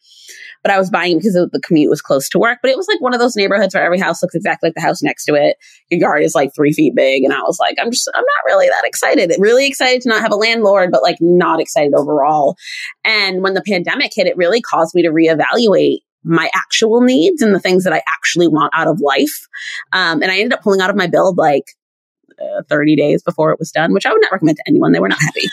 but 0.68 0.74
I 0.74 0.80
was 0.80 0.90
buying 0.90 1.18
because 1.18 1.32
the 1.32 1.62
commute 1.64 1.90
was 1.90 2.02
close 2.02 2.28
to 2.28 2.40
work. 2.40 2.60
But 2.62 2.72
it 2.72 2.76
was 2.76 2.90
like 2.90 3.00
one 3.00 3.14
of 3.14 3.22
those 3.22 3.38
neighborhoods 3.38 3.74
where 3.74 3.86
every 3.86 4.00
house 4.00 4.22
looks 4.22 4.36
exactly 4.36 4.68
like 4.68 4.76
the 4.76 4.82
house 4.82 5.02
next 5.02 5.24
to 5.24 5.34
it. 5.34 5.56
Your 5.90 6.02
yard 6.02 6.24
is 6.24 6.36
like 6.36 6.54
three 6.54 6.74
feet 6.74 6.94
big. 6.94 7.24
And 7.24 7.32
I 7.32 7.40
was 7.40 7.58
like, 7.58 7.78
I'm 7.80 7.90
just, 7.90 8.10
I'm 8.14 8.20
not 8.20 8.46
really 8.46 8.68
that 8.68 8.84
excited. 8.84 9.32
Really 9.40 9.66
excited 9.66 10.02
to 10.02 10.10
not 10.10 10.22
have 10.22 10.34
a 10.34 10.36
landlord, 10.36 10.92
but 10.92 11.04
like 11.04 11.16
not 11.22 11.62
excited 11.62 11.94
overall. 11.96 12.58
And 13.06 13.42
when 13.42 13.54
the 13.54 13.64
pandemic 13.66 14.12
hit, 14.14 14.28
it 14.28 14.36
really 14.36 14.60
caused 14.60 14.94
me 14.94 15.04
to 15.04 15.10
reevaluate 15.10 16.00
my 16.26 16.50
actual 16.54 17.00
needs 17.00 17.42
and 17.42 17.56
the 17.56 17.62
things 17.62 17.86
that 17.86 17.94
I 17.94 18.02
actually 18.06 18.50
want 18.50 18.74
out 18.76 18.88
of 18.88 19.00
life. 19.00 19.48
Um, 19.94 20.22
and 20.22 20.30
I 20.30 20.40
ended 20.40 20.52
up 20.52 20.64
pulling 20.64 20.82
out 20.82 20.90
of 20.90 20.98
my 20.98 21.08
build 21.08 21.38
like 21.38 21.64
uh, 22.42 22.64
30 22.68 22.98
days 22.98 23.24
before 23.24 23.54
it 23.54 23.60
was 23.60 23.72
done, 23.72 23.94
which 23.94 24.06
I 24.06 24.12
would 24.12 24.22
not 24.22 24.34
recommend 24.34 24.58
to 24.58 24.64
anyone. 24.68 24.92
They 24.92 25.00
were 25.00 25.08
not 25.08 25.22
happy. 25.22 25.48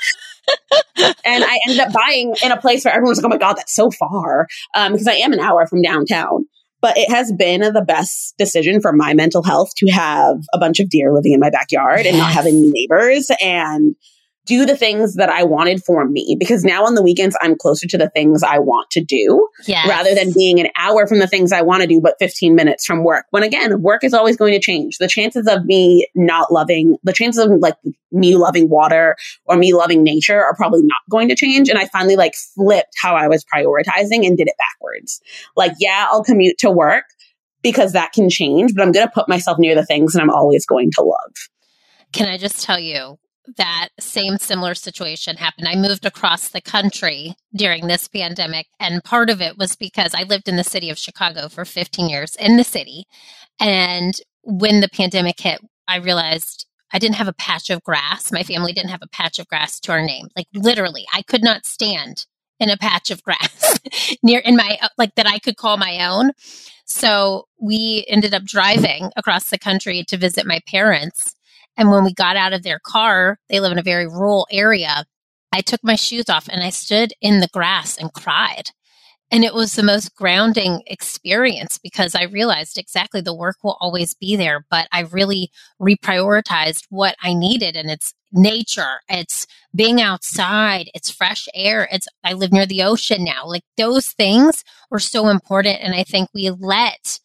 And 0.96 1.44
I 1.44 1.59
ended 1.66 1.80
up 1.80 1.92
buying 1.92 2.35
in 2.42 2.52
a 2.52 2.61
place 2.61 2.85
where 2.85 2.94
everyone's 2.94 3.18
like, 3.18 3.26
oh 3.26 3.28
my 3.28 3.38
God, 3.38 3.54
that's 3.54 3.74
so 3.74 3.90
far. 3.90 4.46
Um, 4.74 4.92
because 4.92 5.09
I 5.09 5.14
am 5.14 5.33
an 5.33 5.40
hour 5.40 5.66
from 5.66 5.83
downtown. 5.83 6.46
But 6.80 6.98
it 6.98 7.09
has 7.11 7.33
been 7.33 7.61
the 7.62 7.85
best 7.87 8.35
decision 8.37 8.83
for 8.83 8.92
my 8.92 9.14
mental 9.14 9.42
health 9.42 9.70
to 9.78 9.90
have 9.90 10.37
a 10.52 10.59
bunch 10.59 10.80
of 10.80 10.90
deer 10.90 11.14
living 11.14 11.33
in 11.33 11.40
my 11.40 11.48
backyard 11.48 12.00
yes. 12.04 12.09
and 12.09 12.18
not 12.18 12.33
having 12.33 12.70
neighbors 12.70 13.30
and 13.42 13.96
do 14.46 14.66
the 14.66 14.76
things 14.76 15.14
that 15.14 15.30
I 15.30 15.44
wanted 15.44 15.83
for 15.83 16.04
me 16.07 16.37
because 16.38 16.64
now 16.64 16.85
on 16.85 16.94
the 16.94 17.02
weekends 17.02 17.37
I'm 17.40 17.57
closer 17.57 17.87
to 17.87 17.98
the 17.98 18.11
things 18.11 18.42
I 18.42 18.59
want 18.59 18.90
to 18.90 19.02
do 19.02 19.48
yes. 19.66 19.88
rather 19.88 20.14
than 20.14 20.33
being 20.33 20.61
an 20.61 20.68
hour 20.78 21.07
from 21.07 21.18
the 21.18 21.26
things 21.26 21.52
I 21.52 21.62
want 21.62 21.83
to 21.83 21.87
do 21.87 22.00
but 22.00 22.16
15 22.18 22.54
minutes 22.54 22.85
from 22.85 23.04
work. 23.04 23.26
When 23.30 23.42
again, 23.42 23.80
work 23.80 24.04
is 24.04 24.14
always 24.14 24.37
going 24.37 24.52
to 24.52 24.61
change. 24.61 24.98
The 24.98 25.09
chances 25.09 25.46
of 25.46 25.64
me 25.64 26.07
not 26.14 26.52
loving, 26.52 26.96
the 27.02 27.12
chances 27.12 27.44
of 27.44 27.52
like 27.59 27.76
me 28.12 28.37
loving 28.37 28.68
water 28.68 29.16
or 29.46 29.57
me 29.57 29.72
loving 29.72 30.02
nature 30.02 30.42
are 30.42 30.54
probably 30.54 30.83
not 30.83 31.00
going 31.11 31.28
to 31.28 31.35
change 31.35 31.68
and 31.68 31.78
I 31.78 31.87
finally 31.87 32.16
like 32.16 32.35
flipped 32.54 32.94
how 33.00 33.16
I 33.16 33.28
was 33.28 33.44
prioritizing 33.44 34.26
and 34.26 34.37
did 34.37 34.48
it 34.48 34.54
backwards. 34.59 35.20
Like 35.57 35.72
yeah, 35.78 36.07
I'll 36.11 36.24
commute 36.24 36.59
to 36.59 36.70
work 36.70 37.04
because 37.62 37.92
that 37.92 38.12
can 38.12 38.28
change, 38.28 38.74
but 38.74 38.83
I'm 38.83 38.92
going 38.92 39.07
to 39.07 39.12
put 39.12 39.28
myself 39.28 39.59
near 39.59 39.74
the 39.74 39.87
things 39.87 40.12
that 40.12 40.22
I'm 40.22 40.30
always 40.30 40.66
going 40.66 40.90
to 40.96 41.02
love. 41.02 41.33
can 42.12 42.28
I 42.28 42.37
just 42.37 42.62
tell 42.62 42.78
you 42.78 43.18
that 43.57 43.88
same 44.00 44.38
similar 44.38 44.74
situation 44.74 45.37
happened? 45.37 45.68
I 45.68 45.76
moved 45.76 46.07
across 46.07 46.48
the 46.48 46.61
country 46.61 47.35
during 47.54 47.87
this 47.87 48.09
pandemic, 48.09 48.66
and 48.80 49.04
part 49.04 49.30
of 49.30 49.40
it 49.40 49.59
was 49.59 49.76
because 49.76 50.14
I 50.14 50.24
lived 50.24 50.48
in 50.48 50.57
the 50.57 50.64
city 50.64 50.90
of 50.90 50.98
Chicago 50.98 51.48
for 51.48 51.64
15 51.64 52.09
years 52.09 52.37
in 52.37 52.57
the 52.57 52.64
city. 52.64 53.04
And 53.61 54.14
when 54.42 54.80
the 54.80 54.88
pandemic 54.88 55.40
hit, 55.40 55.61
I 55.88 55.96
realized 55.96 56.66
I 56.92 56.98
didn't 56.98 57.16
have 57.16 57.28
a 57.28 57.35
patch 57.35 57.70
of 57.70 57.83
grass. 57.83 58.30
My 58.30 58.42
family 58.42 58.72
didn't 58.72 58.90
have 58.90 59.02
a 59.02 59.09
patch 59.09 59.38
of 59.38 59.48
grass 59.48 59.80
to 59.80 59.92
our 59.92 60.02
name. 60.02 60.28
Like 60.37 60.46
literally, 60.54 61.07
I 61.12 61.22
could 61.22 61.42
not 61.42 61.66
stand 61.66 62.26
in 62.61 62.70
a 62.70 62.76
patch 62.76 63.11
of 63.11 63.22
grass 63.22 63.80
near 64.22 64.40
in 64.40 64.57
my 64.57 64.78
like 64.96 65.14
that 65.16 65.26
I 65.26 65.38
could 65.38 65.57
call 65.57 65.76
my 65.76 66.07
own. 66.07 66.30
So 66.87 67.46
we 67.61 68.04
ended 68.09 68.35
up 68.35 68.44
driving 68.44 69.11
across 69.16 69.50
the 69.50 69.59
country 69.59 70.04
to 70.04 70.16
visit 70.16 70.46
my 70.46 70.61
parents. 70.68 71.34
And 71.76 71.90
when 71.90 72.04
we 72.04 72.12
got 72.14 72.37
out 72.37 72.52
of 72.52 72.62
their 72.62 72.78
car, 72.78 73.38
they 73.48 73.60
live 73.60 73.72
in 73.72 73.78
a 73.78 73.82
very 73.82 74.06
rural 74.06 74.46
area. 74.50 75.04
I 75.52 75.60
took 75.60 75.82
my 75.82 75.96
shoes 75.96 76.28
off 76.28 76.48
and 76.48 76.62
I 76.62 76.70
stood 76.70 77.12
in 77.20 77.40
the 77.40 77.48
grass 77.52 77.96
and 77.96 78.12
cried. 78.12 78.70
And 79.30 79.42
it 79.42 79.54
was 79.54 79.74
the 79.74 79.82
most 79.82 80.14
grounding 80.14 80.82
experience 80.87 81.78
because 81.78 82.14
I 82.14 82.24
realized 82.24 82.78
exactly 82.78 83.20
the 83.20 83.34
work 83.34 83.56
will 83.64 83.76
always 83.80 84.14
be 84.14 84.37
there, 84.37 84.64
but 84.70 84.87
I 84.92 85.00
really 85.00 85.50
reprioritized 85.80 86.84
what 86.90 87.16
I 87.22 87.34
needed. 87.34 87.76
And 87.76 87.90
it's 87.90 88.14
nature, 88.32 89.00
it's 89.08 89.46
being 89.74 90.00
outside, 90.00 90.90
it's 90.94 91.10
fresh 91.10 91.48
air, 91.54 91.88
it's, 91.90 92.06
I 92.22 92.34
live 92.34 92.52
near 92.52 92.66
the 92.66 92.82
ocean 92.82 93.24
now. 93.24 93.46
Like 93.46 93.64
those 93.76 94.08
things 94.08 94.62
were 94.90 95.00
so 95.00 95.28
important. 95.28 95.80
And 95.80 95.94
I 95.94 96.04
think 96.04 96.28
we 96.34 96.50
let 96.50 97.18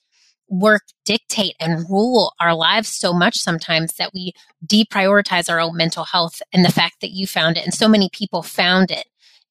work 0.50 0.84
dictate 1.06 1.56
and 1.60 1.90
rule 1.90 2.34
our 2.40 2.56
lives 2.56 2.90
so 2.90 3.14
much 3.14 3.38
sometimes 3.38 3.94
that 3.96 4.12
we 4.14 4.34
deprioritize 4.66 5.50
our 5.50 5.60
own 5.60 5.78
mental 5.78 6.04
health 6.04 6.42
and 6.52 6.66
the 6.66 6.72
fact 6.72 7.02
that 7.02 7.12
you 7.12 7.28
found 7.28 7.58
it 7.58 7.64
and 7.64 7.74
so 7.74 7.88
many 7.88 8.10
people 8.12 8.42
found 8.42 8.92
it 8.92 9.06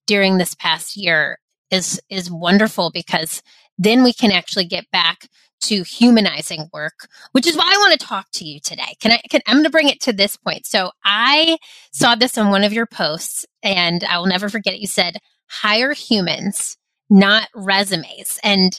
during 0.07 0.39
this 0.39 0.55
past 0.55 0.97
year 0.97 1.39
is 1.71 2.01
is 2.09 2.31
wonderful 2.31 2.91
because 2.91 3.43
then 3.79 4.03
we 4.03 4.13
can 4.13 4.33
actually 4.33 4.65
get 4.65 4.91
back 4.91 5.29
to 5.61 5.83
humanizing 5.83 6.69
work, 6.73 7.09
which 7.33 7.47
is 7.47 7.57
why 7.57 7.65
I 7.65 7.79
want 7.79 7.99
to 7.99 8.07
talk 8.07 8.27
to 8.35 8.45
you 8.45 8.61
today. 8.61 8.95
Can 9.01 9.13
I? 9.13 9.21
Can, 9.29 9.41
I'm 9.47 9.57
going 9.57 9.65
to 9.65 9.71
bring 9.71 9.89
it 9.89 10.01
to 10.03 10.13
this 10.13 10.37
point. 10.37 10.67
So 10.67 10.91
I 11.05 11.59
saw 11.93 12.15
this 12.15 12.39
on 12.39 12.51
one 12.51 12.65
of 12.65 12.73
your 12.73 12.87
posts, 12.87 13.45
and 13.63 14.05
I 14.05 14.19
will 14.19 14.27
never 14.27 14.49
forget 14.49 14.75
it. 14.75 14.81
You 14.81 14.87
said, 14.87 15.19
"Hire 15.49 15.93
humans, 15.93 16.77
not 17.11 17.49
resumes," 17.55 18.39
and 18.43 18.79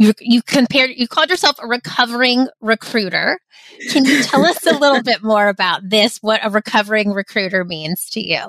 you 0.00 0.14
you 0.18 0.42
compared 0.42 0.90
you 0.96 1.06
called 1.06 1.28
yourself 1.28 1.56
a 1.62 1.66
recovering 1.66 2.48
recruiter. 2.60 3.38
Can 3.90 4.06
you 4.06 4.22
tell 4.22 4.44
us 4.44 4.66
a 4.66 4.76
little 4.76 5.02
bit 5.02 5.22
more 5.22 5.48
about 5.48 5.88
this? 5.88 6.18
What 6.22 6.40
a 6.42 6.50
recovering 6.50 7.12
recruiter 7.12 7.64
means 7.64 8.08
to 8.10 8.20
you? 8.20 8.48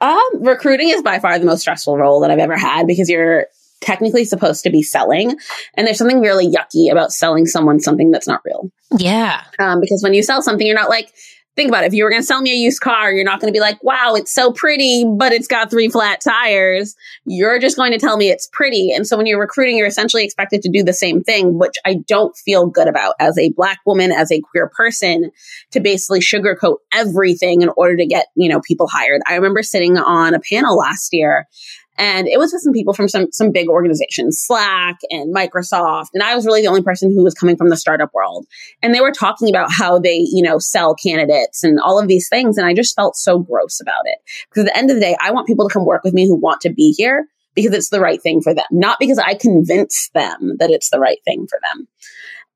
Um, 0.00 0.20
recruiting 0.40 0.88
is 0.88 1.02
by 1.02 1.18
far 1.18 1.38
the 1.38 1.44
most 1.44 1.60
stressful 1.60 1.96
role 1.96 2.20
that 2.20 2.30
I've 2.30 2.38
ever 2.38 2.56
had 2.56 2.86
because 2.86 3.08
you're 3.08 3.46
technically 3.82 4.24
supposed 4.24 4.64
to 4.64 4.70
be 4.70 4.82
selling. 4.82 5.36
And 5.76 5.86
there's 5.86 5.98
something 5.98 6.20
really 6.20 6.48
yucky 6.48 6.90
about 6.90 7.12
selling 7.12 7.46
someone 7.46 7.78
something 7.78 8.10
that's 8.10 8.26
not 8.26 8.40
real. 8.44 8.70
Yeah. 8.96 9.42
Um, 9.58 9.80
because 9.80 10.02
when 10.02 10.14
you 10.14 10.22
sell 10.22 10.40
something, 10.40 10.66
you're 10.66 10.76
not 10.76 10.88
like, 10.88 11.12
think 11.54 11.68
about 11.68 11.84
it. 11.84 11.88
If 11.88 11.94
you 11.94 12.04
were 12.04 12.10
going 12.10 12.22
to 12.22 12.26
sell 12.26 12.40
me 12.40 12.52
a 12.52 12.56
used 12.56 12.80
car, 12.80 13.12
you're 13.12 13.24
not 13.24 13.40
going 13.40 13.52
to 13.52 13.56
be 13.56 13.60
like, 13.60 13.82
wow, 13.82 14.14
it's 14.14 14.32
so 14.32 14.52
pretty, 14.52 15.04
but 15.04 15.32
it's 15.32 15.46
got 15.46 15.70
three 15.70 15.88
flat 15.88 16.20
tires. 16.20 16.94
You're 17.24 17.58
just 17.58 17.76
going 17.76 17.92
to 17.92 17.98
tell 17.98 18.16
me 18.16 18.30
it's 18.30 18.48
pretty. 18.52 18.92
And 18.92 19.06
so 19.06 19.16
when 19.16 19.26
you're 19.26 19.40
recruiting, 19.40 19.76
you're 19.76 19.86
essentially 19.86 20.24
expected 20.24 20.62
to 20.62 20.70
do 20.70 20.82
the 20.82 20.92
same 20.92 21.22
thing, 21.22 21.58
which 21.58 21.76
I 21.84 21.96
don't 22.06 22.36
feel 22.36 22.66
good 22.66 22.88
about 22.88 23.14
as 23.20 23.38
a 23.38 23.50
black 23.50 23.80
woman, 23.84 24.12
as 24.12 24.32
a 24.32 24.40
queer 24.40 24.70
person 24.74 25.30
to 25.72 25.80
basically 25.80 26.20
sugarcoat 26.20 26.76
everything 26.92 27.62
in 27.62 27.70
order 27.76 27.96
to 27.96 28.06
get, 28.06 28.28
you 28.34 28.48
know, 28.48 28.60
people 28.60 28.86
hired. 28.86 29.20
I 29.26 29.34
remember 29.34 29.62
sitting 29.62 29.98
on 29.98 30.34
a 30.34 30.40
panel 30.40 30.76
last 30.76 31.12
year 31.12 31.48
and 31.98 32.26
it 32.26 32.38
was 32.38 32.52
with 32.52 32.62
some 32.62 32.72
people 32.72 32.94
from 32.94 33.08
some, 33.08 33.30
some 33.32 33.52
big 33.52 33.68
organizations, 33.68 34.40
Slack 34.40 34.98
and 35.10 35.34
Microsoft. 35.34 36.08
And 36.14 36.22
I 36.22 36.34
was 36.34 36.46
really 36.46 36.62
the 36.62 36.68
only 36.68 36.82
person 36.82 37.12
who 37.12 37.22
was 37.22 37.34
coming 37.34 37.56
from 37.56 37.68
the 37.68 37.76
startup 37.76 38.12
world. 38.14 38.46
And 38.82 38.94
they 38.94 39.00
were 39.00 39.12
talking 39.12 39.48
about 39.50 39.70
how 39.70 39.98
they, 39.98 40.16
you 40.16 40.42
know, 40.42 40.58
sell 40.58 40.94
candidates 40.94 41.62
and 41.62 41.78
all 41.78 42.00
of 42.00 42.08
these 42.08 42.28
things. 42.28 42.56
And 42.56 42.66
I 42.66 42.74
just 42.74 42.96
felt 42.96 43.16
so 43.16 43.38
gross 43.38 43.80
about 43.80 44.02
it. 44.06 44.18
Because 44.48 44.64
at 44.64 44.72
the 44.72 44.78
end 44.78 44.90
of 44.90 44.96
the 44.96 45.02
day, 45.02 45.16
I 45.20 45.32
want 45.32 45.46
people 45.46 45.68
to 45.68 45.72
come 45.72 45.84
work 45.84 46.02
with 46.02 46.14
me 46.14 46.26
who 46.26 46.36
want 46.36 46.62
to 46.62 46.70
be 46.70 46.92
here 46.96 47.26
because 47.54 47.72
it's 47.72 47.90
the 47.90 48.00
right 48.00 48.22
thing 48.22 48.40
for 48.40 48.54
them, 48.54 48.64
not 48.70 48.98
because 48.98 49.18
I 49.18 49.34
convince 49.34 50.08
them 50.14 50.56
that 50.58 50.70
it's 50.70 50.88
the 50.88 50.98
right 50.98 51.18
thing 51.24 51.46
for 51.46 51.58
them. 51.62 51.86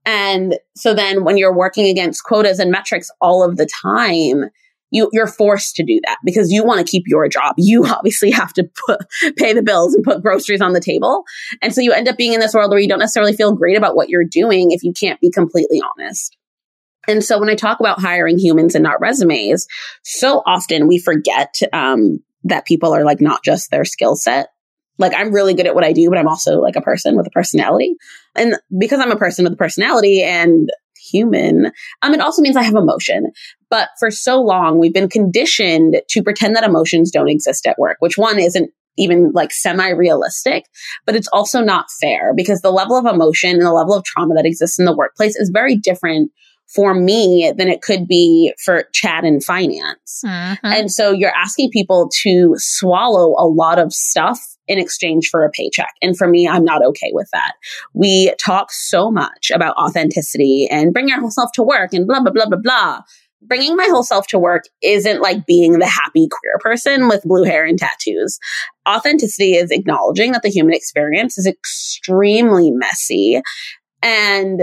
And 0.07 0.59
so 0.77 0.95
then 0.95 1.25
when 1.25 1.37
you're 1.37 1.55
working 1.55 1.87
against 1.87 2.25
quotas 2.25 2.59
and 2.59 2.71
metrics 2.71 3.11
all 3.21 3.43
of 3.43 3.57
the 3.57 3.69
time, 3.83 4.51
you, 4.97 5.11
you're 5.13 5.27
forced 5.27 5.77
to 5.77 5.85
do 5.85 6.01
that 6.07 6.19
because 6.25 6.51
you 6.51 6.65
want 6.65 6.85
to 6.85 6.91
keep 6.91 7.05
your 7.07 7.29
job. 7.29 7.55
You 7.59 7.85
obviously 7.87 8.31
have 8.31 8.53
to 8.55 8.69
put, 8.87 9.01
pay 9.37 9.53
the 9.53 9.63
bills 9.63 9.95
and 9.95 10.05
put 10.05 10.23
groceries 10.23 10.61
on 10.61 10.73
the 10.73 10.81
table. 10.81 11.25
And 11.63 11.75
so 11.75 11.81
you 11.81 11.93
end 11.93 12.09
up 12.09 12.17
being 12.17 12.33
in 12.33 12.41
this 12.41 12.55
world 12.55 12.71
where 12.71 12.81
you 12.81 12.89
don't 12.89 12.99
necessarily 12.99 13.35
feel 13.35 13.55
great 13.55 13.77
about 13.77 13.95
what 13.95 14.09
you're 14.09 14.25
doing 14.25 14.73
if 14.73 14.83
you 14.83 14.93
can't 14.93 15.21
be 15.21 15.31
completely 15.31 15.81
honest. 15.81 16.37
And 17.09 17.23
so 17.23 17.39
when 17.39 17.49
I 17.49 17.55
talk 17.55 17.79
about 17.79 18.01
hiring 18.01 18.39
humans 18.39 18.75
and 18.75 18.83
not 18.83 19.01
resumes, 19.01 19.69
so 20.03 20.43
often 20.45 20.89
we 20.89 20.99
forget 20.99 21.55
um, 21.73 22.19
that 22.45 22.67
people 22.67 22.95
are 22.95 23.05
like 23.05 23.21
not 23.21 23.45
just 23.45 23.71
their 23.71 23.85
skill 23.85 24.17
set. 24.17 24.49
Like 24.99 25.13
I'm 25.15 25.33
really 25.33 25.55
good 25.55 25.67
at 25.67 25.75
what 25.75 25.85
I 25.85 25.93
do, 25.93 26.09
but 26.09 26.19
I'm 26.19 26.27
also 26.27 26.59
like 26.59 26.75
a 26.75 26.81
person 26.81 27.17
with 27.17 27.27
a 27.27 27.31
personality. 27.31 27.97
And 28.35 28.57
because 28.77 28.99
I'm 28.99 29.13
a 29.13 29.17
person 29.17 29.45
with 29.45 29.53
a 29.53 29.57
personality 29.57 30.23
and 30.23 30.69
human, 31.11 31.73
um, 32.03 32.15
it 32.15 32.21
also 32.21 32.43
means 32.43 32.57
I 32.57 32.63
have 32.63 32.75
emotion. 32.75 33.33
But 33.71 33.89
for 33.99 34.11
so 34.11 34.41
long, 34.41 34.79
we've 34.79 34.95
been 34.95 35.09
conditioned 35.09 36.01
to 36.09 36.23
pretend 36.23 36.57
that 36.57 36.65
emotions 36.65 37.11
don't 37.11 37.29
exist 37.29 37.67
at 37.67 37.79
work, 37.79 37.97
which 38.01 38.17
one 38.17 38.39
isn't 38.39 38.71
even 38.99 39.33
like 39.33 39.53
semi 39.53 39.89
realistic, 39.91 40.65
but 41.05 41.15
it's 41.17 41.29
also 41.33 41.61
not 41.61 41.87
fair 42.01 42.33
because 42.35 42.61
the 42.61 42.71
level 42.71 42.97
of 42.97 43.07
emotion 43.07 43.51
and 43.51 43.63
the 43.63 43.73
level 43.73 43.95
of 43.95 44.05
trauma 44.05 44.35
that 44.35 44.47
exists 44.47 44.79
in 44.79 44.85
the 44.85 44.97
workplace 44.97 45.37
is 45.37 45.51
very 45.53 45.77
different 45.77 46.31
for 46.75 46.95
me 46.95 47.53
than 47.57 47.69
it 47.69 47.83
could 47.83 48.09
be 48.09 48.53
for 48.65 48.85
Chad 48.93 49.25
in 49.25 49.41
finance. 49.41 50.23
Mm-hmm. 50.25 50.67
And 50.67 50.91
so 50.91 51.13
you're 51.13 51.35
asking 51.35 51.71
people 51.71 52.11
to 52.23 52.55
swallow 52.57 53.35
a 53.39 53.47
lot 53.47 53.79
of 53.79 53.93
stuff 53.93 54.56
in 54.69 54.79
exchange 54.79 55.29
for 55.31 55.45
a 55.45 55.51
paycheck. 55.51 55.93
And 56.03 56.17
for 56.17 56.29
me, 56.29 56.49
I'm 56.49 56.65
not 56.65 56.85
okay 56.85 57.11
with 57.13 57.29
that. 57.33 57.53
We 57.95 58.33
talk 58.39 58.73
so 58.73 59.11
much 59.11 59.51
about 59.55 59.77
authenticity 59.77 60.69
and 60.71 60.93
bring 60.93 61.09
your 61.09 61.21
whole 61.21 61.31
self 61.31 61.53
to 61.53 61.63
work 61.63 61.93
and 61.93 62.07
blah, 62.07 62.21
blah, 62.21 62.33
blah, 62.33 62.47
blah, 62.47 62.59
blah. 62.59 63.01
Bringing 63.43 63.77
my 63.77 63.87
whole 63.91 64.03
self 64.03 64.27
to 64.29 64.39
work 64.39 64.65
isn't 64.83 65.21
like 65.21 65.47
being 65.47 65.79
the 65.79 65.87
happy 65.87 66.29
queer 66.29 66.59
person 66.61 67.07
with 67.07 67.23
blue 67.25 67.45
hair 67.45 67.65
and 67.65 67.79
tattoos. 67.79 68.39
Authenticity 68.89 69.55
is 69.55 69.71
acknowledging 69.71 70.33
that 70.33 70.43
the 70.43 70.49
human 70.49 70.75
experience 70.75 71.39
is 71.39 71.47
extremely 71.47 72.71
messy 72.71 73.41
and 74.03 74.63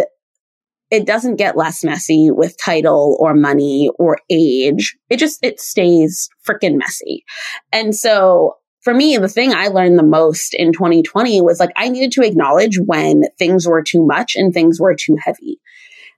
it 0.89 1.05
doesn't 1.07 1.37
get 1.37 1.57
less 1.57 1.83
messy 1.83 2.29
with 2.29 2.55
title 2.63 3.17
or 3.19 3.33
money 3.33 3.89
or 3.97 4.17
age. 4.29 4.95
It 5.09 5.17
just, 5.17 5.39
it 5.43 5.59
stays 5.59 6.29
freaking 6.47 6.77
messy. 6.77 7.23
And 7.71 7.95
so 7.95 8.57
for 8.83 8.93
me, 8.93 9.17
the 9.17 9.29
thing 9.29 9.53
I 9.53 9.67
learned 9.67 9.97
the 9.97 10.03
most 10.03 10.53
in 10.53 10.73
2020 10.73 11.41
was 11.41 11.59
like, 11.59 11.71
I 11.77 11.87
needed 11.87 12.11
to 12.13 12.21
acknowledge 12.21 12.77
when 12.79 13.23
things 13.39 13.65
were 13.65 13.81
too 13.81 14.05
much 14.05 14.35
and 14.35 14.53
things 14.53 14.79
were 14.79 14.93
too 14.93 15.17
heavy. 15.23 15.59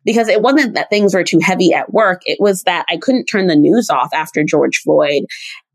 Because 0.04 0.28
it 0.28 0.42
wasn't 0.42 0.76
that 0.76 0.90
things 0.90 1.16
were 1.16 1.24
too 1.24 1.40
heavy 1.42 1.74
at 1.74 1.92
work. 1.92 2.22
It 2.26 2.40
was 2.40 2.64
that 2.64 2.86
I 2.90 2.98
couldn't 2.98 3.26
turn 3.26 3.48
the 3.48 3.56
news 3.56 3.90
off 3.90 4.10
after 4.14 4.44
George 4.44 4.78
Floyd. 4.78 5.26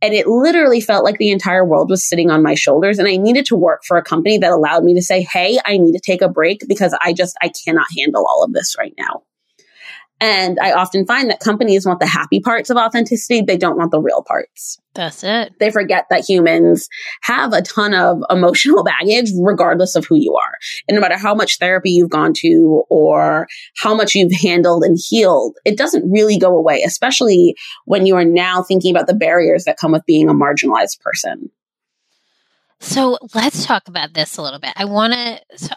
And 0.03 0.15
it 0.15 0.27
literally 0.27 0.81
felt 0.81 1.05
like 1.05 1.19
the 1.19 1.31
entire 1.31 1.65
world 1.65 1.91
was 1.91 2.09
sitting 2.09 2.31
on 2.31 2.43
my 2.43 2.55
shoulders. 2.55 2.99
And 2.99 3.09
I 3.09 3.17
needed 3.17 3.45
to 3.47 3.57
work 3.57 3.83
for 3.87 3.97
a 3.97 4.05
company 4.05 4.39
that 4.39 4.53
allowed 4.53 4.85
me 4.85 4.95
to 4.95 5.03
say, 5.03 5.23
Hey, 5.23 5.59
I 5.65 5.79
need 5.79 5.93
to 5.93 6.01
take 6.01 6.23
a 6.23 6.29
break 6.29 6.63
because 6.69 6.97
I 7.03 7.13
just, 7.13 7.37
I 7.43 7.51
cannot 7.65 7.87
handle 7.97 8.25
all 8.25 8.45
of 8.45 8.53
this 8.53 8.77
right 8.79 8.95
now. 8.97 9.23
And 10.21 10.59
I 10.61 10.73
often 10.73 11.07
find 11.07 11.31
that 11.31 11.41
companies 11.41 11.87
want 11.87 11.99
the 11.99 12.07
happy 12.07 12.41
parts 12.41 12.69
of 12.69 12.77
authenticity. 12.77 13.41
They 13.41 13.57
don't 13.57 13.79
want 13.79 13.91
the 13.91 14.01
real 14.01 14.23
parts. 14.23 14.79
That's 14.95 15.25
it. 15.25 15.55
They 15.59 15.71
forget 15.71 16.07
that 16.11 16.29
humans 16.29 16.89
have 17.23 17.55
a 17.55 17.63
ton 17.63 17.95
of 17.95 18.23
emotional 18.29 18.85
baggage, 19.01 19.31
regardless 19.41 19.97
of 19.97 20.05
who 20.05 20.17
you 20.17 20.35
are. 20.37 20.53
And 20.87 20.95
no 20.95 21.01
matter 21.01 21.17
how 21.17 21.35
much 21.35 21.59
therapy 21.59 21.91
you've 21.91 22.11
gone 22.11 22.35
to 22.39 22.85
or 22.91 23.49
how 23.77 23.95
much 23.95 24.15
you've 24.15 24.33
handled 24.43 24.85
and 24.85 24.99
healed, 25.09 25.57
it 25.65 25.79
doesn't 25.79 26.11
really 26.11 26.39
go 26.39 26.55
away, 26.55 26.83
especially 26.83 27.57
when 27.87 28.05
you 28.05 28.17
are 28.17 28.25
now 28.25 28.63
thinking 28.63 28.95
about 28.95 29.07
the 29.07 29.15
barriers 29.15 29.65
that 29.65 29.79
come 29.79 29.93
with 29.93 30.05
being 30.05 30.29
a 30.29 30.35
marginalized 30.35 31.01
person. 31.01 31.51
So 32.81 33.19
let's 33.35 33.65
talk 33.65 33.89
about 33.89 34.13
this 34.13 34.37
a 34.37 34.43
little 34.43 34.59
bit. 34.59 34.73
I 34.77 34.87
want 34.87 35.13
to, 35.13 35.77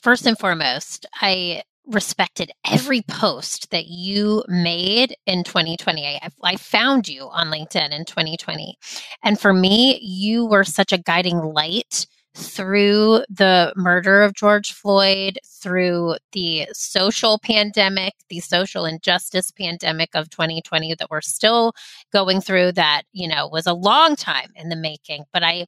first 0.00 0.26
and 0.26 0.38
foremost, 0.38 1.06
I 1.20 1.62
respected 1.86 2.50
every 2.70 3.02
post 3.02 3.70
that 3.70 3.86
you 3.86 4.44
made 4.48 5.16
in 5.26 5.44
2020. 5.44 6.06
I, 6.06 6.28
I, 6.42 6.56
found 6.56 7.08
you 7.08 7.28
on 7.30 7.48
LinkedIn 7.48 7.90
in 7.90 8.04
2020. 8.04 8.76
And 9.22 9.38
for 9.38 9.52
me, 9.52 9.98
you 10.00 10.46
were 10.46 10.64
such 10.64 10.92
a 10.92 10.98
guiding 10.98 11.38
light 11.38 12.06
through 12.34 13.24
the 13.28 13.72
murder 13.76 14.22
of 14.22 14.34
George 14.34 14.72
Floyd, 14.72 15.38
through 15.44 16.16
the 16.32 16.66
social 16.72 17.38
pandemic, 17.38 18.14
the 18.28 18.40
social 18.40 18.86
injustice 18.86 19.50
pandemic 19.50 20.10
of 20.14 20.30
2020 20.30 20.94
that 20.94 21.10
we're 21.10 21.20
still 21.20 21.74
going 22.12 22.40
through 22.40 22.72
that, 22.72 23.02
you 23.12 23.28
know, 23.28 23.48
was 23.48 23.66
a 23.66 23.74
long 23.74 24.16
time 24.16 24.50
in 24.56 24.70
the 24.70 24.76
making. 24.76 25.24
But 25.32 25.42
I 25.42 25.66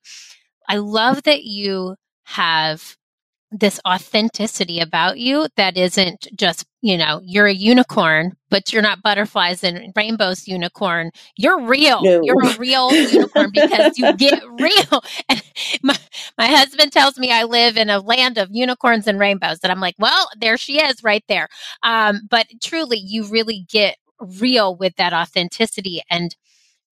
I 0.68 0.76
love 0.76 1.24
that 1.24 1.44
you 1.44 1.96
have 2.24 2.96
this 3.56 3.78
authenticity 3.86 4.80
about 4.80 5.18
you 5.18 5.46
that 5.56 5.76
isn't 5.76 6.26
just, 6.36 6.66
you 6.82 6.98
know, 6.98 7.20
you're 7.22 7.46
a 7.46 7.54
unicorn, 7.54 8.32
but 8.50 8.72
you're 8.72 8.82
not 8.82 9.00
butterflies 9.00 9.62
and 9.62 9.92
rainbows 9.94 10.48
unicorn. 10.48 11.12
You're 11.36 11.60
real. 11.60 12.02
No. 12.02 12.20
You're 12.22 12.44
a 12.44 12.58
real 12.58 12.92
unicorn 12.92 13.50
because 13.52 13.96
you 13.96 14.12
get 14.16 14.42
real. 14.58 15.04
And 15.28 15.42
my, 15.82 15.96
my 16.36 16.48
husband 16.48 16.92
tells 16.92 17.16
me 17.16 17.30
I 17.30 17.44
live 17.44 17.76
in 17.76 17.90
a 17.90 18.00
land 18.00 18.38
of 18.38 18.48
unicorns 18.50 19.06
and 19.06 19.20
rainbows. 19.20 19.60
And 19.62 19.70
I'm 19.70 19.80
like, 19.80 19.94
well, 19.98 20.28
there 20.36 20.56
she 20.56 20.80
is 20.80 21.04
right 21.04 21.24
there. 21.28 21.48
Um, 21.84 22.22
but 22.28 22.46
truly, 22.60 22.98
you 22.98 23.24
really 23.28 23.64
get 23.70 23.98
real 24.18 24.76
with 24.76 24.96
that 24.96 25.12
authenticity. 25.12 26.02
And 26.10 26.34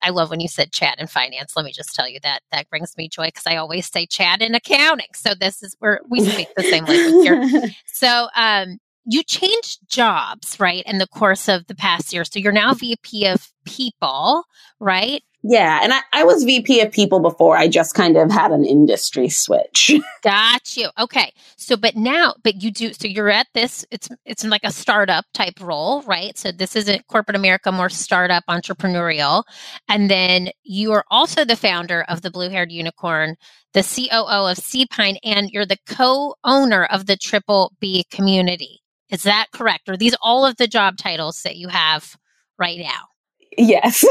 I 0.02 0.10
love 0.10 0.30
when 0.30 0.40
you 0.40 0.48
said 0.48 0.72
Chad 0.72 0.96
and 0.98 1.08
finance. 1.08 1.54
Let 1.56 1.64
me 1.64 1.72
just 1.72 1.94
tell 1.94 2.08
you 2.08 2.18
that 2.22 2.40
that 2.50 2.68
brings 2.68 2.96
me 2.96 3.08
joy 3.08 3.26
because 3.26 3.46
I 3.46 3.56
always 3.56 3.90
say 3.90 4.06
Chad 4.06 4.42
in 4.42 4.54
accounting. 4.54 5.08
So 5.14 5.34
this 5.34 5.62
is 5.62 5.76
where 5.78 6.00
we 6.08 6.24
speak 6.24 6.48
the 6.56 6.62
same 6.62 6.84
language 6.84 7.24
here. 7.24 7.70
So 7.86 8.28
um, 8.34 8.78
you 9.04 9.22
changed 9.22 9.88
jobs, 9.88 10.58
right, 10.58 10.82
in 10.86 10.98
the 10.98 11.06
course 11.06 11.48
of 11.48 11.66
the 11.68 11.74
past 11.74 12.12
year. 12.12 12.24
So 12.24 12.40
you're 12.40 12.52
now 12.52 12.74
VP 12.74 13.26
of 13.26 13.48
people, 13.72 14.44
right? 14.80 15.22
Yeah, 15.44 15.80
and 15.82 15.92
I, 15.92 16.00
I 16.12 16.22
was 16.22 16.44
VP 16.44 16.80
of 16.82 16.92
people 16.92 17.18
before. 17.18 17.56
I 17.56 17.66
just 17.66 17.94
kind 17.94 18.16
of 18.16 18.30
had 18.30 18.52
an 18.52 18.64
industry 18.64 19.28
switch. 19.28 19.90
Got 20.22 20.76
you. 20.76 20.88
Okay. 21.00 21.32
So 21.56 21.76
but 21.76 21.96
now 21.96 22.34
but 22.44 22.62
you 22.62 22.70
do 22.70 22.92
so 22.92 23.08
you're 23.08 23.28
at 23.30 23.48
this 23.52 23.84
it's 23.90 24.08
it's 24.24 24.44
like 24.44 24.62
a 24.62 24.70
startup 24.70 25.24
type 25.34 25.60
role, 25.60 26.02
right? 26.02 26.38
So 26.38 26.52
this 26.52 26.76
isn't 26.76 27.08
corporate 27.08 27.36
America, 27.36 27.72
more 27.72 27.90
startup 27.90 28.44
entrepreneurial. 28.48 29.42
And 29.88 30.08
then 30.08 30.50
you 30.62 30.92
are 30.92 31.04
also 31.10 31.44
the 31.44 31.56
founder 31.56 32.04
of 32.08 32.22
the 32.22 32.30
Blue 32.30 32.48
Haired 32.48 32.70
Unicorn, 32.70 33.34
the 33.74 33.82
COO 33.82 34.48
of 34.48 34.58
Seapine, 34.58 35.18
and 35.24 35.50
you're 35.50 35.66
the 35.66 35.78
co-owner 35.88 36.84
of 36.84 37.06
the 37.06 37.16
Triple 37.16 37.72
B 37.80 38.04
community. 38.12 38.80
Is 39.10 39.24
that 39.24 39.46
correct? 39.52 39.88
Are 39.88 39.96
these 39.96 40.14
all 40.22 40.46
of 40.46 40.56
the 40.56 40.68
job 40.68 40.98
titles 40.98 41.42
that 41.42 41.56
you 41.56 41.66
have 41.66 42.16
right 42.58 42.78
now? 42.78 43.08
Yes. 43.56 44.04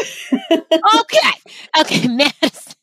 okay. 0.52 1.20
Okay, 1.80 2.06
Madison. 2.10 2.76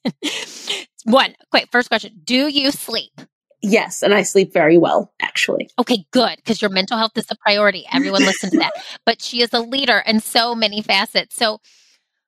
One, 1.04 1.34
quick, 1.50 1.68
first 1.70 1.88
question. 1.88 2.12
Do 2.24 2.48
you 2.48 2.70
sleep? 2.70 3.12
Yes, 3.60 4.02
and 4.02 4.14
I 4.14 4.22
sleep 4.22 4.52
very 4.52 4.78
well, 4.78 5.12
actually. 5.20 5.68
Okay, 5.78 6.06
good, 6.10 6.36
because 6.36 6.62
your 6.62 6.70
mental 6.70 6.96
health 6.96 7.16
is 7.16 7.26
a 7.30 7.36
priority. 7.36 7.86
Everyone 7.92 8.22
listen 8.22 8.50
to 8.50 8.58
that. 8.58 8.72
But 9.04 9.20
she 9.20 9.42
is 9.42 9.52
a 9.52 9.60
leader 9.60 10.02
in 10.06 10.20
so 10.20 10.54
many 10.54 10.80
facets. 10.80 11.36
So 11.36 11.60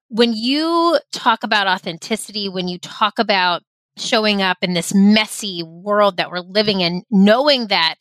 when 0.09 0.33
you 0.35 0.99
talk 1.12 1.45
about 1.45 1.66
authenticity, 1.66 2.49
when 2.49 2.69
you 2.69 2.79
talk 2.79 3.19
about 3.19 3.62
showing 3.97 4.43
up 4.43 4.59
in 4.62 4.75
this 4.75 4.93
messy 4.95 5.62
world 5.62 6.16
that 6.16 6.31
we're 6.31 6.40
living 6.40 6.81
in, 6.81 7.05
knowing 7.11 7.69
that 7.69 7.97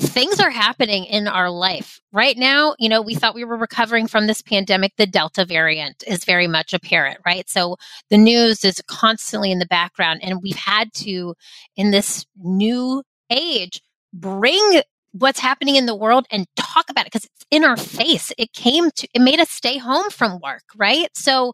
things 0.00 0.40
are 0.40 0.50
happening 0.50 1.04
in 1.04 1.28
our 1.28 1.50
life 1.50 2.00
right 2.12 2.36
now. 2.36 2.74
You 2.78 2.88
know, 2.88 3.02
we 3.02 3.14
thought 3.14 3.34
we 3.34 3.44
were 3.44 3.56
recovering 3.56 4.06
from 4.06 4.26
this 4.26 4.42
pandemic. 4.42 4.92
The 4.96 5.06
Delta 5.06 5.44
variant 5.44 6.02
is 6.06 6.24
very 6.24 6.46
much 6.46 6.72
apparent, 6.72 7.18
right? 7.24 7.48
So 7.48 7.76
the 8.08 8.18
news 8.18 8.64
is 8.64 8.82
constantly 8.86 9.52
in 9.52 9.58
the 9.58 9.66
background, 9.66 10.20
and 10.22 10.42
we've 10.42 10.56
had 10.56 10.92
to, 10.94 11.34
in 11.76 11.90
this 11.90 12.26
new 12.42 13.02
age, 13.30 13.82
bring 14.12 14.82
what's 15.12 15.40
happening 15.40 15.76
in 15.76 15.86
the 15.86 15.96
world 15.96 16.26
and 16.30 16.46
talk 16.56 16.88
about 16.88 17.06
it 17.06 17.12
because 17.12 17.24
it's 17.24 17.46
in 17.50 17.64
our 17.64 17.76
face. 17.76 18.32
It 18.38 18.52
came 18.52 18.90
to, 18.92 19.08
it 19.14 19.20
made 19.20 19.40
us 19.40 19.50
stay 19.50 19.78
home 19.78 20.10
from 20.10 20.40
work, 20.40 20.64
right? 20.76 21.08
So 21.14 21.52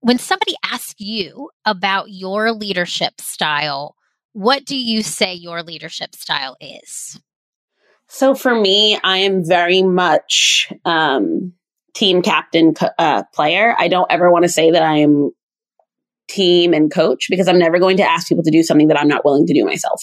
when 0.00 0.18
somebody 0.18 0.54
asks 0.64 0.94
you 0.98 1.50
about 1.64 2.10
your 2.10 2.52
leadership 2.52 3.20
style, 3.20 3.96
what 4.32 4.64
do 4.64 4.76
you 4.76 5.02
say 5.02 5.34
your 5.34 5.62
leadership 5.62 6.14
style 6.14 6.56
is? 6.60 7.20
So 8.12 8.34
for 8.34 8.52
me, 8.52 8.98
I 9.04 9.18
am 9.18 9.44
very 9.44 9.84
much 9.84 10.72
um, 10.84 11.52
team 11.94 12.22
captain 12.22 12.74
uh, 12.98 13.22
player. 13.32 13.72
I 13.78 13.86
don't 13.86 14.10
ever 14.10 14.32
want 14.32 14.42
to 14.42 14.48
say 14.48 14.72
that 14.72 14.82
I'm 14.82 15.30
team 16.28 16.74
and 16.74 16.92
coach 16.92 17.28
because 17.30 17.46
I'm 17.46 17.58
never 17.58 17.78
going 17.78 17.98
to 17.98 18.10
ask 18.10 18.26
people 18.26 18.42
to 18.42 18.50
do 18.50 18.64
something 18.64 18.88
that 18.88 18.98
I'm 18.98 19.06
not 19.06 19.24
willing 19.24 19.46
to 19.46 19.54
do 19.54 19.64
myself. 19.64 20.02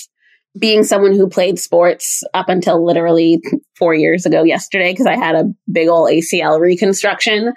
Being 0.58 0.86
someone 0.86 1.16
who 1.16 1.28
played 1.28 1.60
sports 1.60 2.24
up 2.34 2.48
until 2.48 2.84
literally 2.84 3.42
four 3.76 3.94
years 3.94 4.26
ago 4.26 4.42
yesterday, 4.42 4.94
because 4.94 5.06
I 5.06 5.18
had 5.18 5.36
a 5.36 5.52
big 5.70 5.90
old 5.90 6.10
ACL 6.10 6.62
reconstruction, 6.62 7.54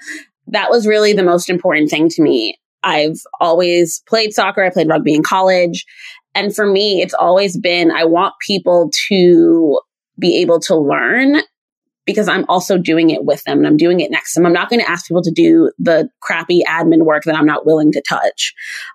that 0.48 0.68
was 0.68 0.84
really 0.84 1.12
the 1.12 1.22
most 1.22 1.48
important 1.48 1.90
thing 1.90 2.08
to 2.08 2.22
me. 2.22 2.58
I've 2.82 3.20
always 3.38 4.02
played 4.08 4.32
soccer. 4.32 4.64
I 4.64 4.70
played 4.70 4.88
rugby 4.88 5.14
in 5.14 5.22
college. 5.22 5.86
And 6.34 6.52
for 6.54 6.66
me, 6.66 7.02
it's 7.02 7.14
always 7.14 7.56
been 7.56 7.92
I 7.92 8.04
want 8.04 8.34
people 8.44 8.90
to 9.08 9.78
be 10.20 10.36
able 10.40 10.60
to 10.60 10.76
learn 10.76 11.42
because 12.06 12.28
I'm 12.28 12.44
also 12.48 12.76
doing 12.78 13.10
it 13.10 13.24
with 13.24 13.44
them 13.44 13.58
and 13.58 13.66
I'm 13.66 13.76
doing 13.76 14.00
it 14.00 14.10
next 14.10 14.34
to 14.34 14.40
them. 14.40 14.46
I'm 14.46 14.52
not 14.52 14.68
going 14.68 14.80
to 14.80 14.90
ask 14.90 15.06
people 15.06 15.22
to 15.22 15.30
do 15.30 15.70
the 15.78 16.08
crappy 16.20 16.62
admin 16.66 17.04
work 17.04 17.24
that 17.24 17.36
I'm 17.36 17.46
not 17.46 17.66
willing 17.66 17.92
to 17.92 18.02
touch. 18.08 18.52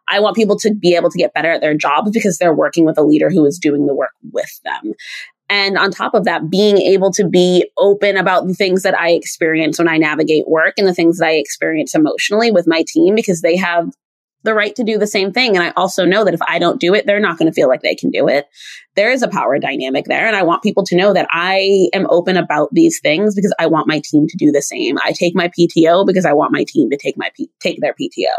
I 0.08 0.20
want 0.20 0.36
people 0.36 0.58
to 0.60 0.74
be 0.74 0.96
able 0.96 1.10
to 1.10 1.18
get 1.18 1.34
better 1.34 1.52
at 1.52 1.62
their 1.62 1.76
jobs 1.76 2.12
because 2.12 2.38
they're 2.38 2.54
working 2.54 2.84
with 2.84 2.98
a 2.98 3.04
leader 3.04 3.30
who 3.30 3.46
is 3.46 3.60
doing 3.60 3.86
the 3.86 3.94
work 3.94 4.12
with 4.32 4.60
them. 4.64 4.94
And 5.48 5.78
on 5.78 5.92
top 5.92 6.16
of 6.16 6.26
that, 6.26 6.50
being 6.50 6.78
able 6.80 7.12
to 7.14 7.28
be 7.28 7.70
open 7.78 8.18
about 8.18 8.48
the 8.48 8.56
things 8.56 8.82
that 8.82 8.98
I 8.98 9.12
experience 9.12 9.78
when 9.78 9.88
I 9.88 9.98
navigate 9.98 10.48
work 10.48 10.74
and 10.78 10.88
the 10.88 10.94
things 10.94 11.20
that 11.20 11.28
I 11.28 11.34
experience 11.34 11.94
emotionally 11.94 12.52
with 12.52 12.68
my 12.68 12.84
team 12.88 13.14
because 13.14 13.42
they 13.42 13.56
have 13.56 13.94
the 14.46 14.54
right 14.54 14.76
to 14.76 14.84
do 14.84 14.98
the 14.98 15.08
same 15.08 15.34
thing. 15.34 15.56
And 15.56 15.66
I 15.66 15.74
also 15.76 16.06
know 16.06 16.24
that 16.24 16.34
if 16.34 16.42
I 16.48 16.60
don't 16.60 16.80
do 16.80 16.94
it, 16.94 17.06
they're 17.06 17.20
not 17.20 17.38
going 17.38 17.52
to 17.52 17.54
feel 17.54 17.68
like 17.68 17.82
they 17.82 17.96
can 17.96 18.12
do 18.12 18.28
it. 18.28 18.48
There 18.96 19.12
is 19.12 19.24
a 19.24 19.28
power 19.28 19.60
dynamic 19.60 20.06
there. 20.06 20.26
And 20.26 20.36
I 20.36 20.44
want 20.44 20.64
people 20.64 20.86
to 20.86 20.96
know 20.96 21.14
that 21.14 21.28
I 21.32 21.90
am 21.94 22.08
open 22.10 22.38
about 22.38 22.70
these 22.72 23.00
things 23.02 23.36
because 23.36 23.54
I 23.60 23.68
want 23.68 23.88
my 23.88 24.02
team 24.04 24.28
to 24.28 24.38
do 24.38 24.52
the 24.52 24.62
same. 24.62 24.98
I 25.04 25.12
take 25.12 25.36
my 25.36 25.50
PTO 25.50 26.06
because 26.06 26.26
I 26.26 26.34
want 26.34 26.54
my 26.54 26.64
team 26.66 26.90
to 26.92 26.98
take 26.98 27.18
my, 27.18 27.30
P- 27.36 27.52
take 27.60 27.82
their 27.82 27.94
PTO. 27.94 28.34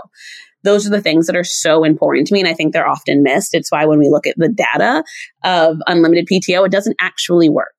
Those 0.62 0.86
are 0.86 0.90
the 0.90 1.02
things 1.02 1.26
that 1.26 1.36
are 1.36 1.44
so 1.44 1.84
important 1.84 2.28
to 2.28 2.34
me. 2.34 2.40
And 2.40 2.48
I 2.48 2.54
think 2.54 2.72
they're 2.72 2.88
often 2.88 3.22
missed. 3.22 3.54
It's 3.54 3.70
why 3.70 3.84
when 3.84 3.98
we 3.98 4.08
look 4.08 4.26
at 4.26 4.36
the 4.36 4.48
data 4.48 5.04
of 5.44 5.78
unlimited 5.86 6.26
PTO, 6.26 6.64
it 6.64 6.72
doesn't 6.72 6.96
actually 7.00 7.48
work 7.48 7.74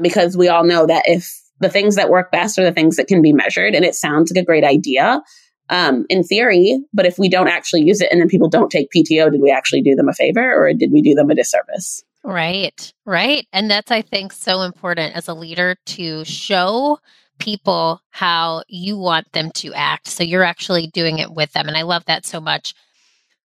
because 0.00 0.36
we 0.36 0.48
all 0.48 0.64
know 0.64 0.86
that 0.86 1.04
if 1.06 1.32
the 1.60 1.68
things 1.68 1.96
that 1.96 2.10
work 2.10 2.30
best 2.30 2.58
are 2.58 2.64
the 2.64 2.72
things 2.72 2.96
that 2.96 3.08
can 3.08 3.22
be 3.22 3.32
measured 3.32 3.74
and 3.74 3.84
it 3.84 3.94
sounds 3.94 4.30
like 4.30 4.42
a 4.42 4.46
great 4.46 4.64
idea, 4.64 5.22
um, 5.70 6.06
in 6.08 6.22
theory. 6.22 6.78
But 6.92 7.06
if 7.06 7.18
we 7.18 7.28
don't 7.28 7.48
actually 7.48 7.82
use 7.82 8.00
it 8.00 8.10
and 8.10 8.20
then 8.20 8.28
people 8.28 8.48
don't 8.48 8.70
take 8.70 8.88
PTO, 8.94 9.30
did 9.30 9.40
we 9.40 9.50
actually 9.50 9.82
do 9.82 9.94
them 9.94 10.08
a 10.08 10.14
favor 10.14 10.54
or 10.54 10.72
did 10.72 10.92
we 10.92 11.02
do 11.02 11.14
them 11.14 11.30
a 11.30 11.34
disservice? 11.34 12.02
Right, 12.24 12.92
right. 13.06 13.46
And 13.52 13.70
that's, 13.70 13.90
I 13.90 14.02
think, 14.02 14.32
so 14.32 14.62
important 14.62 15.16
as 15.16 15.28
a 15.28 15.34
leader 15.34 15.76
to 15.86 16.24
show 16.24 16.98
people 17.38 18.02
how 18.10 18.64
you 18.68 18.98
want 18.98 19.32
them 19.32 19.50
to 19.52 19.72
act. 19.74 20.08
So 20.08 20.24
you're 20.24 20.44
actually 20.44 20.88
doing 20.88 21.18
it 21.18 21.32
with 21.32 21.52
them. 21.52 21.68
And 21.68 21.76
I 21.76 21.82
love 21.82 22.04
that 22.06 22.26
so 22.26 22.40
much. 22.40 22.74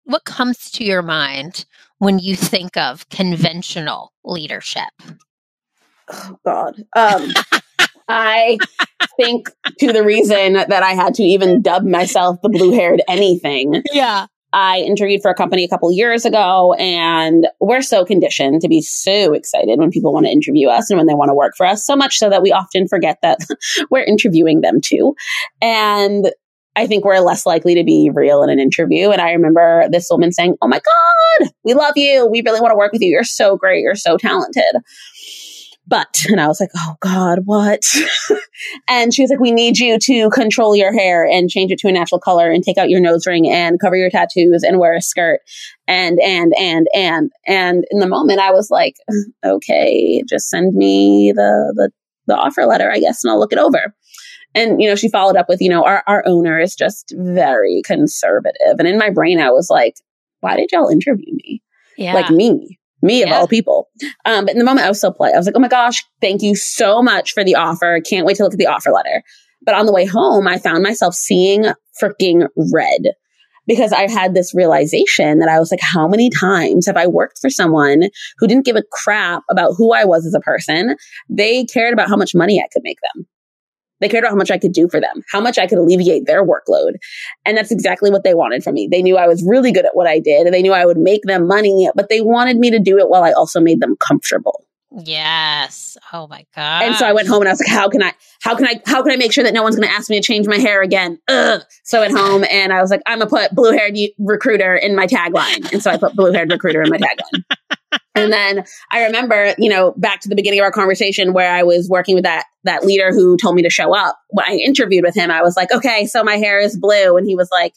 What 0.04 0.24
comes 0.24 0.70
to 0.72 0.84
your 0.84 1.02
mind 1.02 1.64
when 1.98 2.18
you 2.18 2.36
think 2.36 2.76
of 2.76 3.08
conventional 3.08 4.12
leadership? 4.24 4.90
Oh, 6.10 6.38
God. 6.44 6.84
Um, 6.94 7.32
I 8.08 8.58
think 9.16 9.50
to 9.80 9.92
the 9.92 10.02
reason 10.02 10.54
that 10.54 10.82
I 10.82 10.92
had 10.92 11.14
to 11.14 11.22
even 11.22 11.62
dub 11.62 11.84
myself 11.84 12.40
the 12.42 12.48
blue 12.48 12.72
haired 12.72 13.02
anything. 13.08 13.82
Yeah. 13.92 14.26
I 14.52 14.78
interviewed 14.78 15.20
for 15.20 15.30
a 15.30 15.34
company 15.34 15.64
a 15.64 15.68
couple 15.68 15.92
years 15.92 16.24
ago 16.24 16.72
and 16.78 17.46
we're 17.60 17.82
so 17.82 18.06
conditioned 18.06 18.62
to 18.62 18.68
be 18.68 18.80
so 18.80 19.34
excited 19.34 19.78
when 19.78 19.90
people 19.90 20.12
want 20.12 20.24
to 20.24 20.32
interview 20.32 20.68
us 20.68 20.88
and 20.88 20.96
when 20.96 21.06
they 21.06 21.14
want 21.14 21.28
to 21.28 21.34
work 21.34 21.52
for 21.54 21.66
us, 21.66 21.84
so 21.84 21.94
much 21.94 22.16
so 22.16 22.30
that 22.30 22.42
we 22.42 22.50
often 22.50 22.88
forget 22.88 23.18
that 23.22 23.38
we're 23.90 24.04
interviewing 24.04 24.62
them 24.62 24.80
too. 24.80 25.14
And 25.60 26.30
I 26.76 26.86
think 26.86 27.04
we're 27.04 27.18
less 27.18 27.44
likely 27.44 27.74
to 27.74 27.84
be 27.84 28.10
real 28.14 28.42
in 28.42 28.50
an 28.50 28.60
interview. 28.60 29.10
And 29.10 29.20
I 29.20 29.32
remember 29.32 29.88
this 29.90 30.06
woman 30.10 30.32
saying, 30.32 30.56
Oh 30.62 30.68
my 30.68 30.80
God, 30.80 31.50
we 31.64 31.74
love 31.74 31.94
you. 31.96 32.26
We 32.26 32.40
really 32.42 32.60
want 32.60 32.70
to 32.70 32.76
work 32.76 32.92
with 32.92 33.02
you. 33.02 33.08
You're 33.08 33.24
so 33.24 33.56
great. 33.56 33.82
You're 33.82 33.96
so 33.96 34.16
talented 34.16 34.76
but, 35.88 36.22
and 36.28 36.40
I 36.40 36.46
was 36.46 36.60
like, 36.60 36.70
oh 36.76 36.96
God, 37.00 37.40
what? 37.44 37.82
and 38.88 39.12
she 39.12 39.22
was 39.22 39.30
like, 39.30 39.40
we 39.40 39.52
need 39.52 39.78
you 39.78 39.98
to 39.98 40.30
control 40.30 40.76
your 40.76 40.92
hair 40.92 41.24
and 41.24 41.48
change 41.48 41.72
it 41.72 41.78
to 41.80 41.88
a 41.88 41.92
natural 41.92 42.20
color 42.20 42.50
and 42.50 42.62
take 42.62 42.78
out 42.78 42.90
your 42.90 43.00
nose 43.00 43.26
ring 43.26 43.48
and 43.48 43.80
cover 43.80 43.96
your 43.96 44.10
tattoos 44.10 44.62
and 44.62 44.78
wear 44.78 44.94
a 44.94 45.00
skirt 45.00 45.40
and, 45.86 46.20
and, 46.20 46.52
and, 46.58 46.86
and, 46.94 47.30
and 47.46 47.84
in 47.90 47.98
the 48.00 48.06
moment 48.06 48.40
I 48.40 48.52
was 48.52 48.70
like, 48.70 48.96
okay, 49.44 50.22
just 50.28 50.50
send 50.50 50.74
me 50.74 51.32
the, 51.34 51.72
the, 51.74 51.90
the 52.26 52.36
offer 52.36 52.66
letter, 52.66 52.90
I 52.92 53.00
guess, 53.00 53.24
and 53.24 53.30
I'll 53.30 53.38
look 53.40 53.52
it 53.52 53.58
over. 53.58 53.94
And, 54.54 54.80
you 54.80 54.88
know, 54.88 54.96
she 54.96 55.08
followed 55.08 55.36
up 55.36 55.48
with, 55.48 55.60
you 55.60 55.68
know, 55.68 55.84
our, 55.84 56.02
our 56.06 56.22
owner 56.26 56.58
is 56.58 56.74
just 56.74 57.14
very 57.16 57.82
conservative. 57.84 58.78
And 58.78 58.88
in 58.88 58.98
my 58.98 59.10
brain, 59.10 59.40
I 59.40 59.50
was 59.50 59.68
like, 59.70 59.94
why 60.40 60.56
did 60.56 60.70
y'all 60.72 60.88
interview 60.88 61.32
me? 61.32 61.62
Yeah. 61.96 62.14
Like 62.14 62.30
me 62.30 62.77
me 63.02 63.22
of 63.22 63.28
yeah. 63.28 63.36
all 63.36 63.48
people. 63.48 63.88
Um, 64.24 64.44
but 64.44 64.52
in 64.52 64.58
the 64.58 64.64
moment 64.64 64.86
I 64.86 64.88
was 64.88 65.00
so 65.00 65.10
polite. 65.10 65.34
I 65.34 65.38
was 65.38 65.46
like, 65.46 65.56
oh 65.56 65.60
my 65.60 65.68
gosh, 65.68 66.04
thank 66.20 66.42
you 66.42 66.56
so 66.56 67.02
much 67.02 67.32
for 67.32 67.44
the 67.44 67.54
offer. 67.54 68.00
Can't 68.08 68.26
wait 68.26 68.36
to 68.36 68.42
look 68.42 68.52
at 68.52 68.58
the 68.58 68.66
offer 68.66 68.90
letter. 68.90 69.22
But 69.62 69.74
on 69.74 69.86
the 69.86 69.92
way 69.92 70.04
home, 70.04 70.46
I 70.46 70.58
found 70.58 70.82
myself 70.82 71.14
seeing 71.14 71.66
freaking 72.02 72.46
red 72.72 73.12
because 73.66 73.92
I 73.92 74.10
had 74.10 74.34
this 74.34 74.54
realization 74.54 75.40
that 75.40 75.48
I 75.48 75.58
was 75.58 75.70
like, 75.70 75.82
how 75.82 76.08
many 76.08 76.30
times 76.30 76.86
have 76.86 76.96
I 76.96 77.06
worked 77.06 77.38
for 77.38 77.50
someone 77.50 78.04
who 78.38 78.46
didn't 78.46 78.64
give 78.64 78.76
a 78.76 78.82
crap 78.90 79.42
about 79.50 79.74
who 79.76 79.92
I 79.92 80.04
was 80.04 80.24
as 80.24 80.34
a 80.34 80.40
person? 80.40 80.96
They 81.28 81.64
cared 81.64 81.92
about 81.92 82.08
how 82.08 82.16
much 82.16 82.34
money 82.34 82.60
I 82.60 82.68
could 82.72 82.82
make 82.82 82.98
them. 83.02 83.26
They 84.00 84.08
cared 84.08 84.24
about 84.24 84.30
how 84.30 84.36
much 84.36 84.50
I 84.50 84.58
could 84.58 84.72
do 84.72 84.88
for 84.88 85.00
them, 85.00 85.22
how 85.32 85.40
much 85.40 85.58
I 85.58 85.66
could 85.66 85.78
alleviate 85.78 86.26
their 86.26 86.44
workload. 86.44 86.94
And 87.44 87.56
that's 87.56 87.70
exactly 87.70 88.10
what 88.10 88.24
they 88.24 88.34
wanted 88.34 88.62
from 88.62 88.74
me. 88.74 88.88
They 88.90 89.02
knew 89.02 89.16
I 89.16 89.26
was 89.26 89.44
really 89.46 89.72
good 89.72 89.86
at 89.86 89.96
what 89.96 90.06
I 90.06 90.18
did 90.18 90.46
and 90.46 90.54
they 90.54 90.62
knew 90.62 90.72
I 90.72 90.86
would 90.86 90.98
make 90.98 91.22
them 91.24 91.46
money, 91.46 91.90
but 91.94 92.08
they 92.08 92.20
wanted 92.20 92.58
me 92.58 92.70
to 92.70 92.78
do 92.78 92.98
it 92.98 93.08
while 93.08 93.24
I 93.24 93.32
also 93.32 93.60
made 93.60 93.80
them 93.80 93.96
comfortable. 93.96 94.64
Yes. 94.90 95.98
Oh 96.12 96.26
my 96.28 96.46
god. 96.56 96.84
And 96.84 96.96
so 96.96 97.06
I 97.06 97.12
went 97.12 97.28
home 97.28 97.42
and 97.42 97.48
I 97.48 97.52
was 97.52 97.60
like, 97.60 97.68
how 97.68 97.88
can 97.88 98.02
I, 98.02 98.12
how 98.40 98.56
can 98.56 98.66
I, 98.66 98.80
how 98.86 99.02
can 99.02 99.12
I 99.12 99.16
make 99.16 99.32
sure 99.32 99.44
that 99.44 99.52
no 99.52 99.62
one's 99.62 99.76
going 99.76 99.86
to 99.86 99.94
ask 99.94 100.08
me 100.08 100.18
to 100.18 100.22
change 100.26 100.46
my 100.46 100.56
hair 100.56 100.80
again? 100.82 101.18
Ugh. 101.28 101.60
So 101.84 102.02
at 102.02 102.10
home 102.10 102.44
and 102.50 102.72
I 102.72 102.80
was 102.80 102.90
like, 102.90 103.02
I'm 103.06 103.18
gonna 103.18 103.30
put 103.30 103.54
blue 103.54 103.72
haired 103.72 103.96
recruiter 104.18 104.74
in 104.74 104.96
my 104.96 105.06
tagline. 105.06 105.70
And 105.72 105.82
so 105.82 105.90
I 105.90 105.98
put 105.98 106.14
blue 106.14 106.32
haired 106.32 106.50
recruiter 106.50 106.82
in 106.82 106.90
my 106.90 106.96
tagline. 106.96 108.00
and 108.14 108.32
then 108.32 108.64
I 108.90 109.04
remember, 109.04 109.54
you 109.58 109.68
know, 109.68 109.92
back 109.98 110.20
to 110.20 110.28
the 110.28 110.34
beginning 110.34 110.60
of 110.60 110.64
our 110.64 110.72
conversation 110.72 111.32
where 111.34 111.52
I 111.52 111.62
was 111.62 111.88
working 111.88 112.14
with 112.14 112.24
that 112.24 112.46
that 112.64 112.84
leader 112.84 113.12
who 113.12 113.36
told 113.36 113.56
me 113.56 113.62
to 113.62 113.70
show 113.70 113.94
up. 113.94 114.18
When 114.30 114.46
I 114.46 114.54
interviewed 114.54 115.04
with 115.04 115.14
him, 115.14 115.30
I 115.30 115.42
was 115.42 115.56
like, 115.56 115.70
okay, 115.72 116.06
so 116.06 116.24
my 116.24 116.36
hair 116.36 116.58
is 116.58 116.78
blue. 116.78 117.16
And 117.16 117.26
he 117.26 117.36
was 117.36 117.48
like, 117.52 117.72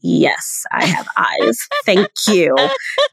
yes, 0.00 0.64
I 0.72 0.86
have 0.86 1.08
eyes. 1.16 1.58
Thank 1.84 2.08
you. 2.28 2.56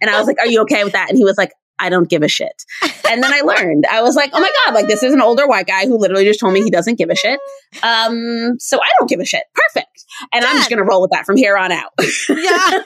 And 0.01 0.09
I 0.09 0.17
was 0.17 0.27
like, 0.27 0.37
are 0.39 0.47
you 0.47 0.61
okay 0.61 0.83
with 0.83 0.93
that? 0.93 1.09
And 1.09 1.17
he 1.17 1.23
was 1.23 1.37
like, 1.37 1.51
I 1.79 1.89
don't 1.89 2.09
give 2.09 2.23
a 2.23 2.27
shit. 2.27 2.63
And 3.09 3.23
then 3.23 3.33
I 3.33 3.41
learned, 3.45 3.85
I 3.89 4.01
was 4.01 4.15
like, 4.15 4.31
oh 4.33 4.39
my 4.39 4.51
God, 4.65 4.75
like 4.75 4.87
this 4.87 5.03
is 5.03 5.13
an 5.13 5.21
older 5.21 5.47
white 5.47 5.67
guy 5.67 5.85
who 5.85 5.97
literally 5.97 6.25
just 6.25 6.39
told 6.39 6.53
me 6.53 6.61
he 6.61 6.69
doesn't 6.69 6.97
give 6.97 7.09
a 7.09 7.15
shit. 7.15 7.39
Um, 7.83 8.59
so 8.59 8.79
I 8.79 8.89
don't 8.99 9.09
give 9.09 9.19
a 9.19 9.25
shit. 9.25 9.43
Perfect. 9.53 10.05
And 10.33 10.43
I'm 10.43 10.57
just 10.57 10.69
going 10.69 10.79
to 10.79 10.83
roll 10.83 11.01
with 11.01 11.11
that 11.11 11.25
from 11.25 11.37
here 11.37 11.57
on 11.57 11.71
out. 11.71 11.91
yeah. 12.29 12.81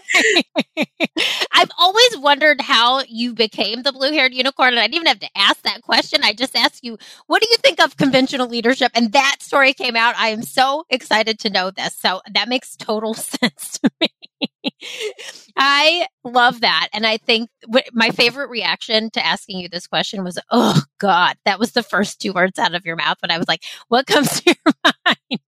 I've 1.52 1.72
always 1.78 2.18
wondered 2.18 2.62
how 2.62 3.04
you 3.08 3.34
became 3.34 3.84
the 3.84 3.92
blue 3.92 4.12
haired 4.12 4.34
unicorn. 4.34 4.70
And 4.70 4.80
I 4.80 4.88
didn't 4.88 4.96
even 4.96 5.08
have 5.08 5.20
to 5.20 5.30
ask 5.36 5.62
that 5.64 5.82
question. 5.82 6.22
I 6.24 6.34
just 6.34 6.56
asked 6.56 6.84
you, 6.84 6.98
what 7.28 7.42
do 7.42 7.48
you 7.50 7.58
think 7.58 7.80
of 7.80 7.98
conventional 7.98 8.48
leadership? 8.48 8.92
And 8.96 9.12
that 9.14 9.38
story 9.40 9.74
came 9.74 9.96
out. 9.96 10.16
I 10.18 10.30
am 10.30 10.44
so 10.44 10.86
excited 10.90 11.40
to 11.40 11.50
know 11.50 11.72
this. 11.72 11.96
So 11.96 12.22
that 12.34 12.50
makes 12.50 12.76
total 12.76 13.14
sense 13.14 13.80
to 13.80 13.92
me. 14.02 14.08
I 15.58 16.08
love 16.24 16.62
that. 16.62 16.90
And 16.94 17.06
I 17.06 17.18
think 17.18 17.50
w- 17.64 17.86
my 17.94 18.10
favorite 18.10 18.50
reaction 18.50 19.10
to 19.12 19.26
asking 19.26 19.60
you 19.60 19.70
this 19.70 19.88
question 19.88 20.24
was, 20.24 20.40
oh 20.52 20.82
God, 21.00 21.36
that 21.46 21.60
was 21.60 21.72
the 21.72 21.84
first 21.84 22.20
two 22.20 22.34
words 22.34 22.60
out 22.60 22.76
of 22.76 22.86
your 22.86 22.96
mouth. 22.96 23.18
But 23.22 23.32
I 23.32 23.38
was 23.38 23.48
like, 23.48 23.64
what 23.88 24.08
comes 24.08 24.42
to 24.42 24.56
your 24.56 24.94
mind 25.06 25.42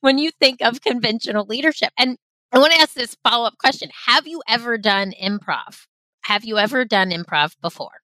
when 0.00 0.18
you 0.18 0.30
think 0.40 0.60
of 0.62 0.80
conventional 0.80 1.46
leadership? 1.46 1.90
And 1.98 2.16
I 2.52 2.58
want 2.58 2.72
to 2.72 2.80
ask 2.80 2.94
this 2.94 3.16
follow 3.24 3.46
up 3.46 3.58
question 3.58 3.90
Have 4.06 4.26
you 4.26 4.42
ever 4.48 4.78
done 4.78 5.12
improv? 5.20 5.86
Have 6.24 6.44
you 6.44 6.58
ever 6.58 6.84
done 6.84 7.10
improv 7.10 7.56
before? 7.60 8.02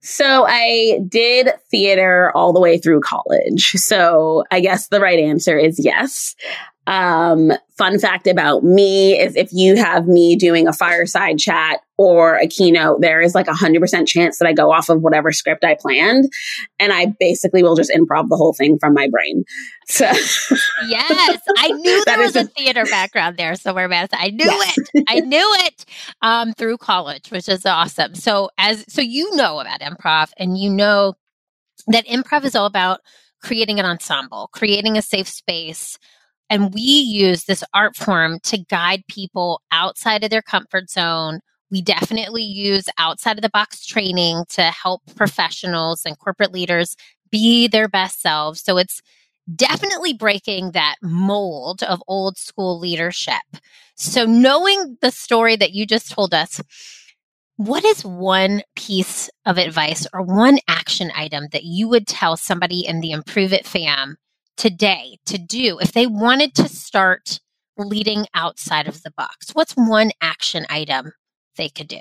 So 0.00 0.46
I 0.48 1.00
did 1.08 1.50
theater 1.70 2.30
all 2.34 2.52
the 2.52 2.60
way 2.60 2.78
through 2.78 3.00
college. 3.00 3.72
So 3.72 4.44
I 4.50 4.60
guess 4.60 4.88
the 4.88 5.00
right 5.00 5.18
answer 5.18 5.58
is 5.58 5.84
yes. 5.84 6.36
Um, 6.88 7.52
fun 7.76 7.98
fact 7.98 8.26
about 8.26 8.64
me 8.64 9.20
is 9.20 9.36
if 9.36 9.50
you 9.52 9.76
have 9.76 10.08
me 10.08 10.36
doing 10.36 10.66
a 10.66 10.72
fireside 10.72 11.38
chat 11.38 11.80
or 11.98 12.36
a 12.36 12.46
keynote, 12.46 13.02
there 13.02 13.20
is 13.20 13.34
like 13.34 13.46
a 13.46 13.52
hundred 13.52 13.80
percent 13.80 14.08
chance 14.08 14.38
that 14.38 14.48
I 14.48 14.54
go 14.54 14.72
off 14.72 14.88
of 14.88 15.02
whatever 15.02 15.30
script 15.30 15.64
I 15.64 15.76
planned. 15.78 16.32
And 16.80 16.90
I 16.90 17.14
basically 17.20 17.62
will 17.62 17.76
just 17.76 17.92
improv 17.94 18.30
the 18.30 18.36
whole 18.36 18.54
thing 18.54 18.78
from 18.78 18.94
my 18.94 19.06
brain. 19.10 19.44
So 19.86 20.06
yes, 20.88 21.40
I 21.58 21.72
knew 21.72 22.04
there 22.06 22.18
was 22.18 22.36
a, 22.36 22.44
theater 22.44 22.86
background 22.86 23.36
there 23.36 23.54
somewhere, 23.54 23.86
Madison. 23.86 24.18
I 24.22 24.30
knew 24.30 24.46
yes. 24.46 24.78
it. 24.94 25.04
I 25.08 25.20
knew 25.20 25.56
it 25.58 25.84
um, 26.22 26.54
through 26.54 26.78
college, 26.78 27.30
which 27.30 27.50
is 27.50 27.66
awesome. 27.66 28.14
So 28.14 28.48
as 28.56 28.86
so 28.88 29.02
you 29.02 29.36
know 29.36 29.60
about 29.60 29.80
improv, 29.80 30.30
and 30.38 30.56
you 30.56 30.70
know 30.70 31.16
that 31.88 32.06
improv 32.06 32.46
is 32.46 32.56
all 32.56 32.64
about 32.66 33.00
creating 33.42 33.78
an 33.78 33.84
ensemble, 33.84 34.48
creating 34.54 34.96
a 34.96 35.02
safe 35.02 35.28
space 35.28 35.98
and 36.50 36.72
we 36.72 36.80
use 36.80 37.44
this 37.44 37.64
art 37.74 37.96
form 37.96 38.38
to 38.44 38.58
guide 38.58 39.04
people 39.08 39.62
outside 39.70 40.24
of 40.24 40.30
their 40.30 40.42
comfort 40.42 40.90
zone. 40.90 41.40
We 41.70 41.82
definitely 41.82 42.42
use 42.42 42.88
outside 42.98 43.36
of 43.36 43.42
the 43.42 43.50
box 43.50 43.84
training 43.84 44.44
to 44.50 44.62
help 44.62 45.02
professionals 45.16 46.02
and 46.06 46.18
corporate 46.18 46.52
leaders 46.52 46.96
be 47.30 47.68
their 47.68 47.88
best 47.88 48.22
selves. 48.22 48.62
So 48.62 48.78
it's 48.78 49.02
definitely 49.54 50.14
breaking 50.14 50.72
that 50.72 50.96
mold 51.02 51.82
of 51.82 52.02
old 52.08 52.38
school 52.38 52.78
leadership. 52.78 53.42
So 53.96 54.24
knowing 54.24 54.96
the 55.00 55.10
story 55.10 55.56
that 55.56 55.72
you 55.72 55.86
just 55.86 56.10
told 56.10 56.32
us, 56.32 56.60
what 57.56 57.84
is 57.84 58.04
one 58.04 58.62
piece 58.76 59.28
of 59.44 59.58
advice 59.58 60.06
or 60.14 60.22
one 60.22 60.58
action 60.68 61.10
item 61.14 61.48
that 61.52 61.64
you 61.64 61.88
would 61.88 62.06
tell 62.06 62.36
somebody 62.36 62.86
in 62.86 63.00
the 63.00 63.10
Improve 63.10 63.52
It 63.52 63.66
fam 63.66 64.16
today 64.58 65.18
to 65.24 65.38
do 65.38 65.78
if 65.80 65.92
they 65.92 66.06
wanted 66.06 66.54
to 66.56 66.68
start 66.68 67.40
leading 67.78 68.26
outside 68.34 68.86
of 68.86 69.02
the 69.02 69.12
box? 69.16 69.52
What's 69.54 69.72
one 69.72 70.10
action 70.20 70.66
item 70.68 71.12
they 71.56 71.70
could 71.70 71.88
do? 71.88 72.00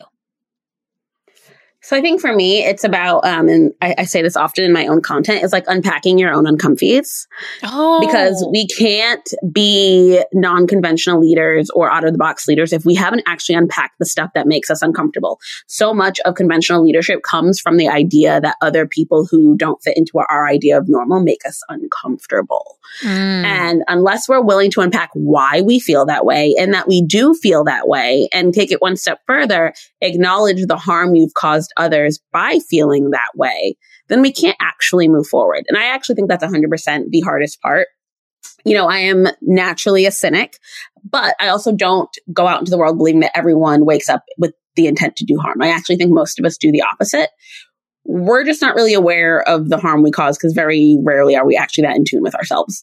So 1.87 1.95
I 1.95 2.01
think 2.01 2.19
for 2.19 2.35
me, 2.35 2.65
it's 2.65 2.83
about, 2.83 3.23
um, 3.23 3.47
and 3.47 3.71
I, 3.81 3.95
I, 3.99 4.03
say 4.03 4.21
this 4.21 4.35
often 4.35 4.65
in 4.65 4.73
my 4.73 4.87
own 4.87 5.01
content, 5.01 5.41
is 5.41 5.53
like 5.53 5.63
unpacking 5.67 6.17
your 6.17 6.33
own 6.33 6.45
uncomfies. 6.45 7.29
Oh. 7.63 8.05
Because 8.05 8.45
we 8.51 8.67
can't 8.67 9.25
be 9.53 10.21
non-conventional 10.33 11.21
leaders 11.21 11.69
or 11.69 11.89
out 11.89 12.03
of 12.03 12.11
the 12.11 12.17
box 12.17 12.45
leaders 12.45 12.73
if 12.73 12.83
we 12.83 12.93
haven't 12.93 13.23
actually 13.25 13.55
unpacked 13.55 13.99
the 13.99 14.05
stuff 14.05 14.31
that 14.35 14.47
makes 14.47 14.69
us 14.69 14.81
uncomfortable. 14.81 15.39
So 15.67 15.93
much 15.93 16.19
of 16.25 16.35
conventional 16.35 16.83
leadership 16.83 17.21
comes 17.23 17.57
from 17.57 17.77
the 17.77 17.87
idea 17.87 18.41
that 18.41 18.57
other 18.61 18.85
people 18.85 19.25
who 19.25 19.55
don't 19.55 19.81
fit 19.81 19.95
into 19.95 20.17
our, 20.17 20.27
our 20.29 20.45
idea 20.45 20.77
of 20.77 20.89
normal 20.89 21.21
make 21.21 21.45
us 21.45 21.61
uncomfortable. 21.69 22.79
Mm. 23.01 23.45
And 23.45 23.83
unless 23.87 24.27
we're 24.27 24.43
willing 24.43 24.71
to 24.71 24.81
unpack 24.81 25.11
why 25.13 25.61
we 25.61 25.79
feel 25.79 26.05
that 26.07 26.25
way 26.25 26.53
and 26.59 26.73
that 26.73 26.89
we 26.89 27.01
do 27.01 27.33
feel 27.33 27.63
that 27.63 27.87
way 27.87 28.27
and 28.33 28.53
take 28.53 28.73
it 28.73 28.81
one 28.81 28.97
step 28.97 29.21
further, 29.25 29.73
acknowledge 30.01 30.65
the 30.65 30.75
harm 30.75 31.15
you've 31.15 31.33
caused 31.33 31.71
others 31.77 32.19
by 32.31 32.59
feeling 32.69 33.11
that 33.11 33.29
way, 33.35 33.77
then 34.09 34.21
we 34.21 34.31
can't 34.31 34.57
actually 34.61 35.07
move 35.07 35.27
forward. 35.27 35.65
And 35.67 35.77
I 35.77 35.85
actually 35.85 36.15
think 36.15 36.29
that's 36.29 36.43
100% 36.43 37.03
the 37.09 37.21
hardest 37.21 37.61
part. 37.61 37.87
You 38.65 38.75
know, 38.75 38.87
I 38.87 38.99
am 38.99 39.27
naturally 39.41 40.05
a 40.05 40.11
cynic, 40.11 40.57
but 41.09 41.35
I 41.39 41.47
also 41.49 41.71
don't 41.71 42.09
go 42.33 42.47
out 42.47 42.59
into 42.59 42.71
the 42.71 42.77
world 42.77 42.97
believing 42.97 43.21
that 43.21 43.37
everyone 43.37 43.85
wakes 43.85 44.09
up 44.09 44.23
with 44.37 44.53
the 44.75 44.87
intent 44.87 45.15
to 45.17 45.25
do 45.25 45.37
harm. 45.37 45.61
I 45.61 45.69
actually 45.69 45.97
think 45.97 46.11
most 46.11 46.39
of 46.39 46.45
us 46.45 46.57
do 46.57 46.71
the 46.71 46.81
opposite. 46.81 47.29
We're 48.05 48.45
just 48.45 48.61
not 48.61 48.75
really 48.75 48.93
aware 48.93 49.41
of 49.41 49.67
the 49.67 49.77
harm 49.77 50.01
we 50.01 50.11
cause 50.11 50.37
because 50.37 50.53
very 50.53 50.97
rarely 51.03 51.35
are 51.35 51.45
we 51.45 51.57
actually 51.57 51.83
that 51.83 51.97
in 51.97 52.05
tune 52.05 52.23
with 52.23 52.35
ourselves. 52.35 52.81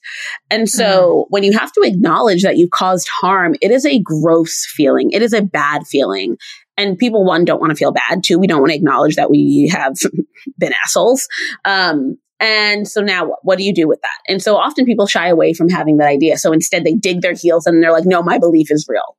And 0.51 0.69
so 0.69 1.25
mm. 1.25 1.27
when 1.31 1.45
you 1.45 1.53
have 1.53 1.73
to 1.73 1.81
acknowledge 1.83 2.43
that 2.43 2.59
you've 2.59 2.71
caused 2.71 3.09
harm, 3.09 3.55
it 3.63 3.71
is 3.71 3.87
a 3.87 4.01
gross 4.01 4.67
feeling. 4.69 5.13
It 5.13 5.23
is 5.23 5.33
a 5.33 5.41
bad 5.41 5.87
feeling. 5.87 6.37
And 6.77 6.99
people, 6.99 7.25
one, 7.25 7.45
don't 7.45 7.61
want 7.61 7.71
to 7.71 7.77
feel 7.77 7.93
bad. 7.93 8.25
Two, 8.25 8.39
we 8.39 8.47
don't 8.47 8.61
want 8.61 8.71
to 8.71 8.77
acknowledge 8.77 9.17
that 9.17 9.31
we 9.31 9.71
have 9.73 9.95
been 10.59 10.73
assholes. 10.85 11.29
Um, 11.65 12.19
and 12.41 12.87
so 12.87 13.01
now 13.01 13.27
what, 13.27 13.39
what 13.43 13.59
do 13.59 13.65
you 13.65 13.73
do 13.73 13.87
with 13.87 14.01
that? 14.03 14.19
And 14.29 14.43
so 14.43 14.57
often 14.57 14.85
people 14.85 15.07
shy 15.07 15.29
away 15.29 15.55
from 15.55 15.69
having 15.69 15.99
that 15.99 16.09
idea. 16.09 16.37
So 16.37 16.53
instead 16.53 16.85
they 16.85 16.95
dig 16.95 17.21
their 17.21 17.35
heels 17.35 17.67
and 17.67 17.83
they're 17.83 17.93
like, 17.93 18.07
no, 18.07 18.23
my 18.23 18.39
belief 18.39 18.71
is 18.71 18.87
real 18.89 19.17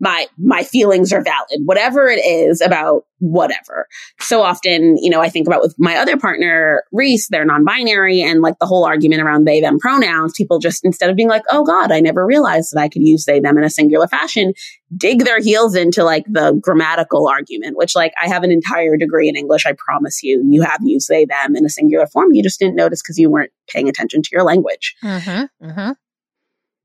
my 0.00 0.26
my 0.38 0.62
feelings 0.62 1.12
are 1.12 1.22
valid 1.22 1.60
whatever 1.64 2.08
it 2.08 2.18
is 2.18 2.60
about 2.60 3.04
whatever. 3.18 3.86
So 4.18 4.42
often 4.42 4.96
you 4.96 5.10
know 5.10 5.20
i 5.20 5.28
think 5.28 5.46
about 5.46 5.60
with 5.60 5.74
my 5.78 5.96
other 5.96 6.16
partner 6.16 6.84
reese 6.92 7.28
they're 7.28 7.44
non-binary 7.44 8.22
and 8.22 8.40
like 8.40 8.58
the 8.58 8.66
whole 8.66 8.84
argument 8.84 9.22
around 9.22 9.46
they 9.46 9.60
them 9.60 9.78
pronouns 9.78 10.32
people 10.36 10.58
just 10.58 10.84
instead 10.84 11.10
of 11.10 11.16
being 11.16 11.28
like 11.28 11.42
oh 11.50 11.64
god 11.64 11.92
i 11.92 12.00
never 12.00 12.24
realized 12.24 12.72
that 12.72 12.80
i 12.80 12.88
could 12.88 13.02
use 13.02 13.24
they 13.24 13.40
them 13.40 13.58
in 13.58 13.64
a 13.64 13.70
singular 13.70 14.08
fashion 14.08 14.54
dig 14.96 15.24
their 15.24 15.40
heels 15.40 15.74
into 15.74 16.02
like 16.02 16.24
the 16.28 16.58
grammatical 16.62 17.28
argument 17.28 17.76
which 17.76 17.94
like 17.94 18.12
i 18.22 18.26
have 18.26 18.42
an 18.42 18.50
entire 18.50 18.96
degree 18.96 19.28
in 19.28 19.36
english 19.36 19.66
i 19.66 19.74
promise 19.76 20.22
you 20.22 20.42
you 20.48 20.62
have 20.62 20.80
used 20.82 21.08
they 21.10 21.24
them 21.26 21.56
in 21.56 21.64
a 21.64 21.68
singular 21.68 22.06
form. 22.06 22.32
You 22.32 22.42
just 22.42 22.58
didn't 22.58 22.76
notice 22.76 23.02
because 23.02 23.18
you 23.18 23.30
weren't 23.30 23.52
paying 23.68 23.88
attention 23.88 24.22
to 24.22 24.28
your 24.32 24.44
language. 24.44 24.96
Mm-hmm, 25.02 25.66
mm-hmm. 25.66 25.90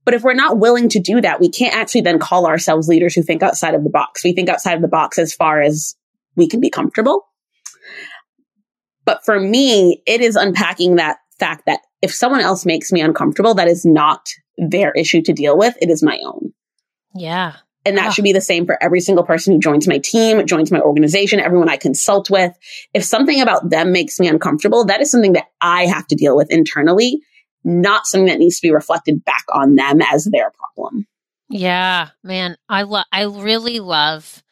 But 0.05 0.13
if 0.13 0.23
we're 0.23 0.33
not 0.33 0.59
willing 0.59 0.87
to 0.89 0.99
do 0.99 1.19
that, 1.21 1.39
we 1.39 1.49
can't 1.49 1.75
actually 1.75 2.01
then 2.01 2.19
call 2.19 2.45
ourselves 2.45 2.87
leaders 2.87 3.15
who 3.15 3.23
think 3.23 3.41
outside 3.41 3.73
of 3.73 3.83
the 3.83 3.89
box. 3.89 4.23
We 4.23 4.33
think 4.33 4.49
outside 4.49 4.75
of 4.75 4.81
the 4.81 4.87
box 4.87 5.17
as 5.17 5.33
far 5.33 5.61
as 5.61 5.95
we 6.35 6.47
can 6.47 6.59
be 6.59 6.69
comfortable. 6.69 7.25
But 9.03 9.25
for 9.25 9.39
me, 9.39 10.01
it 10.05 10.21
is 10.21 10.35
unpacking 10.35 10.95
that 10.95 11.17
fact 11.39 11.63
that 11.65 11.79
if 12.01 12.13
someone 12.13 12.41
else 12.41 12.65
makes 12.65 12.91
me 12.91 13.01
uncomfortable, 13.01 13.55
that 13.55 13.67
is 13.67 13.85
not 13.85 14.29
their 14.57 14.91
issue 14.91 15.21
to 15.23 15.33
deal 15.33 15.57
with. 15.57 15.75
It 15.81 15.89
is 15.89 16.03
my 16.03 16.19
own. 16.23 16.53
Yeah. 17.15 17.55
And 17.85 17.97
that 17.97 18.07
oh. 18.07 18.11
should 18.11 18.23
be 18.23 18.33
the 18.33 18.41
same 18.41 18.65
for 18.65 18.81
every 18.81 18.99
single 18.99 19.23
person 19.23 19.53
who 19.53 19.59
joins 19.59 19.87
my 19.87 19.99
team, 19.99 20.45
joins 20.47 20.71
my 20.71 20.79
organization, 20.79 21.39
everyone 21.39 21.69
I 21.69 21.77
consult 21.77 22.31
with. 22.31 22.51
If 22.93 23.03
something 23.03 23.41
about 23.41 23.69
them 23.69 23.91
makes 23.91 24.19
me 24.19 24.27
uncomfortable, 24.27 24.85
that 24.85 25.01
is 25.01 25.11
something 25.11 25.33
that 25.33 25.45
I 25.61 25.85
have 25.85 26.07
to 26.07 26.15
deal 26.15 26.35
with 26.35 26.51
internally, 26.51 27.21
not 27.65 28.05
something 28.05 28.27
that 28.27 28.39
needs 28.39 28.57
to 28.57 28.67
be 28.67 28.71
reflected 28.71 29.25
back 29.25 29.43
on 29.53 29.75
them 29.75 30.01
as 30.01 30.25
their 30.25 30.51
problem. 30.51 31.07
Yeah, 31.49 32.09
man, 32.23 32.55
I 32.69 32.83
love 32.83 33.05
I 33.11 33.23
really 33.23 33.79
love 33.79 34.43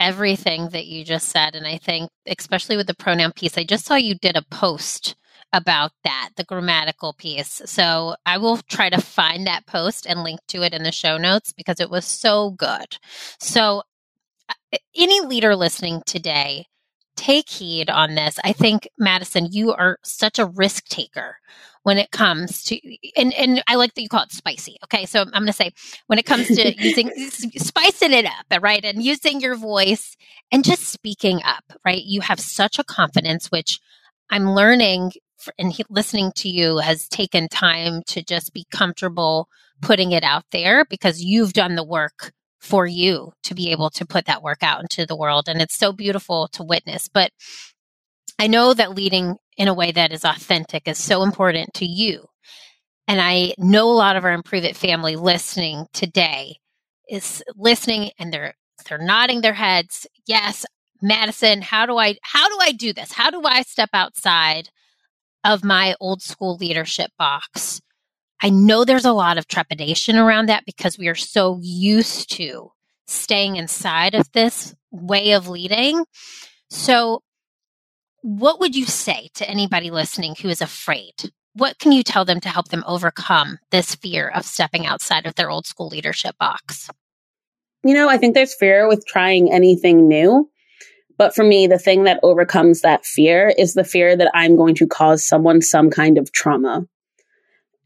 everything 0.00 0.68
that 0.70 0.86
you 0.86 1.04
just 1.04 1.28
said 1.28 1.54
and 1.54 1.66
I 1.66 1.78
think 1.78 2.10
especially 2.26 2.76
with 2.76 2.86
the 2.86 2.94
pronoun 2.94 3.32
piece, 3.32 3.58
I 3.58 3.64
just 3.64 3.86
saw 3.86 3.94
you 3.94 4.14
did 4.14 4.36
a 4.36 4.44
post 4.50 5.16
about 5.52 5.92
that, 6.02 6.30
the 6.36 6.44
grammatical 6.44 7.14
piece. 7.14 7.62
So 7.64 8.16
I 8.26 8.38
will 8.38 8.58
try 8.68 8.90
to 8.90 9.00
find 9.00 9.46
that 9.46 9.66
post 9.66 10.04
and 10.06 10.24
link 10.24 10.40
to 10.48 10.62
it 10.62 10.74
in 10.74 10.82
the 10.82 10.92
show 10.92 11.16
notes 11.16 11.52
because 11.52 11.80
it 11.80 11.90
was 11.90 12.04
so 12.04 12.50
good. 12.50 12.98
So, 13.40 13.82
any 14.96 15.20
leader 15.20 15.54
listening 15.54 16.02
today, 16.04 16.66
take 17.16 17.48
heed 17.48 17.88
on 17.88 18.16
this. 18.16 18.38
I 18.44 18.52
think, 18.52 18.88
Madison, 18.98 19.48
you 19.50 19.72
are 19.72 19.98
such 20.02 20.38
a 20.38 20.46
risk 20.46 20.86
taker 20.86 21.36
when 21.84 21.98
it 21.98 22.10
comes 22.10 22.64
to 22.64 22.80
and 23.16 23.32
and 23.34 23.62
I 23.68 23.76
like 23.76 23.94
that 23.94 24.02
you 24.02 24.08
call 24.08 24.24
it 24.24 24.32
spicy. 24.32 24.76
Okay, 24.84 25.06
so 25.06 25.20
I'm 25.20 25.30
going 25.30 25.46
to 25.46 25.52
say 25.52 25.70
when 26.08 26.18
it 26.18 26.26
comes 26.26 26.48
to 26.48 26.74
using 26.82 27.10
spicing 27.56 28.12
it 28.12 28.26
up, 28.26 28.62
right, 28.62 28.84
and 28.84 29.02
using 29.02 29.40
your 29.40 29.54
voice 29.54 30.16
and 30.50 30.64
just 30.64 30.88
speaking 30.88 31.40
up, 31.44 31.64
right. 31.84 32.02
You 32.02 32.20
have 32.22 32.40
such 32.40 32.78
a 32.78 32.84
confidence, 32.84 33.50
which 33.50 33.78
I'm 34.30 34.50
learning 34.50 35.12
and 35.58 35.72
he, 35.72 35.84
listening 35.90 36.32
to 36.36 36.48
you 36.48 36.78
has 36.78 37.08
taken 37.08 37.48
time 37.48 38.02
to 38.06 38.22
just 38.22 38.52
be 38.52 38.66
comfortable 38.70 39.48
putting 39.82 40.12
it 40.12 40.24
out 40.24 40.44
there 40.52 40.84
because 40.86 41.22
you've 41.22 41.52
done 41.52 41.74
the 41.74 41.84
work 41.84 42.32
for 42.60 42.86
you 42.86 43.32
to 43.42 43.54
be 43.54 43.70
able 43.70 43.90
to 43.90 44.06
put 44.06 44.24
that 44.24 44.42
work 44.42 44.62
out 44.62 44.80
into 44.80 45.04
the 45.04 45.16
world. 45.16 45.48
And 45.48 45.60
it's 45.60 45.76
so 45.76 45.92
beautiful 45.92 46.48
to 46.52 46.62
witness. 46.62 47.08
But 47.08 47.30
I 48.38 48.46
know 48.46 48.72
that 48.72 48.94
leading 48.94 49.36
in 49.56 49.68
a 49.68 49.74
way 49.74 49.92
that 49.92 50.12
is 50.12 50.24
authentic 50.24 50.88
is 50.88 50.98
so 50.98 51.22
important 51.22 51.72
to 51.74 51.86
you. 51.86 52.26
And 53.06 53.20
I 53.20 53.54
know 53.58 53.90
a 53.90 53.92
lot 53.92 54.16
of 54.16 54.24
our 54.24 54.32
Improve 54.32 54.64
It 54.64 54.76
family 54.76 55.16
listening 55.16 55.86
today 55.92 56.56
is 57.08 57.42
listening 57.56 58.10
and 58.18 58.32
they're 58.32 58.54
they're 58.88 58.98
nodding 58.98 59.40
their 59.40 59.54
heads. 59.54 60.06
Yes, 60.26 60.66
Madison, 61.00 61.62
how 61.62 61.86
do 61.86 61.98
I 61.98 62.16
how 62.22 62.48
do 62.48 62.58
I 62.60 62.72
do 62.72 62.92
this? 62.92 63.12
How 63.12 63.30
do 63.30 63.42
I 63.44 63.62
step 63.62 63.90
outside 63.92 64.70
of 65.44 65.62
my 65.62 65.94
old 66.00 66.22
school 66.22 66.56
leadership 66.56 67.10
box. 67.18 67.80
I 68.40 68.50
know 68.50 68.84
there's 68.84 69.04
a 69.04 69.12
lot 69.12 69.38
of 69.38 69.46
trepidation 69.46 70.16
around 70.16 70.48
that 70.48 70.64
because 70.66 70.98
we 70.98 71.08
are 71.08 71.14
so 71.14 71.58
used 71.62 72.32
to 72.32 72.70
staying 73.06 73.56
inside 73.56 74.14
of 74.14 74.32
this 74.32 74.74
way 74.90 75.32
of 75.32 75.48
leading. 75.48 76.04
So, 76.70 77.22
what 78.24 78.58
would 78.58 78.74
you 78.74 78.86
say 78.86 79.28
to 79.34 79.46
anybody 79.46 79.90
listening 79.90 80.34
who 80.34 80.48
is 80.48 80.62
afraid? 80.62 81.30
What 81.52 81.78
can 81.78 81.92
you 81.92 82.02
tell 82.02 82.24
them 82.24 82.40
to 82.40 82.48
help 82.48 82.68
them 82.68 82.82
overcome 82.86 83.58
this 83.70 83.96
fear 83.96 84.28
of 84.28 84.46
stepping 84.46 84.86
outside 84.86 85.26
of 85.26 85.34
their 85.34 85.50
old 85.50 85.66
school 85.66 85.88
leadership 85.88 86.34
box? 86.38 86.88
You 87.84 87.92
know, 87.92 88.08
I 88.08 88.16
think 88.16 88.34
there's 88.34 88.54
fear 88.54 88.88
with 88.88 89.04
trying 89.06 89.52
anything 89.52 90.08
new. 90.08 90.48
But 91.18 91.34
for 91.34 91.44
me, 91.44 91.66
the 91.66 91.78
thing 91.78 92.04
that 92.04 92.18
overcomes 92.22 92.80
that 92.80 93.04
fear 93.04 93.52
is 93.58 93.74
the 93.74 93.84
fear 93.84 94.16
that 94.16 94.30
I'm 94.32 94.56
going 94.56 94.74
to 94.76 94.86
cause 94.86 95.26
someone 95.26 95.60
some 95.60 95.90
kind 95.90 96.16
of 96.16 96.32
trauma. 96.32 96.86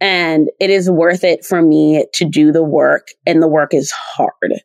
And 0.00 0.50
it 0.60 0.70
is 0.70 0.88
worth 0.88 1.24
it 1.24 1.44
for 1.44 1.60
me 1.60 2.06
to 2.14 2.24
do 2.24 2.52
the 2.52 2.62
work, 2.62 3.08
and 3.26 3.42
the 3.42 3.48
work 3.48 3.74
is 3.74 3.90
hard 3.90 4.62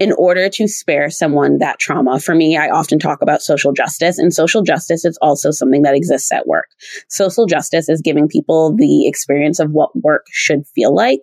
in 0.00 0.12
order 0.12 0.48
to 0.48 0.66
spare 0.66 1.08
someone 1.08 1.58
that 1.58 1.78
trauma. 1.78 2.18
For 2.18 2.34
me, 2.34 2.56
I 2.56 2.68
often 2.68 2.98
talk 2.98 3.22
about 3.22 3.42
social 3.42 3.72
justice, 3.72 4.18
and 4.18 4.34
social 4.34 4.62
justice 4.62 5.04
is 5.04 5.18
also 5.22 5.50
something 5.50 5.82
that 5.82 5.94
exists 5.94 6.32
at 6.32 6.46
work. 6.46 6.68
Social 7.08 7.46
justice 7.46 7.88
is 7.88 8.02
giving 8.02 8.28
people 8.28 8.74
the 8.74 9.06
experience 9.06 9.60
of 9.60 9.70
what 9.70 9.94
work 10.02 10.26
should 10.30 10.66
feel 10.74 10.94
like. 10.94 11.20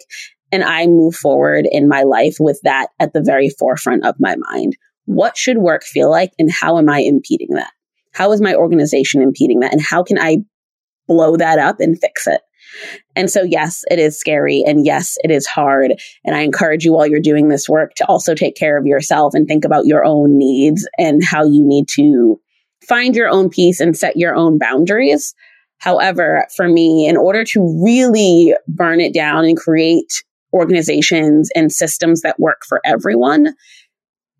And 0.51 0.63
I 0.63 0.85
move 0.87 1.15
forward 1.15 1.65
in 1.69 1.87
my 1.87 2.03
life 2.03 2.37
with 2.39 2.59
that 2.63 2.87
at 2.99 3.13
the 3.13 3.21
very 3.21 3.49
forefront 3.49 4.05
of 4.05 4.15
my 4.19 4.35
mind 4.51 4.75
what 5.05 5.37
should 5.37 5.57
work 5.57 5.83
feel 5.83 6.09
like 6.09 6.31
and 6.39 6.51
how 6.51 6.77
am 6.77 6.89
I 6.89 6.99
impeding 6.99 7.55
that? 7.55 7.71
How 8.13 8.31
is 8.31 8.41
my 8.41 8.55
organization 8.55 9.21
impeding 9.21 9.59
that? 9.61 9.73
And 9.73 9.81
how 9.81 10.03
can 10.03 10.19
I 10.19 10.37
blow 11.07 11.37
that 11.37 11.59
up 11.59 11.79
and 11.79 11.99
fix 11.99 12.27
it? 12.27 12.41
And 13.15 13.29
so, 13.29 13.43
yes, 13.43 13.83
it 13.89 13.99
is 13.99 14.19
scary. 14.19 14.63
And 14.65 14.85
yes, 14.85 15.17
it 15.23 15.31
is 15.31 15.45
hard. 15.47 15.93
And 16.23 16.35
I 16.35 16.41
encourage 16.41 16.85
you 16.85 16.93
while 16.93 17.07
you're 17.07 17.19
doing 17.19 17.49
this 17.49 17.67
work 17.67 17.93
to 17.95 18.05
also 18.05 18.35
take 18.35 18.55
care 18.55 18.77
of 18.77 18.85
yourself 18.85 19.33
and 19.33 19.47
think 19.47 19.65
about 19.65 19.85
your 19.85 20.05
own 20.05 20.37
needs 20.37 20.87
and 20.97 21.23
how 21.23 21.43
you 21.43 21.63
need 21.65 21.87
to 21.95 22.39
find 22.87 23.15
your 23.15 23.29
own 23.29 23.49
peace 23.49 23.79
and 23.79 23.97
set 23.97 24.17
your 24.17 24.35
own 24.35 24.57
boundaries. 24.57 25.35
However, 25.77 26.47
for 26.55 26.67
me, 26.67 27.07
in 27.07 27.17
order 27.17 27.43
to 27.45 27.81
really 27.83 28.53
burn 28.67 29.01
it 29.01 29.13
down 29.13 29.45
and 29.45 29.57
create 29.57 30.23
organizations 30.53 31.49
and 31.55 31.71
systems 31.71 32.21
that 32.21 32.39
work 32.39 32.61
for 32.67 32.81
everyone, 32.85 33.55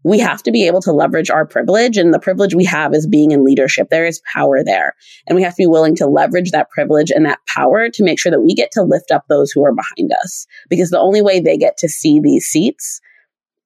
we 0.04 0.20
have 0.20 0.42
to 0.44 0.52
be 0.52 0.66
able 0.66 0.82
to 0.82 0.92
leverage 0.92 1.30
our 1.30 1.46
privilege 1.46 1.98
and 1.98 2.14
the 2.14 2.20
privilege 2.20 2.56
we 2.56 2.66
have 2.66 2.94
is 2.94 3.08
being 3.08 3.32
in 3.32 3.46
leadership. 3.46 3.90
There 3.90 4.06
is 4.06 4.22
power 4.34 4.64
there 4.64 4.96
and 5.28 5.36
we 5.36 5.44
have 5.44 5.54
to 5.54 5.64
be 5.64 5.68
willing 5.68 5.96
to 5.98 6.08
leverage 6.08 6.52
that 6.52 6.70
privilege 6.70 7.12
and 7.12 7.26
that 7.26 7.40
power 7.54 7.90
to 7.90 8.04
make 8.04 8.20
sure 8.20 8.32
that 8.32 8.42
we 8.42 8.54
get 8.54 8.72
to 8.74 8.84
lift 8.84 9.12
up 9.12 9.26
those 9.28 9.52
who 9.52 9.64
are 9.64 9.74
behind 9.74 10.12
us 10.24 10.48
because 10.70 10.90
the 10.90 11.00
only 11.00 11.22
way 11.22 11.40
they 11.40 11.58
get 11.58 11.78
to 11.78 11.90
see 11.90 12.20
these 12.20 12.46
seats 12.46 13.00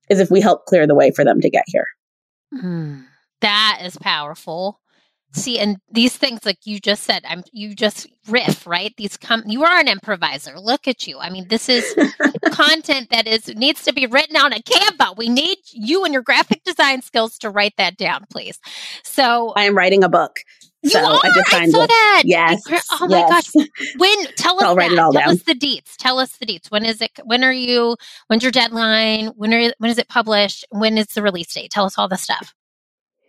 is 0.09 0.19
if 0.19 0.29
we 0.29 0.41
help 0.41 0.65
clear 0.65 0.85
the 0.85 0.95
way 0.95 1.11
for 1.11 1.23
them 1.23 1.41
to 1.41 1.49
get 1.49 1.63
here. 1.67 1.87
Mm, 2.53 3.05
that 3.41 3.81
is 3.83 3.97
powerful. 3.97 4.79
See, 5.35 5.59
and 5.59 5.77
these 5.91 6.15
things, 6.15 6.45
like 6.45 6.59
you 6.65 6.79
just 6.79 7.03
said, 7.03 7.23
I'm 7.27 7.43
you 7.51 7.75
just 7.75 8.07
riff, 8.29 8.65
right? 8.65 8.93
These 8.95 9.17
come. 9.17 9.43
You 9.45 9.65
are 9.65 9.77
an 9.77 9.89
improviser. 9.89 10.57
Look 10.57 10.87
at 10.87 11.07
you. 11.07 11.19
I 11.19 11.29
mean, 11.29 11.47
this 11.49 11.67
is 11.67 11.83
content 12.51 13.09
that 13.09 13.27
is 13.27 13.49
needs 13.49 13.83
to 13.83 13.93
be 13.93 14.07
written 14.07 14.37
on 14.37 14.53
a 14.53 14.59
Canva. 14.61 15.17
We 15.17 15.27
need 15.27 15.57
you 15.73 16.05
and 16.05 16.13
your 16.13 16.21
graphic 16.23 16.63
design 16.63 17.01
skills 17.01 17.37
to 17.39 17.49
write 17.49 17.73
that 17.77 17.97
down, 17.97 18.25
please. 18.31 18.59
So 19.03 19.51
I 19.57 19.65
am 19.65 19.75
writing 19.75 20.05
a 20.05 20.09
book. 20.09 20.39
You 20.83 20.91
so 20.91 20.99
are. 20.99 21.19
I, 21.21 21.31
just 21.33 21.53
I 21.53 21.67
saw 21.67 21.85
that. 21.85 22.21
Yes. 22.25 22.61
Oh 22.91 23.07
my 23.07 23.17
yes. 23.17 23.51
gosh. 23.51 23.67
When? 23.97 24.25
Tell 24.35 24.55
us. 24.59 24.63
I'll 24.63 24.75
write 24.75 24.93
it 24.93 24.99
all 24.99 25.11
tell 25.11 25.21
down. 25.21 25.31
us 25.31 25.43
the 25.43 25.55
deets. 25.55 25.97
Tell 25.97 26.17
us 26.17 26.37
the 26.37 26.45
deets. 26.45 26.71
When 26.71 26.85
is 26.85 27.01
it? 27.01 27.11
When 27.25 27.43
are 27.43 27.51
you? 27.51 27.97
When's 28.27 28.43
your 28.43 28.53
deadline? 28.53 29.27
When 29.35 29.53
are? 29.53 29.73
When 29.79 29.91
is 29.91 29.97
it 29.97 30.07
published? 30.07 30.65
When 30.69 30.97
is 30.97 31.07
the 31.07 31.21
release 31.21 31.53
date? 31.53 31.71
Tell 31.71 31.85
us 31.85 31.97
all 31.97 32.07
the 32.07 32.17
stuff. 32.17 32.53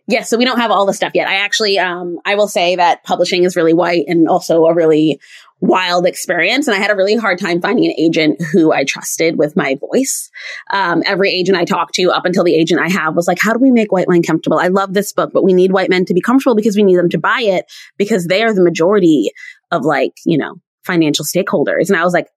Yes, 0.09 0.19
yeah, 0.19 0.23
so 0.23 0.37
we 0.37 0.45
don't 0.45 0.59
have 0.59 0.71
all 0.71 0.85
the 0.85 0.93
stuff 0.93 1.11
yet. 1.13 1.27
I 1.27 1.35
actually, 1.35 1.77
um, 1.79 2.19
I 2.25 2.35
will 2.35 2.47
say 2.47 2.77
that 2.77 3.03
publishing 3.03 3.43
is 3.43 3.57
really 3.57 3.73
white 3.73 4.05
and 4.07 4.29
also 4.29 4.65
a 4.65 4.73
really 4.73 5.19
wild 5.59 6.05
experience. 6.05 6.67
And 6.67 6.75
I 6.75 6.79
had 6.79 6.91
a 6.91 6.95
really 6.95 7.15
hard 7.15 7.39
time 7.39 7.61
finding 7.61 7.85
an 7.85 7.95
agent 7.97 8.41
who 8.51 8.71
I 8.71 8.83
trusted 8.83 9.37
with 9.37 9.55
my 9.55 9.75
voice. 9.75 10.29
Um, 10.71 11.03
every 11.05 11.31
agent 11.31 11.57
I 11.57 11.65
talked 11.65 11.95
to 11.95 12.11
up 12.11 12.25
until 12.25 12.43
the 12.43 12.55
agent 12.55 12.79
I 12.79 12.89
have 12.89 13.15
was 13.15 13.27
like, 13.27 13.39
how 13.41 13.53
do 13.53 13.59
we 13.59 13.71
make 13.71 13.91
white 13.91 14.07
men 14.07 14.21
comfortable? 14.21 14.59
I 14.59 14.67
love 14.67 14.93
this 14.93 15.11
book, 15.13 15.31
but 15.33 15.43
we 15.43 15.53
need 15.53 15.71
white 15.71 15.89
men 15.89 16.05
to 16.05 16.13
be 16.13 16.21
comfortable 16.21 16.55
because 16.55 16.75
we 16.75 16.83
need 16.83 16.97
them 16.97 17.09
to 17.09 17.17
buy 17.17 17.41
it 17.41 17.65
because 17.97 18.27
they 18.27 18.43
are 18.43 18.53
the 18.53 18.63
majority 18.63 19.31
of 19.71 19.83
like, 19.83 20.13
you 20.25 20.37
know, 20.37 20.55
financial 20.85 21.25
stakeholders. 21.25 21.89
And 21.89 21.97
I 21.97 22.03
was 22.03 22.13
like, 22.13 22.27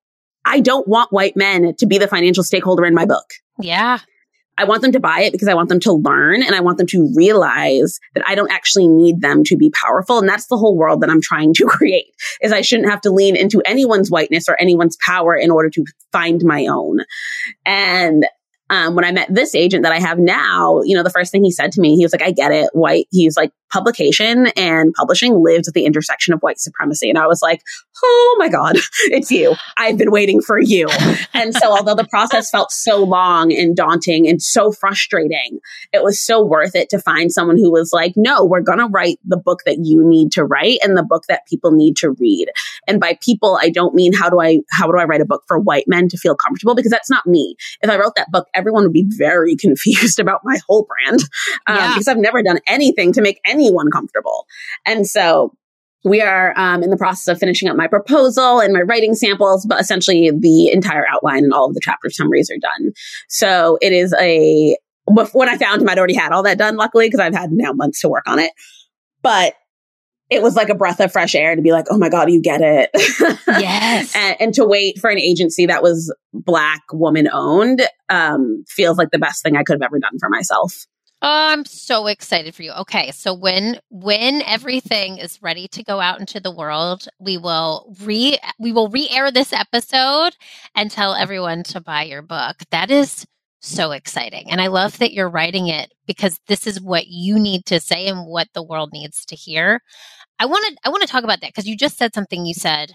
I 0.45 0.61
don't 0.61 0.89
want 0.89 1.13
white 1.13 1.37
men 1.37 1.75
to 1.77 1.87
be 1.87 1.99
the 1.99 2.09
financial 2.09 2.43
stakeholder 2.43 2.85
in 2.85 2.95
my 2.95 3.05
book. 3.05 3.27
Yeah. 3.61 3.99
I 4.61 4.65
want 4.65 4.83
them 4.83 4.93
to 4.93 5.01
buy 5.01 5.23
it 5.23 5.33
because 5.33 5.49
I 5.49 5.55
want 5.55 5.71
them 5.71 5.81
to 5.81 5.93
learn 5.93 6.43
and 6.43 6.55
I 6.55 6.61
want 6.61 6.77
them 6.77 6.87
to 6.89 7.11
realize 7.17 7.99
that 8.15 8.29
I 8.29 8.35
don't 8.35 8.53
actually 8.53 8.89
need 8.89 9.23
them 9.23 9.43
to 9.45 9.57
be 9.57 9.71
powerful. 9.71 10.19
And 10.19 10.29
that's 10.29 10.49
the 10.49 10.59
whole 10.59 10.77
world 10.77 11.01
that 11.01 11.09
I'm 11.09 11.23
trying 11.23 11.55
to 11.55 11.65
create 11.69 12.13
is 12.43 12.53
I 12.53 12.61
shouldn't 12.61 12.91
have 12.91 13.01
to 13.03 13.11
lean 13.11 13.37
into 13.37 13.63
anyone's 13.65 14.11
whiteness 14.11 14.51
or 14.51 14.61
anyone's 14.61 14.99
power 15.05 15.35
in 15.35 15.51
order 15.51 15.71
to 15.71 15.85
find 16.13 16.43
my 16.45 16.67
own. 16.67 16.99
And 17.65 18.27
um, 18.69 18.95
when 18.95 19.07
I 19.07 19.13
met 19.13 19.35
this 19.35 19.55
agent 19.55 19.85
that 19.85 19.93
I 19.93 19.99
have 19.99 20.19
now, 20.19 20.83
you 20.85 20.95
know, 20.95 21.03
the 21.03 21.11
first 21.11 21.33
thing 21.33 21.43
he 21.43 21.51
said 21.51 21.73
to 21.73 21.81
me, 21.81 21.97
he 21.97 22.05
was 22.05 22.13
like, 22.13 22.23
I 22.23 22.31
get 22.31 22.53
it. 22.53 22.69
White, 22.75 23.07
he's 23.11 23.39
like, 23.39 23.53
publication 23.71 24.49
and 24.57 24.93
publishing 24.95 25.43
lived 25.43 25.69
at 25.69 25.75
the 25.75 25.85
intersection 25.85 26.35
of 26.35 26.41
white 26.41 26.59
supremacy. 26.59 27.09
And 27.09 27.19
I 27.19 27.27
was 27.27 27.41
like, 27.43 27.63
oh 28.03 28.37
my 28.39 28.49
God, 28.49 28.77
it's 29.05 29.31
you. 29.31 29.55
I've 29.79 29.99
been 29.99 30.11
waiting 30.11 30.41
for 30.41 30.61
you. 30.61 30.89
And 31.35 31.55
so, 31.55 31.71
although 31.71 31.95
the 31.95 32.09
process 32.09 32.51
felt 32.51 32.71
so 32.73 33.03
long 33.03 33.53
and 33.53 33.77
daunting 33.77 34.29
and 34.29 34.43
so 34.43 34.73
frustrating, 34.73 35.61
it 35.93 36.03
was 36.03 36.25
so 36.25 36.45
worth 36.45 36.75
it 36.75 36.89
to 36.91 36.99
find 36.99 37.33
someone 37.33 37.57
who 37.57 37.71
was 37.71 37.91
like, 37.93 38.15
no, 38.17 38.45
we're 38.45 38.61
going 38.61 38.79
to 38.79 38.87
write 38.87 39.19
the 39.25 39.37
book 39.37 39.61
that 39.67 39.79
you 39.83 40.03
need 40.07 40.33
to 40.33 40.45
write 40.45 40.79
and 40.83 40.97
the 40.97 41.03
book 41.03 41.25
that 41.29 41.47
people 41.47 41.73
need 41.73 41.97
to 41.99 42.11
read. 42.11 42.49
And 42.87 43.01
by 43.01 43.19
people, 43.23 43.59
I 43.61 43.71
don't 43.71 43.95
mean 43.95 44.13
how 44.13 44.31
do 44.31 44.41
I, 44.41 44.61
how 44.71 44.91
do 44.91 44.99
I 44.99 45.05
write 45.05 45.21
a 45.21 45.27
book 45.27 45.45
for 45.47 45.59
white 45.59 45.85
men 45.87 46.09
to 46.09 46.19
feel 46.19 46.35
comfortable? 46.35 46.75
Because 46.75 46.91
that's 46.91 47.11
not 47.11 47.27
me. 47.27 47.57
If 47.83 47.91
I 47.91 47.99
wrote 47.99 48.15
that 48.17 48.31
book, 48.31 48.49
everyone 48.55 48.85
would 48.85 48.93
be 48.93 49.07
very 49.09 49.57
confused 49.61 50.19
about 50.19 50.41
my 50.45 50.59
whole 50.69 50.87
brand 50.87 51.21
um, 51.67 51.77
yeah. 51.77 51.89
because 51.93 52.09
I've 52.09 52.17
never 52.17 52.43
done 52.43 52.61
anything 52.67 53.13
to 53.15 53.23
make 53.23 53.41
any 53.47 53.60
anyone 53.61 53.91
comfortable. 53.91 54.47
And 54.87 55.07
so 55.07 55.55
we 56.05 56.23
are 56.23 56.59
um, 56.59 56.83
in 56.83 56.91
the 56.91 56.97
process 56.97 57.29
of 57.29 57.39
finishing 57.39 57.69
up 57.69 57.77
my 57.77 57.87
proposal 57.87 58.61
and 58.61 58.73
my 58.73 58.81
writing 58.81 59.15
samples, 59.15 59.67
but 59.67 59.81
essentially 59.81 60.31
the 60.31 60.71
entire 60.73 61.07
outline 61.09 61.45
and 61.45 61.53
all 61.53 61.67
of 61.67 61.75
the 61.75 61.81
chapter 61.83 62.09
summaries 62.11 62.51
are 62.51 62.59
done. 62.59 62.93
So 63.29 63.79
it 63.83 63.93
is 63.93 64.15
a, 64.19 64.77
when 65.07 65.49
I 65.49 65.59
found 65.59 65.83
him, 65.83 65.89
I'd 65.89 65.99
already 65.99 66.15
had 66.15 66.33
all 66.33 66.43
that 66.45 66.59
done, 66.59 66.77
luckily, 66.77 67.07
because 67.07 67.21
I've 67.21 67.35
had 67.35 67.51
now 67.53 67.73
months 67.73 68.01
to 68.01 68.09
work 68.09 68.25
on 68.27 68.39
it. 68.39 68.53
But 69.23 69.55
it 70.31 70.43
was 70.43 70.55
like 70.55 70.69
a 70.69 70.75
breath 70.75 71.01
of 71.01 71.13
fresh 71.13 71.35
air 71.35 71.57
to 71.57 71.61
be 71.61 71.73
like, 71.73 71.87
oh 71.91 71.99
my 71.99 72.09
God, 72.09 72.31
you 72.31 72.41
get 72.41 72.61
it. 72.63 72.91
Yes. 73.49 74.15
and, 74.17 74.37
and, 74.41 74.55
to 74.55 74.65
wait 74.65 74.99
for 75.01 75.11
an 75.11 75.19
agency 75.19 75.67
that 75.67 75.83
was 75.83 76.15
black 76.33 76.83
woman 76.93 77.29
owned 77.31 77.83
um, 78.09 78.65
feels 78.69 78.97
like 78.97 79.11
the 79.11 79.19
best 79.19 79.43
thing 79.43 79.57
I 79.57 79.65
could 79.65 79.75
have 79.75 79.83
ever 79.83 79.99
done 79.99 80.19
for 80.21 80.29
myself. 80.29 80.87
Oh, 81.23 81.49
I'm 81.53 81.67
so 81.67 82.07
excited 82.07 82.55
for 82.55 82.63
you. 82.63 82.73
Okay, 82.73 83.11
so 83.11 83.35
when 83.35 83.79
when 83.91 84.41
everything 84.43 85.19
is 85.19 85.43
ready 85.43 85.69
to 85.69 85.83
go 85.83 86.01
out 86.01 86.19
into 86.19 86.41
the 86.41 86.51
world, 86.55 87.09
we 87.19 87.37
will 87.37 87.95
re 88.03 88.39
we 88.59 88.73
will 88.73 88.89
re-air 88.89 89.31
this 89.31 89.53
episode 89.53 90.35
and 90.75 90.91
tell 90.91 91.15
everyone 91.15 91.63
to 91.65 91.81
buy 91.81 92.05
your 92.05 92.23
book. 92.23 92.57
That 92.71 92.91
is 92.91 93.27
so 93.61 93.91
exciting. 93.93 94.51
And 94.51 94.63
I 94.63 94.69
love 94.69 94.97
that 94.99 95.13
you're 95.13 95.29
writing 95.29 95.69
it 95.69 95.93
because 96.07 96.41
this 96.47 96.67
is 96.67 96.81
what 96.81 97.09
you 97.09 97.39
need 97.39 97.67
to 97.67 97.81
say 97.81 98.07
and 98.07 98.27
what 98.27 98.49
the 98.55 98.63
world 98.63 98.91
needs 98.93 99.27
to 99.27 99.37
hear. 99.37 99.83
I 100.39 100.47
want 100.47 100.65
to 100.67 100.77
I 100.85 100.91
want 100.91 101.03
to 101.03 101.09
talk 101.09 101.25
about 101.25 101.41
that 101.43 101.51
because 101.51 101.67
you 101.69 101.77
just 101.77 101.99
said 101.99 102.15
something 102.15 102.47
you 102.47 102.55
said 102.55 102.93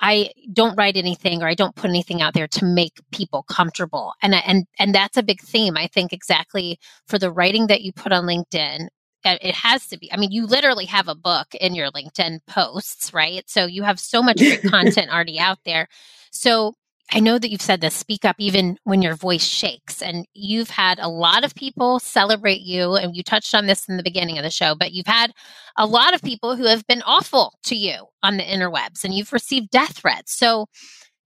I 0.00 0.30
don't 0.52 0.76
write 0.76 0.96
anything 0.96 1.42
or 1.42 1.48
I 1.48 1.54
don't 1.54 1.74
put 1.74 1.90
anything 1.90 2.22
out 2.22 2.34
there 2.34 2.48
to 2.48 2.64
make 2.64 3.00
people 3.12 3.44
comfortable. 3.44 4.12
And 4.22 4.34
and 4.34 4.66
and 4.78 4.94
that's 4.94 5.16
a 5.16 5.22
big 5.22 5.40
theme. 5.40 5.76
I 5.76 5.88
think 5.88 6.12
exactly 6.12 6.78
for 7.06 7.18
the 7.18 7.32
writing 7.32 7.66
that 7.66 7.82
you 7.82 7.92
put 7.92 8.12
on 8.12 8.24
LinkedIn, 8.24 8.88
uh, 9.24 9.36
it 9.40 9.54
has 9.54 9.86
to 9.88 9.98
be. 9.98 10.12
I 10.12 10.16
mean, 10.16 10.30
you 10.30 10.46
literally 10.46 10.86
have 10.86 11.08
a 11.08 11.14
book 11.14 11.54
in 11.54 11.74
your 11.74 11.90
LinkedIn 11.90 12.40
posts, 12.46 13.12
right? 13.12 13.48
So 13.48 13.66
you 13.66 13.82
have 13.82 13.98
so 13.98 14.22
much 14.22 14.38
great 14.38 14.62
content 14.70 15.10
already 15.10 15.38
out 15.38 15.58
there. 15.64 15.88
So 16.30 16.74
I 17.10 17.20
know 17.20 17.38
that 17.38 17.50
you've 17.50 17.62
said 17.62 17.80
this 17.80 17.94
speak 17.94 18.24
up 18.24 18.36
even 18.38 18.78
when 18.84 19.00
your 19.00 19.14
voice 19.14 19.44
shakes. 19.44 20.02
And 20.02 20.26
you've 20.34 20.70
had 20.70 20.98
a 20.98 21.08
lot 21.08 21.44
of 21.44 21.54
people 21.54 22.00
celebrate 22.00 22.60
you. 22.60 22.96
And 22.96 23.16
you 23.16 23.22
touched 23.22 23.54
on 23.54 23.66
this 23.66 23.88
in 23.88 23.96
the 23.96 24.02
beginning 24.02 24.36
of 24.36 24.44
the 24.44 24.50
show, 24.50 24.74
but 24.74 24.92
you've 24.92 25.06
had 25.06 25.32
a 25.76 25.86
lot 25.86 26.14
of 26.14 26.22
people 26.22 26.56
who 26.56 26.66
have 26.66 26.86
been 26.86 27.02
awful 27.02 27.54
to 27.64 27.76
you 27.76 28.06
on 28.22 28.36
the 28.36 28.42
interwebs 28.42 29.04
and 29.04 29.14
you've 29.14 29.32
received 29.32 29.70
death 29.70 29.96
threats. 29.96 30.36
So 30.36 30.66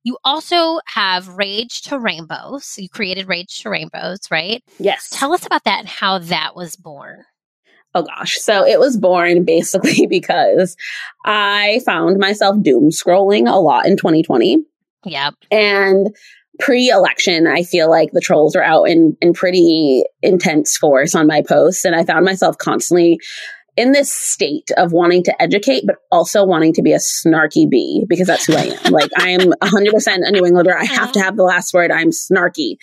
you 0.05 0.19
also 0.25 0.81
have 0.87 1.29
Rage 1.29 1.83
to 1.83 1.99
Rainbows. 1.99 2.75
You 2.77 2.89
created 2.89 3.29
Rage 3.29 3.63
to 3.63 3.71
Rainbows, 3.71 4.21
right? 4.31 4.63
Yes. 4.79 5.09
Tell 5.13 5.33
us 5.33 5.47
about 5.47 5.65
that 5.65 5.81
and 5.81 5.89
how 5.89 6.19
that 6.19 6.55
was 6.55 6.77
born. 6.77 7.25
Oh 7.95 8.03
gosh. 8.03 8.39
So 8.39 8.65
it 8.65 8.79
was 8.81 8.97
born 8.97 9.45
basically 9.45 10.07
because 10.07 10.77
I 11.25 11.81
found 11.85 12.19
myself 12.19 12.61
doom 12.63 12.91
scrolling 12.91 13.53
a 13.53 13.59
lot 13.59 13.87
in 13.87 13.97
2020. 13.97 14.65
Yep. 15.05 15.35
And 15.51 16.15
pre-election, 16.61 17.47
I 17.47 17.63
feel 17.63 17.91
like 17.91 18.11
the 18.13 18.21
trolls 18.21 18.55
are 18.55 18.63
out 18.63 18.85
in, 18.85 19.17
in 19.21 19.33
pretty 19.33 20.05
intense 20.23 20.77
force 20.77 21.15
on 21.15 21.27
my 21.27 21.43
posts. 21.43 21.85
And 21.85 21.95
I 21.95 22.05
found 22.05 22.25
myself 22.25 22.59
constantly 22.59 23.19
in 23.75 23.93
this 23.93 24.13
state 24.13 24.71
of 24.77 24.93
wanting 24.93 25.23
to 25.25 25.43
educate, 25.43 25.85
but 25.87 25.97
also 26.11 26.45
wanting 26.45 26.75
to 26.75 26.83
be 26.83 26.93
a 26.93 26.99
snarky 26.99 27.69
bee 27.69 28.05
because 28.07 28.27
that's 28.27 28.45
who 28.45 28.55
I 28.55 28.65
am. 28.65 28.79
like 28.93 29.11
I 29.19 29.31
am 29.31 29.41
100% 29.41 30.29
a 30.29 30.31
New 30.31 30.45
Englander. 30.45 30.77
I 30.77 30.85
have 30.85 31.13
to 31.13 31.19
uh-huh. 31.19 31.25
have 31.25 31.37
the 31.37 31.43
last 31.43 31.73
word. 31.73 31.91
I'm 31.91 32.11
snarky. 32.11 32.77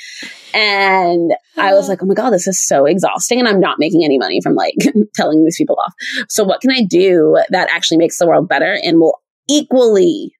And 0.54 1.32
I 1.58 1.74
was 1.74 1.84
uh-huh. 1.84 1.90
like, 1.90 2.04
oh 2.04 2.08
my 2.08 2.16
God, 2.16 2.32
this 2.32 2.48
is 2.48 2.66
so 2.66 2.86
exhausting. 2.86 3.40
And 3.40 3.48
I'm 3.48 3.60
not 3.60 3.78
making 3.78 4.04
any 4.04 4.18
money 4.18 4.42
from 4.42 4.56
like 4.56 4.74
telling 5.16 5.44
these 5.44 5.58
people 5.58 5.78
off. 5.80 5.94
So 6.28 6.44
what 6.44 6.62
can 6.62 6.72
I 6.72 6.82
do 6.82 7.38
that 7.50 7.70
actually 7.72 7.98
makes 7.98 8.18
the 8.18 8.28
world 8.28 8.50
better 8.50 8.80
and 8.84 9.00
will 9.00 9.22
equally 9.48 10.34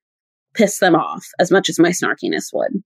piss 0.54 0.78
them 0.78 0.94
off 0.94 1.26
as 1.38 1.50
much 1.50 1.68
as 1.68 1.78
my 1.78 1.90
snarkiness 1.90 2.52
would. 2.52 2.82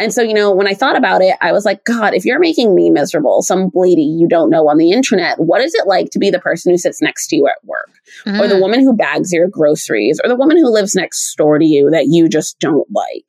And 0.00 0.14
so, 0.14 0.22
you 0.22 0.32
know, 0.32 0.52
when 0.52 0.68
I 0.68 0.74
thought 0.74 0.96
about 0.96 1.22
it, 1.22 1.36
I 1.40 1.50
was 1.50 1.64
like, 1.64 1.84
God, 1.84 2.14
if 2.14 2.24
you're 2.24 2.38
making 2.38 2.74
me 2.74 2.88
miserable, 2.88 3.42
some 3.42 3.70
lady 3.74 4.02
you 4.02 4.28
don't 4.28 4.50
know 4.50 4.68
on 4.68 4.78
the 4.78 4.92
internet, 4.92 5.40
what 5.40 5.60
is 5.60 5.74
it 5.74 5.88
like 5.88 6.10
to 6.10 6.20
be 6.20 6.30
the 6.30 6.38
person 6.38 6.70
who 6.70 6.78
sits 6.78 7.02
next 7.02 7.26
to 7.28 7.36
you 7.36 7.48
at 7.48 7.64
work? 7.64 7.90
Mm. 8.24 8.40
Or 8.40 8.46
the 8.46 8.54
mm. 8.54 8.60
woman 8.60 8.80
who 8.80 8.94
bags 8.94 9.32
your 9.32 9.48
groceries? 9.48 10.20
Or 10.22 10.28
the 10.28 10.36
woman 10.36 10.56
who 10.56 10.72
lives 10.72 10.94
next 10.94 11.34
door 11.36 11.58
to 11.58 11.64
you 11.64 11.90
that 11.90 12.06
you 12.06 12.28
just 12.28 12.60
don't 12.60 12.86
like? 12.94 13.26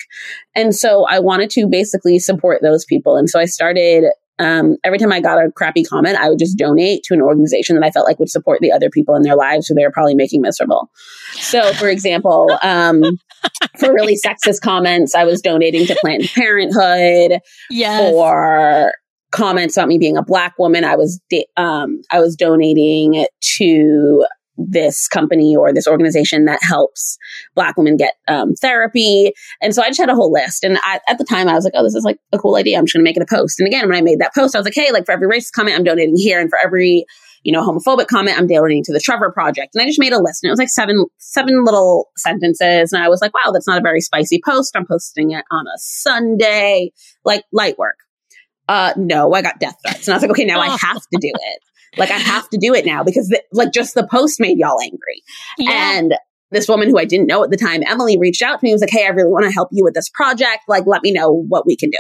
And 0.53 0.75
so 0.75 1.05
I 1.05 1.19
wanted 1.19 1.49
to 1.51 1.67
basically 1.67 2.19
support 2.19 2.61
those 2.61 2.85
people. 2.85 3.15
And 3.15 3.29
so 3.29 3.39
I 3.39 3.45
started 3.45 4.05
um, 4.39 4.77
every 4.83 4.97
time 4.97 5.11
I 5.11 5.19
got 5.19 5.37
a 5.37 5.51
crappy 5.51 5.83
comment, 5.83 6.17
I 6.17 6.29
would 6.29 6.39
just 6.39 6.57
donate 6.57 7.03
to 7.03 7.13
an 7.13 7.21
organization 7.21 7.75
that 7.75 7.85
I 7.85 7.91
felt 7.91 8.07
like 8.07 8.19
would 8.19 8.29
support 8.29 8.59
the 8.61 8.71
other 8.71 8.89
people 8.89 9.15
in 9.15 9.21
their 9.21 9.35
lives 9.35 9.67
who 9.67 9.75
they 9.75 9.83
were 9.83 9.91
probably 9.91 10.15
making 10.15 10.41
miserable. 10.41 10.89
So, 11.33 11.73
for 11.73 11.89
example, 11.89 12.57
um, 12.61 13.03
for 13.77 13.93
really 13.93 14.17
sexist 14.17 14.61
comments, 14.61 15.13
I 15.13 15.25
was 15.25 15.41
donating 15.41 15.85
to 15.87 15.95
Planned 16.01 16.29
Parenthood. 16.33 17.39
Yes. 17.69 18.11
For 18.11 18.93
comments 19.31 19.77
about 19.77 19.89
me 19.89 19.97
being 19.97 20.17
a 20.17 20.23
black 20.23 20.57
woman, 20.57 20.83
I 20.83 20.95
was 20.95 21.21
um, 21.57 22.01
I 22.09 22.19
was 22.19 22.35
donating 22.35 23.25
to 23.57 24.25
this 24.67 25.07
company 25.07 25.55
or 25.55 25.73
this 25.73 25.87
organization 25.87 26.45
that 26.45 26.59
helps 26.61 27.17
black 27.55 27.77
women 27.77 27.97
get 27.97 28.15
um, 28.27 28.53
therapy. 28.55 29.33
And 29.61 29.73
so 29.73 29.81
I 29.81 29.87
just 29.87 29.99
had 29.99 30.09
a 30.09 30.15
whole 30.15 30.31
list. 30.31 30.63
And 30.63 30.77
I, 30.83 30.99
at 31.07 31.17
the 31.17 31.23
time, 31.23 31.47
I 31.47 31.53
was 31.53 31.63
like, 31.63 31.73
oh, 31.75 31.83
this 31.83 31.95
is 31.95 32.03
like 32.03 32.19
a 32.33 32.37
cool 32.37 32.55
idea. 32.55 32.77
I'm 32.77 32.85
just 32.85 32.93
going 32.93 33.03
to 33.03 33.09
make 33.09 33.17
it 33.17 33.23
a 33.23 33.35
post. 33.35 33.59
And 33.59 33.67
again, 33.67 33.87
when 33.87 33.97
I 33.97 34.01
made 34.01 34.19
that 34.19 34.33
post, 34.33 34.55
I 34.55 34.59
was 34.59 34.65
like, 34.65 34.75
hey, 34.75 34.91
like 34.91 35.05
for 35.05 35.11
every 35.11 35.27
racist 35.27 35.53
comment, 35.53 35.77
I'm 35.77 35.83
donating 35.83 36.17
here. 36.17 36.39
And 36.39 36.49
for 36.49 36.59
every, 36.63 37.05
you 37.43 37.51
know, 37.51 37.65
homophobic 37.65 38.07
comment, 38.07 38.37
I'm 38.37 38.47
donating 38.47 38.83
to 38.85 38.93
the 38.93 38.99
Trevor 38.99 39.31
Project. 39.31 39.75
And 39.75 39.81
I 39.81 39.85
just 39.85 39.99
made 39.99 40.13
a 40.13 40.21
list. 40.21 40.43
And 40.43 40.49
it 40.49 40.51
was 40.51 40.59
like 40.59 40.69
seven, 40.69 41.05
seven 41.17 41.63
little 41.63 42.09
sentences. 42.17 42.91
And 42.91 43.01
I 43.01 43.09
was 43.09 43.21
like, 43.21 43.33
wow, 43.33 43.51
that's 43.51 43.67
not 43.67 43.79
a 43.79 43.83
very 43.83 44.01
spicy 44.01 44.41
post. 44.43 44.75
I'm 44.75 44.85
posting 44.85 45.31
it 45.31 45.45
on 45.51 45.67
a 45.67 45.77
Sunday, 45.77 46.91
like 47.23 47.43
light 47.51 47.77
work. 47.77 47.97
Uh, 48.67 48.93
no, 48.97 49.33
I 49.33 49.41
got 49.41 49.59
death 49.59 49.77
threats. 49.83 50.07
And 50.07 50.13
I 50.13 50.17
was 50.17 50.21
like, 50.21 50.31
okay, 50.31 50.45
now 50.45 50.59
I 50.59 50.67
have 50.81 51.01
to 51.01 51.17
do 51.19 51.31
it. 51.33 51.59
Like 51.97 52.11
I 52.11 52.17
have 52.17 52.49
to 52.49 52.57
do 52.57 52.73
it 52.73 52.85
now 52.85 53.03
because 53.03 53.27
the, 53.27 53.41
like 53.51 53.71
just 53.71 53.95
the 53.95 54.07
post 54.07 54.39
made 54.39 54.57
y'all 54.57 54.81
angry. 54.81 55.23
Yeah. 55.57 55.97
And 55.97 56.15
this 56.51 56.67
woman 56.67 56.89
who 56.89 56.97
I 56.97 57.05
didn't 57.05 57.27
know 57.27 57.43
at 57.43 57.51
the 57.51 57.57
time, 57.57 57.83
Emily 57.85 58.17
reached 58.17 58.41
out 58.41 58.59
to 58.59 58.63
me 58.63 58.71
and 58.71 58.75
was 58.75 58.81
like, 58.81 58.91
Hey, 58.91 59.05
I 59.05 59.09
really 59.09 59.31
want 59.31 59.45
to 59.45 59.51
help 59.51 59.69
you 59.71 59.83
with 59.83 59.93
this 59.93 60.09
project. 60.09 60.63
Like, 60.67 60.85
let 60.87 61.03
me 61.03 61.11
know 61.11 61.31
what 61.31 61.65
we 61.65 61.75
can 61.75 61.89
do. 61.89 61.99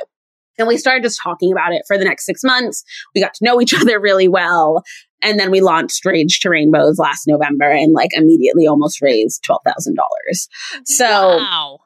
And 0.57 0.67
we 0.67 0.77
started 0.77 1.03
just 1.03 1.21
talking 1.21 1.51
about 1.51 1.73
it 1.73 1.83
for 1.87 1.97
the 1.97 2.03
next 2.03 2.25
six 2.25 2.43
months. 2.43 2.83
We 3.15 3.21
got 3.21 3.33
to 3.35 3.45
know 3.45 3.61
each 3.61 3.73
other 3.79 3.99
really 3.99 4.27
well. 4.27 4.83
And 5.21 5.39
then 5.39 5.51
we 5.51 5.61
launched 5.61 6.05
Rage 6.05 6.39
to 6.41 6.49
Rainbows 6.49 6.97
last 6.97 7.27
November 7.27 7.69
and 7.69 7.93
like 7.93 8.11
immediately 8.13 8.67
almost 8.67 9.01
raised 9.01 9.43
$12,000. 9.43 9.95
So 10.85 11.37
wow 11.37 11.79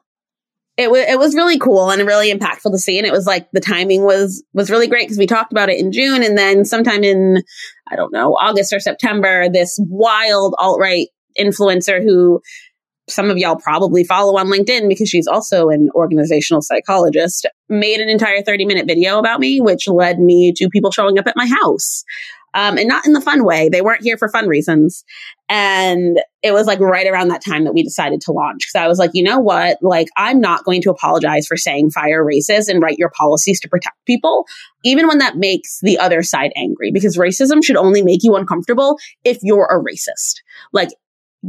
it 0.76 0.90
was 0.90 1.04
it 1.06 1.18
was 1.18 1.34
really 1.34 1.58
cool 1.58 1.90
and 1.90 2.06
really 2.06 2.32
impactful 2.32 2.70
to 2.70 2.78
see 2.78 2.98
and 2.98 3.06
it 3.06 3.12
was 3.12 3.26
like 3.26 3.48
the 3.52 3.60
timing 3.60 4.04
was 4.04 4.42
was 4.52 4.70
really 4.70 4.88
great 4.88 5.06
because 5.06 5.18
we 5.18 5.26
talked 5.26 5.52
about 5.52 5.68
it 5.68 5.78
in 5.78 5.92
June 5.92 6.22
and 6.22 6.36
then 6.36 6.64
sometime 6.64 7.04
in 7.04 7.42
I 7.90 7.96
don't 7.96 8.12
know 8.12 8.32
August 8.34 8.72
or 8.72 8.80
September 8.80 9.48
this 9.48 9.78
wild 9.88 10.54
alt 10.58 10.80
right 10.80 11.08
influencer 11.38 12.02
who 12.02 12.40
some 13.08 13.30
of 13.30 13.36
y'all 13.36 13.56
probably 13.56 14.02
follow 14.02 14.38
on 14.38 14.46
LinkedIn 14.46 14.88
because 14.88 15.08
she's 15.08 15.26
also 15.26 15.68
an 15.68 15.90
organizational 15.94 16.62
psychologist 16.62 17.46
made 17.68 18.00
an 18.00 18.08
entire 18.08 18.42
30 18.42 18.64
minute 18.64 18.86
video 18.86 19.18
about 19.18 19.40
me 19.40 19.60
which 19.60 19.86
led 19.86 20.18
me 20.18 20.52
to 20.56 20.68
people 20.70 20.90
showing 20.90 21.18
up 21.18 21.26
at 21.26 21.36
my 21.36 21.46
house 21.46 22.04
um, 22.54 22.78
and 22.78 22.88
not 22.88 23.04
in 23.04 23.12
the 23.12 23.20
fun 23.20 23.44
way. 23.44 23.68
They 23.68 23.82
weren't 23.82 24.02
here 24.02 24.16
for 24.16 24.28
fun 24.28 24.48
reasons. 24.48 25.04
And 25.48 26.18
it 26.42 26.52
was 26.52 26.66
like 26.66 26.80
right 26.80 27.06
around 27.06 27.28
that 27.28 27.44
time 27.44 27.64
that 27.64 27.74
we 27.74 27.82
decided 27.82 28.20
to 28.22 28.32
launch. 28.32 28.66
Cause 28.72 28.80
I 28.80 28.88
was 28.88 28.98
like, 28.98 29.10
you 29.12 29.22
know 29.22 29.40
what? 29.40 29.78
Like, 29.82 30.08
I'm 30.16 30.40
not 30.40 30.64
going 30.64 30.80
to 30.82 30.90
apologize 30.90 31.46
for 31.46 31.56
saying 31.56 31.90
fire 31.90 32.24
racist 32.24 32.68
and 32.68 32.80
write 32.80 32.98
your 32.98 33.10
policies 33.10 33.60
to 33.60 33.68
protect 33.68 33.96
people, 34.06 34.46
even 34.84 35.06
when 35.06 35.18
that 35.18 35.36
makes 35.36 35.80
the 35.82 35.98
other 35.98 36.22
side 36.22 36.52
angry, 36.56 36.90
because 36.92 37.18
racism 37.18 37.62
should 37.62 37.76
only 37.76 38.02
make 38.02 38.20
you 38.22 38.36
uncomfortable 38.36 38.98
if 39.24 39.38
you're 39.42 39.66
a 39.66 39.82
racist. 39.82 40.36
Like, 40.72 40.90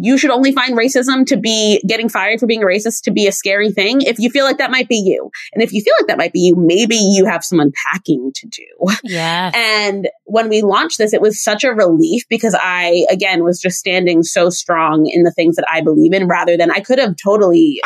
you 0.02 0.18
should 0.18 0.32
only 0.32 0.52
find 0.52 0.78
racism 0.78 1.26
to 1.26 1.38
be 1.38 1.82
getting 1.88 2.10
fired 2.10 2.40
for 2.40 2.48
being 2.48 2.64
a 2.64 2.66
racist 2.66 3.02
to 3.04 3.12
be 3.12 3.28
a 3.28 3.32
scary 3.32 3.72
thing 3.72 4.02
if 4.02 4.20
you 4.20 4.30
feel 4.30 4.46
like 4.46 4.58
that 4.58 4.72
might 4.72 4.90
be 4.90 4.98
you. 4.98 5.30
And 5.54 5.64
if 5.64 5.72
you 5.72 5.82
feel 5.82 5.94
like 6.00 6.08
that 6.08 6.18
might 6.18 6.34
be 6.34 6.40
you, 6.40 6.56
maybe 6.56 6.96
you 6.96 7.26
have 7.26 7.44
some 7.44 7.60
unpacking 7.60 8.32
to 8.36 8.48
do. 8.48 8.66
Yeah. 9.08 9.52
And 9.54 10.10
when 10.24 10.50
we 10.50 10.62
launched 10.62 10.98
this, 10.98 11.14
it 11.14 11.22
was 11.22 11.42
such 11.42 11.64
a 11.64 11.74
relief 11.74 12.24
because 12.28 12.56
I, 12.60 13.06
again, 13.10 13.44
was 13.44 13.62
just 13.62 13.78
standing 13.78 14.24
so 14.24 14.50
strong 14.50 15.06
in 15.06 15.24
the 15.24 15.32
things 15.32 15.56
that 15.58 15.66
I 15.72 15.82
believe 15.82 16.12
in 16.12 16.28
rather 16.28 16.58
than 16.58 16.72
I 16.72 16.80
could 16.80 16.98
have 16.98 17.16
totally 17.24 17.82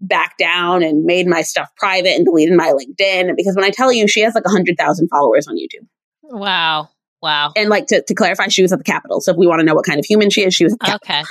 backed 0.00 0.38
down 0.38 0.82
and 0.82 1.04
made 1.04 1.26
my 1.26 1.42
stuff 1.42 1.70
private 1.76 2.10
and 2.10 2.24
deleted 2.24 2.56
my 2.56 2.72
LinkedIn. 2.72 3.36
Because 3.36 3.54
when 3.54 3.64
I 3.64 3.70
tell 3.70 3.92
you, 3.92 4.08
she 4.08 4.20
has 4.22 4.34
like 4.34 4.44
100,000 4.44 5.08
followers 5.08 5.46
on 5.46 5.56
YouTube. 5.56 5.86
Wow. 6.22 6.88
Wow. 7.22 7.52
And 7.56 7.68
like 7.68 7.86
to, 7.86 8.02
to 8.02 8.14
clarify, 8.14 8.48
she 8.48 8.62
was 8.62 8.72
at 8.72 8.78
the 8.78 8.84
Capitol. 8.84 9.20
So 9.20 9.32
if 9.32 9.38
we 9.38 9.46
want 9.46 9.60
to 9.60 9.64
know 9.64 9.74
what 9.74 9.84
kind 9.84 9.98
of 9.98 10.04
human 10.04 10.30
she 10.30 10.44
is, 10.44 10.54
she 10.54 10.64
was 10.64 10.76
Okay. 10.86 11.22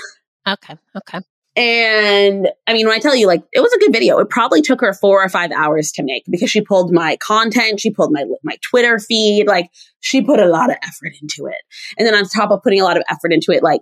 Okay. 0.47 0.75
Okay. 0.95 1.19
And 1.57 2.49
I 2.67 2.73
mean, 2.73 2.85
when 2.85 2.95
I 2.95 2.99
tell 2.99 3.15
you, 3.15 3.27
like, 3.27 3.41
it 3.53 3.61
was 3.61 3.71
a 3.71 3.79
good 3.79 3.93
video. 3.93 4.17
It 4.19 4.29
probably 4.29 4.61
took 4.61 4.81
her 4.81 4.93
four 4.93 5.23
or 5.23 5.29
five 5.29 5.51
hours 5.51 5.93
to 5.93 6.03
make 6.03 6.25
because 6.29 6.49
she 6.49 6.59
pulled 6.59 6.91
my 6.91 7.15
content, 7.17 7.79
she 7.79 7.91
pulled 7.91 8.11
my 8.11 8.25
my 8.43 8.57
Twitter 8.61 8.99
feed, 8.99 9.47
like, 9.47 9.69
she 10.01 10.21
put 10.21 10.39
a 10.39 10.47
lot 10.47 10.69
of 10.69 10.75
effort 10.83 11.13
into 11.21 11.47
it. 11.47 11.61
And 11.97 12.05
then 12.05 12.13
on 12.13 12.25
top 12.25 12.51
of 12.51 12.61
putting 12.61 12.81
a 12.81 12.83
lot 12.83 12.97
of 12.97 13.03
effort 13.09 13.31
into 13.31 13.51
it, 13.51 13.63
like, 13.63 13.79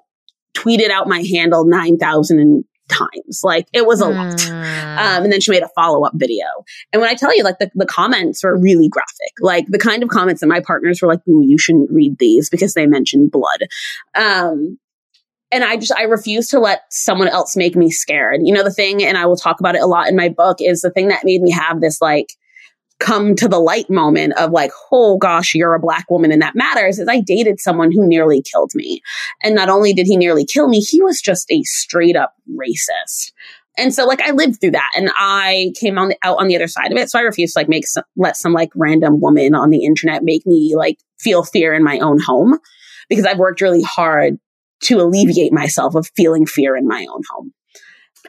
tweeted 0.56 0.91
out 0.91 1.08
my 1.08 1.24
handle 1.24 1.66
9,000 1.66 2.64
times. 2.89 3.41
Like 3.43 3.67
it 3.73 3.86
was 3.86 4.01
a 4.01 4.05
mm. 4.05 4.15
lot. 4.15 4.49
Um, 4.49 5.23
and 5.23 5.31
then 5.31 5.41
she 5.41 5.51
made 5.51 5.63
a 5.63 5.69
follow 5.75 6.05
up 6.05 6.13
video. 6.15 6.45
And 6.91 7.01
when 7.01 7.09
I 7.09 7.15
tell 7.15 7.36
you, 7.36 7.43
like 7.43 7.59
the, 7.59 7.71
the 7.75 7.86
comments 7.86 8.43
were 8.43 8.57
really 8.57 8.89
graphic, 8.89 9.34
like 9.39 9.65
the 9.67 9.79
kind 9.79 10.03
of 10.03 10.09
comments 10.09 10.41
that 10.41 10.47
my 10.47 10.59
partners 10.59 11.01
were 11.01 11.07
like, 11.07 11.21
ooh, 11.27 11.43
you 11.45 11.57
shouldn't 11.57 11.91
read 11.91 12.17
these 12.19 12.49
because 12.49 12.73
they 12.73 12.86
mentioned 12.86 13.31
blood. 13.31 13.63
Um, 14.15 14.77
and 15.51 15.63
I 15.63 15.77
just, 15.77 15.93
I 15.95 16.03
refuse 16.03 16.47
to 16.49 16.59
let 16.59 16.81
someone 16.89 17.27
else 17.27 17.55
make 17.55 17.75
me 17.75 17.91
scared. 17.91 18.41
You 18.43 18.53
know, 18.53 18.63
the 18.63 18.73
thing, 18.73 19.03
and 19.03 19.17
I 19.17 19.27
will 19.27 19.38
talk 19.38 19.59
about 19.59 19.75
it 19.75 19.81
a 19.81 19.88
lot 19.88 20.09
in 20.09 20.15
my 20.15 20.29
book, 20.29 20.57
is 20.59 20.81
the 20.81 20.89
thing 20.89 21.09
that 21.09 21.25
made 21.25 21.41
me 21.41 21.51
have 21.51 21.79
this 21.79 22.01
like, 22.01 22.27
come 23.04 23.36
to 23.36 23.49
the 23.49 23.60
light 23.60 23.89
moment 23.89 24.34
of 24.38 24.51
like, 24.51 24.72
oh 24.91 25.18
gosh, 25.18 25.54
you're 25.54 25.76
a 25.76 25.80
black 25.80 26.10
woman 26.10 26.32
and 26.32 26.41
that 26.41 26.56
matters 26.56 26.99
is 26.99 27.08
I 27.08 27.20
dated 27.20 27.60
someone 27.60 27.91
who 27.91 28.08
nearly 28.08 28.41
killed 28.41 28.72
me. 28.74 29.01
And 29.41 29.54
not 29.54 29.70
only 29.70 29.93
did 29.93 30.08
he 30.08 30.16
nearly 30.16 30.45
kill 30.45 30.70
me, 30.70 30.80
he 30.80 31.01
was 31.01 31.22
just 31.22 31.51
a 31.51 31.62
straight 31.64 32.16
up 32.16 32.34
racist. 32.49 33.34
And 33.78 33.93
so 33.93 34.06
like 34.06 34.22
I 34.22 34.32
lived 34.32 34.62
through 34.62 34.72
that 34.72 34.91
and 34.95 35.12
I 35.18 35.74
came 35.80 35.97
on 35.97 36.10
the, 36.10 36.18
out 36.24 36.39
on 36.39 36.47
the 36.47 36.56
other 36.56 36.68
side 36.68 36.91
of 36.91 36.97
it. 36.97 37.10
So 37.10 37.20
I 37.20 37.24
refused 37.24 37.54
to 37.54 37.60
like 37.60 37.70
make 37.70 37.86
some, 37.86 38.04
let 38.16 38.38
some 38.38 38.54
like 38.54 38.70
random 38.74 39.20
woman 39.20 39.54
on 39.54 39.70
the 39.70 39.84
internet 39.84 40.24
make 40.24 40.45
me 40.45 40.74
like 40.76 40.97
feel 41.20 41.43
fear 41.43 41.74
in 41.74 41.84
my 41.84 41.99
own 41.99 42.20
home 42.20 42.58
because 43.10 43.26
I've 43.26 43.39
worked 43.39 43.62
really 43.62 43.84
hard 43.84 44.38
to 44.84 45.01
alleviate 45.01 45.51
myself 45.51 45.95
of 45.95 46.10
feeling 46.16 46.45
fear 46.45 46.76
in 46.78 46.88
my 46.88 47.06
own 47.10 47.22
home. 47.32 47.54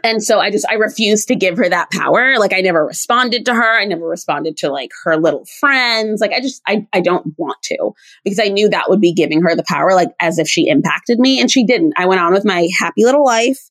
And 0.02 0.22
so 0.22 0.40
I 0.40 0.50
just, 0.50 0.66
I 0.68 0.74
refused 0.74 1.28
to 1.28 1.36
give 1.36 1.56
her 1.56 1.68
that 1.68 1.90
power. 1.90 2.38
Like 2.38 2.52
I 2.52 2.60
never 2.60 2.84
responded 2.84 3.46
to 3.46 3.54
her. 3.54 3.78
I 3.78 3.84
never 3.84 4.06
responded 4.06 4.56
to 4.58 4.70
like 4.70 4.90
her 5.04 5.16
little 5.16 5.46
friends. 5.60 6.20
Like 6.20 6.32
I 6.32 6.40
just, 6.40 6.60
I, 6.66 6.86
I 6.92 7.00
don't 7.00 7.34
want 7.38 7.62
to 7.64 7.92
because 8.24 8.40
I 8.40 8.48
knew 8.48 8.68
that 8.68 8.88
would 8.88 9.00
be 9.00 9.12
giving 9.12 9.42
her 9.42 9.54
the 9.54 9.64
power, 9.66 9.94
like 9.94 10.10
as 10.20 10.38
if 10.38 10.48
she 10.48 10.68
impacted 10.68 11.18
me. 11.18 11.40
And 11.40 11.50
she 11.50 11.64
didn't. 11.64 11.94
I 11.96 12.06
went 12.06 12.20
on 12.20 12.32
with 12.32 12.44
my 12.44 12.68
happy 12.78 13.04
little 13.04 13.24
life, 13.24 13.70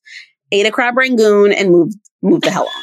ate 0.50 0.66
a 0.66 0.72
crab 0.72 0.96
rangoon 0.96 1.52
and 1.52 1.70
moved, 1.70 1.96
moved 2.22 2.44
the 2.44 2.50
hell 2.50 2.68
on. 2.74 2.82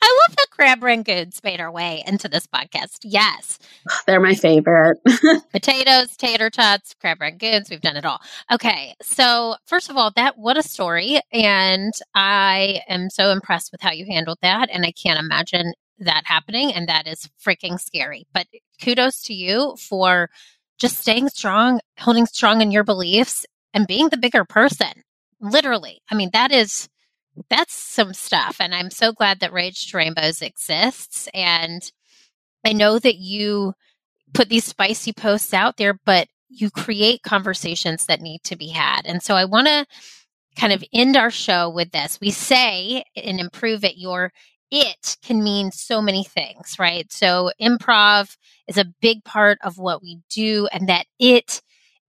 I 0.00 0.20
love 0.28 0.36
that 0.36 0.47
crab 0.58 0.80
rangoons 0.80 1.42
made 1.44 1.60
our 1.60 1.70
way 1.70 2.02
into 2.06 2.28
this 2.28 2.46
podcast. 2.46 2.98
Yes. 3.04 3.58
They're 4.06 4.20
my 4.20 4.34
favorite. 4.34 4.98
Potatoes, 5.52 6.16
tater 6.16 6.50
tots, 6.50 6.94
crab 7.00 7.18
rangoons. 7.18 7.70
We've 7.70 7.80
done 7.80 7.96
it 7.96 8.04
all. 8.04 8.20
Okay. 8.52 8.94
So, 9.00 9.54
first 9.66 9.88
of 9.88 9.96
all, 9.96 10.10
that 10.16 10.36
what 10.36 10.58
a 10.58 10.62
story. 10.62 11.20
And 11.32 11.92
I 12.14 12.80
am 12.88 13.08
so 13.08 13.30
impressed 13.30 13.70
with 13.70 13.80
how 13.80 13.92
you 13.92 14.04
handled 14.06 14.38
that. 14.42 14.68
And 14.72 14.84
I 14.84 14.92
can't 14.92 15.20
imagine 15.20 15.74
that 16.00 16.22
happening. 16.26 16.72
And 16.72 16.88
that 16.88 17.06
is 17.06 17.28
freaking 17.44 17.78
scary. 17.78 18.26
But 18.32 18.46
kudos 18.82 19.22
to 19.22 19.34
you 19.34 19.76
for 19.78 20.28
just 20.78 20.98
staying 20.98 21.28
strong, 21.28 21.80
holding 21.98 22.26
strong 22.26 22.62
in 22.62 22.70
your 22.72 22.84
beliefs, 22.84 23.46
and 23.74 23.86
being 23.86 24.08
the 24.08 24.16
bigger 24.16 24.44
person. 24.44 25.04
Literally. 25.40 26.00
I 26.10 26.16
mean, 26.16 26.30
that 26.32 26.50
is 26.50 26.88
that's 27.48 27.74
some 27.74 28.14
stuff. 28.14 28.56
And 28.60 28.74
I'm 28.74 28.90
so 28.90 29.12
glad 29.12 29.40
that 29.40 29.52
Rage 29.52 29.90
to 29.90 29.96
Rainbows 29.96 30.42
exists. 30.42 31.28
And 31.34 31.82
I 32.64 32.72
know 32.72 32.98
that 32.98 33.16
you 33.16 33.74
put 34.34 34.48
these 34.48 34.64
spicy 34.64 35.12
posts 35.12 35.54
out 35.54 35.76
there, 35.76 35.98
but 36.04 36.28
you 36.48 36.70
create 36.70 37.22
conversations 37.22 38.06
that 38.06 38.20
need 38.20 38.42
to 38.44 38.56
be 38.56 38.68
had. 38.68 39.02
And 39.04 39.22
so 39.22 39.34
I 39.34 39.44
want 39.44 39.66
to 39.66 39.86
kind 40.56 40.72
of 40.72 40.84
end 40.92 41.16
our 41.16 41.30
show 41.30 41.70
with 41.70 41.92
this. 41.92 42.18
We 42.20 42.30
say 42.30 43.04
and 43.16 43.38
improve 43.38 43.84
it, 43.84 43.96
your 43.96 44.32
it 44.70 45.16
can 45.22 45.42
mean 45.42 45.70
so 45.70 46.02
many 46.02 46.24
things, 46.24 46.76
right? 46.78 47.10
So 47.10 47.50
improv 47.60 48.36
is 48.66 48.76
a 48.76 48.92
big 49.00 49.24
part 49.24 49.58
of 49.62 49.78
what 49.78 50.02
we 50.02 50.18
do, 50.28 50.68
and 50.72 50.88
that 50.88 51.06
it 51.18 51.62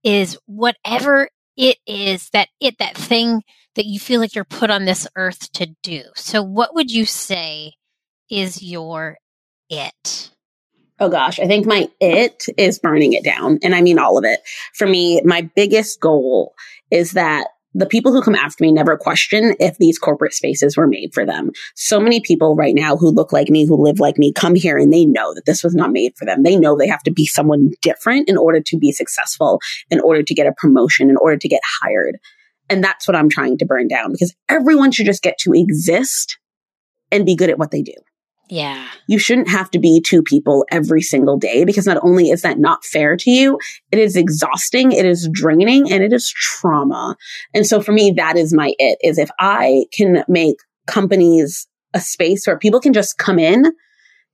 is 0.03 0.37
whatever 0.45 1.29
it 1.55 1.77
is 1.87 2.29
that 2.31 2.49
it, 2.59 2.77
that 2.79 2.95
thing 2.97 3.43
that 3.75 3.85
you 3.85 3.99
feel 3.99 4.19
like 4.19 4.35
you're 4.35 4.43
put 4.43 4.69
on 4.69 4.85
this 4.85 5.07
earth 5.15 5.51
to 5.53 5.67
do. 5.83 6.03
So, 6.15 6.41
what 6.41 6.75
would 6.75 6.91
you 6.91 7.05
say 7.05 7.73
is 8.29 8.61
your 8.61 9.17
it? 9.69 10.31
Oh 10.99 11.09
gosh, 11.09 11.39
I 11.39 11.47
think 11.47 11.65
my 11.65 11.87
it 12.01 12.43
is 12.57 12.79
burning 12.79 13.13
it 13.13 13.23
down. 13.23 13.59
And 13.63 13.73
I 13.73 13.81
mean 13.81 13.99
all 13.99 14.17
of 14.17 14.25
it. 14.25 14.41
For 14.73 14.85
me, 14.85 15.21
my 15.23 15.49
biggest 15.55 15.99
goal 16.01 16.53
is 16.91 17.11
that 17.13 17.47
the 17.75 17.85
people 17.85 18.11
who 18.11 18.21
come 18.21 18.35
after 18.35 18.63
me 18.63 18.71
never 18.71 18.97
question 18.97 19.55
if 19.59 19.77
these 19.77 19.99
corporate 19.99 20.33
spaces 20.33 20.75
were 20.75 20.87
made 20.87 21.13
for 21.13 21.25
them. 21.25 21.51
So 21.75 21.99
many 21.99 22.19
people 22.19 22.55
right 22.55 22.73
now 22.73 22.97
who 22.97 23.11
look 23.11 23.31
like 23.31 23.49
me, 23.49 23.65
who 23.65 23.81
live 23.81 23.99
like 23.99 24.17
me, 24.17 24.33
come 24.33 24.55
here 24.55 24.77
and 24.77 24.91
they 24.91 25.05
know 25.05 25.33
that 25.35 25.45
this 25.45 25.63
was 25.63 25.75
not 25.75 25.91
made 25.91 26.17
for 26.17 26.25
them. 26.25 26.43
They 26.43 26.55
know 26.55 26.75
they 26.75 26.87
have 26.87 27.03
to 27.03 27.11
be 27.11 27.25
someone 27.25 27.71
different 27.81 28.27
in 28.27 28.37
order 28.37 28.59
to 28.59 28.77
be 28.77 28.91
successful, 28.91 29.59
in 29.91 29.99
order 30.01 30.23
to 30.23 30.33
get 30.33 30.47
a 30.47 30.53
promotion, 30.53 31.09
in 31.09 31.17
order 31.17 31.37
to 31.37 31.47
get 31.47 31.61
hired. 31.81 32.17
And 32.69 32.83
that's 32.83 33.07
what 33.07 33.15
I'm 33.15 33.29
trying 33.29 33.57
to 33.57 33.65
burn 33.65 33.87
down 33.87 34.11
because 34.11 34.33
everyone 34.47 34.91
should 34.91 35.05
just 35.05 35.23
get 35.23 35.37
to 35.39 35.53
exist 35.53 36.37
and 37.11 37.25
be 37.25 37.35
good 37.35 37.49
at 37.49 37.57
what 37.57 37.71
they 37.71 37.81
do. 37.81 37.93
Yeah. 38.49 38.87
You 39.07 39.19
shouldn't 39.19 39.49
have 39.49 39.69
to 39.71 39.79
be 39.79 40.01
two 40.01 40.23
people 40.23 40.65
every 40.71 41.01
single 41.01 41.37
day 41.37 41.65
because 41.65 41.85
not 41.85 41.99
only 42.01 42.31
is 42.31 42.41
that 42.41 42.57
not 42.57 42.83
fair 42.83 43.15
to 43.15 43.29
you, 43.29 43.59
it 43.91 43.99
is 43.99 44.15
exhausting, 44.15 44.91
it 44.91 45.05
is 45.05 45.29
draining, 45.31 45.91
and 45.91 46.03
it 46.03 46.11
is 46.11 46.31
trauma. 46.31 47.15
And 47.53 47.65
so 47.65 47.79
for 47.79 47.91
me, 47.91 48.11
that 48.17 48.37
is 48.37 48.51
my 48.51 48.73
it 48.79 48.97
is 49.01 49.19
if 49.19 49.29
I 49.39 49.85
can 49.93 50.23
make 50.27 50.55
companies 50.87 51.67
a 51.93 51.99
space 51.99 52.47
where 52.47 52.57
people 52.57 52.79
can 52.79 52.93
just 52.93 53.19
come 53.19 53.37
in 53.37 53.71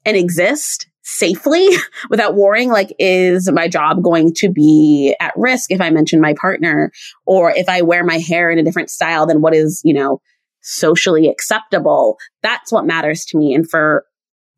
and 0.05 0.15
exist 0.15 0.87
safely 1.05 1.69
without 2.09 2.35
worrying 2.35 2.69
like 2.69 2.93
is 2.97 3.49
my 3.51 3.67
job 3.67 4.01
going 4.03 4.33
to 4.33 4.49
be 4.49 5.15
at 5.19 5.33
risk 5.37 5.71
if 5.71 5.79
i 5.79 5.89
mention 5.89 6.19
my 6.19 6.33
partner? 6.33 6.91
Or 7.25 7.51
if 7.51 7.69
i 7.69 7.81
wear 7.81 8.03
my 8.03 8.17
hair 8.17 8.51
in 8.51 8.59
a 8.59 8.63
different 8.63 8.89
style 8.89 9.25
than 9.25 9.41
what 9.41 9.55
is 9.55 9.81
you 9.85 9.93
know 9.93 10.19
socially 10.61 11.29
acceptable? 11.29 12.17
That's 12.41 12.71
what 12.71 12.87
matters 12.87 13.23
to 13.25 13.37
me. 13.37 13.53
And 13.53 13.69
for 13.69 14.05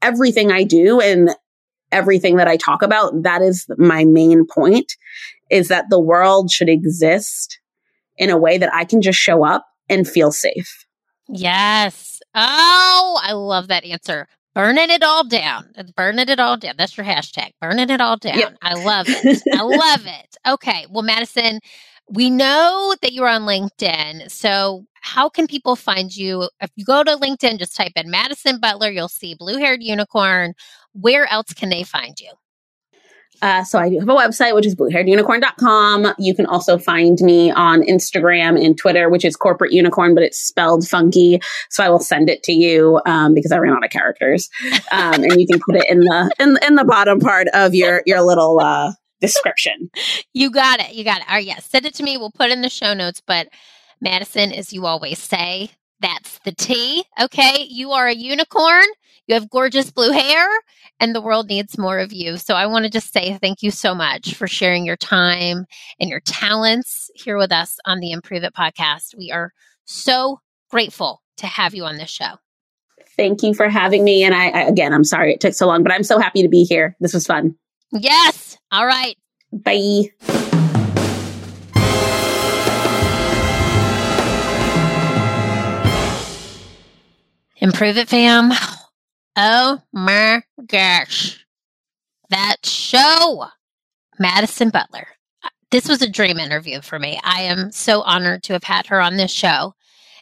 everything 0.02 0.52
i 0.52 0.64
do 0.64 1.02
and 1.02 1.32
everything 1.92 2.38
that 2.38 2.48
i 2.48 2.56
talk 2.56 2.82
about 2.82 3.24
that 3.24 3.42
is 3.42 3.66
my 3.78 4.06
main 4.06 4.46
point 4.46 4.94
is 5.50 5.70
that 5.70 5.86
the 5.90 6.00
world 6.00 6.52
should 6.52 6.70
exist 6.70 7.60
in 8.18 8.30
a 8.30 8.38
way 8.38 8.58
that 8.58 8.74
i 8.74 8.86
can 8.86 9.02
just 9.02 9.20
show 9.20 9.44
up 9.46 9.66
and 9.90 10.08
feel 10.08 10.32
safe. 10.32 10.86
Yes. 11.28 12.22
Oh 12.36 13.20
i 13.24 13.34
love 13.34 13.68
that 13.68 13.84
answer 13.84 14.28
burning 14.58 14.90
it 14.90 15.04
all 15.04 15.24
down. 15.24 15.72
Burning 15.96 16.28
it 16.30 16.40
all 16.40 16.58
down. 16.58 16.74
That's 16.78 16.98
your 16.98 17.06
hashtag. 17.06 17.52
Burning 17.62 17.92
it 17.92 18.02
all 18.02 18.18
down. 18.18 18.40
Yep. 18.40 18.58
I 18.64 18.74
love 18.74 19.06
it. 19.08 19.44
I 19.54 19.62
love 19.62 20.08
it. 20.08 20.36
Okay. 20.48 20.88
Well, 20.90 21.04
Madison, 21.04 21.60
we 22.10 22.32
know 22.32 22.96
that 23.04 23.14
you're 23.14 23.28
on 23.28 23.44
LinkedIn. 23.44 24.32
So, 24.32 24.86
how 25.02 25.30
can 25.30 25.46
people 25.46 25.76
find 25.76 26.16
you? 26.16 26.50
If 26.60 26.72
you 26.76 26.86
go 26.86 27.04
to 27.04 27.16
LinkedIn, 27.16 27.60
just 27.60 27.76
type 27.76 27.92
in 27.96 28.10
Madison 28.10 28.60
Butler, 28.60 28.90
you'll 28.90 29.10
see 29.10 29.36
Blue 29.36 29.58
Haired 29.58 29.84
Unicorn. 29.84 30.54
Where 30.94 31.32
else 31.32 31.54
can 31.54 31.70
they 31.70 31.84
find 31.84 32.20
you? 32.20 32.32
Uh, 33.42 33.64
so 33.64 33.80
I 33.80 33.90
do 33.90 34.00
have 34.00 34.10
a 34.10 34.16
website, 34.16 34.56
which 34.56 34.66
is 34.66 34.76
bluehairedunicorn.com. 34.76 36.16
You 36.18 36.36
can 36.36 36.46
also 36.46 36.78
find 36.78 37.20
me 37.22 37.52
on 37.52 37.82
Instagram 37.82 38.64
and 38.64 38.78
Twitter, 38.78 39.10
which 39.10 39.26
is 39.26 39.36
corporate 39.36 39.72
unicorn, 39.72 40.14
but 40.14 40.24
it's 40.24 40.40
spelled 40.40 40.88
funky. 40.88 41.40
So 41.70 41.84
I 41.84 41.90
will 41.90 42.00
send 42.00 42.30
it 42.30 42.44
to 42.44 42.52
you, 42.52 43.02
um, 43.06 43.34
because 43.34 43.52
I 43.52 43.58
ran 43.58 43.74
out 43.74 43.84
of 43.84 43.92
characters. 43.92 44.50
Um, 44.92 45.24
and 45.24 45.40
you 45.40 45.48
can 45.48 45.60
put 45.66 45.76
it 45.76 45.86
in 45.90 46.00
the, 46.00 46.32
in, 46.40 46.58
in 46.66 46.76
the 46.76 46.86
bottom 46.86 47.20
part 47.20 47.48
of 47.54 47.76
your, 47.76 48.04
your 48.06 48.22
little, 48.22 48.60
uh, 48.60 48.94
description. 49.22 49.90
You 50.34 50.52
got 50.52 50.80
it. 50.80 50.94
You 50.94 51.04
got 51.04 51.22
it. 51.22 51.28
All 51.28 51.36
right. 51.36 51.46
Yeah. 51.46 51.58
Send 51.58 51.88
it 51.88 51.96
to 51.96 52.04
me. 52.04 52.16
We'll 52.18 52.30
put 52.30 52.52
in 52.52 52.62
the 52.62 52.70
show 52.70 52.94
notes, 52.94 53.24
but 53.26 53.48
Madison, 54.00 54.52
as 54.52 54.72
you 54.72 54.86
always 54.86 55.18
say, 55.18 55.72
that's 56.00 56.38
the 56.40 56.52
T. 56.52 57.04
Okay. 57.20 57.66
You 57.68 57.94
are 57.94 58.06
a 58.06 58.14
unicorn. 58.14 58.86
You 59.26 59.34
have 59.34 59.50
gorgeous 59.50 59.90
blue 59.90 60.12
hair 60.12 60.48
and 61.00 61.14
the 61.14 61.22
world 61.22 61.48
needs 61.48 61.78
more 61.78 62.00
of 62.00 62.12
you. 62.12 62.38
So 62.38 62.56
I 62.56 62.66
want 62.66 62.86
to 62.86 62.92
just 62.92 63.14
say 63.14 63.38
thank 63.38 63.62
you 63.62 63.72
so 63.72 63.94
much 63.94 64.34
for 64.34 64.48
sharing 64.48 64.86
your 64.86 64.96
time 64.96 65.66
and 66.00 66.10
your 66.10 66.22
talents 66.22 67.12
here 67.16 67.38
with 67.38 67.52
us 67.52 67.78
on 67.86 68.00
the 68.00 68.12
Improve 68.12 68.44
It 68.44 68.54
podcast. 68.54 69.16
We 69.18 69.32
are 69.32 69.54
so 69.86 70.40
grateful 70.70 71.22
to 71.38 71.48
have 71.48 71.74
you 71.74 71.86
on 71.86 71.98
this 71.98 72.10
show. 72.10 72.36
Thank 73.16 73.42
you 73.42 73.54
for 73.54 73.70
having 73.70 74.04
me. 74.04 74.24
And 74.24 74.36
I, 74.36 74.50
I 74.50 74.62
again, 74.62 74.94
I'm 74.94 75.04
sorry 75.04 75.34
it 75.34 75.40
took 75.40 75.54
so 75.54 75.68
long, 75.68 75.84
but 75.84 75.92
I'm 75.92 76.04
so 76.04 76.20
happy 76.20 76.42
to 76.42 76.50
be 76.50 76.64
here. 76.64 76.96
This 77.00 77.14
was 77.14 77.26
fun. 77.26 77.56
Yes. 77.92 78.58
All 78.72 78.86
right. 78.86 79.18
Bye. 79.52 80.12
Improve 87.60 87.98
it, 87.98 88.08
fam. 88.08 88.52
Oh 89.40 89.84
my 89.94 90.42
gosh. 90.66 91.46
That 92.32 92.66
show. 92.66 93.46
Madison 94.18 94.72
Butler. 94.72 95.10
This 95.70 95.88
was 95.88 96.02
a 96.02 96.10
dream 96.10 96.40
interview 96.40 96.82
for 96.82 96.98
me. 96.98 97.20
I 97.24 97.42
am 97.44 97.72
so 97.72 98.02
honored 98.02 98.42
to 98.44 98.54
have 98.54 98.64
had 98.64 98.88
her 98.88 99.00
on 99.00 99.18
this 99.18 99.32
show. 99.32 99.76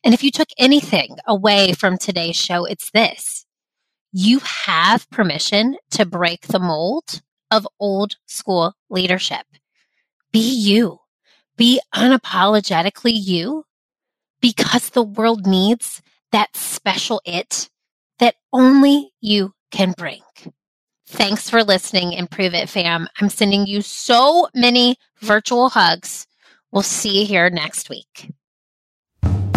And 0.03 0.13
if 0.13 0.21
you 0.21 0.31
took 0.31 0.49
anything 0.57 1.15
away 1.25 1.71
from 1.71 1.97
today's 1.97 2.35
show, 2.35 2.65
it's 2.65 2.91
this. 2.91 3.45
You 4.11 4.39
have 4.39 5.09
permission 5.09 5.77
to 5.91 6.05
break 6.05 6.47
the 6.47 6.59
mold 6.59 7.21
of 7.51 7.65
old 7.79 8.17
school 8.25 8.73
leadership. 8.89 9.45
Be 10.33 10.39
you. 10.39 10.99
Be 11.55 11.79
unapologetically 11.95 13.13
you 13.15 13.63
because 14.41 14.89
the 14.89 15.03
world 15.03 15.47
needs 15.47 16.01
that 16.33 16.53
special 16.57 17.21
it 17.23 17.69
that 18.19 18.35
only 18.53 19.11
you 19.21 19.53
can 19.71 19.93
bring. 19.97 20.21
Thanks 21.07 21.49
for 21.49 21.63
listening, 21.63 22.13
Improve 22.13 22.53
It 22.53 22.69
fam. 22.69 23.07
I'm 23.19 23.29
sending 23.29 23.67
you 23.67 23.81
so 23.81 24.47
many 24.55 24.97
virtual 25.21 25.69
hugs. 25.69 26.27
We'll 26.71 26.83
see 26.83 27.21
you 27.21 27.25
here 27.25 27.49
next 27.49 27.89
week. 27.89 28.31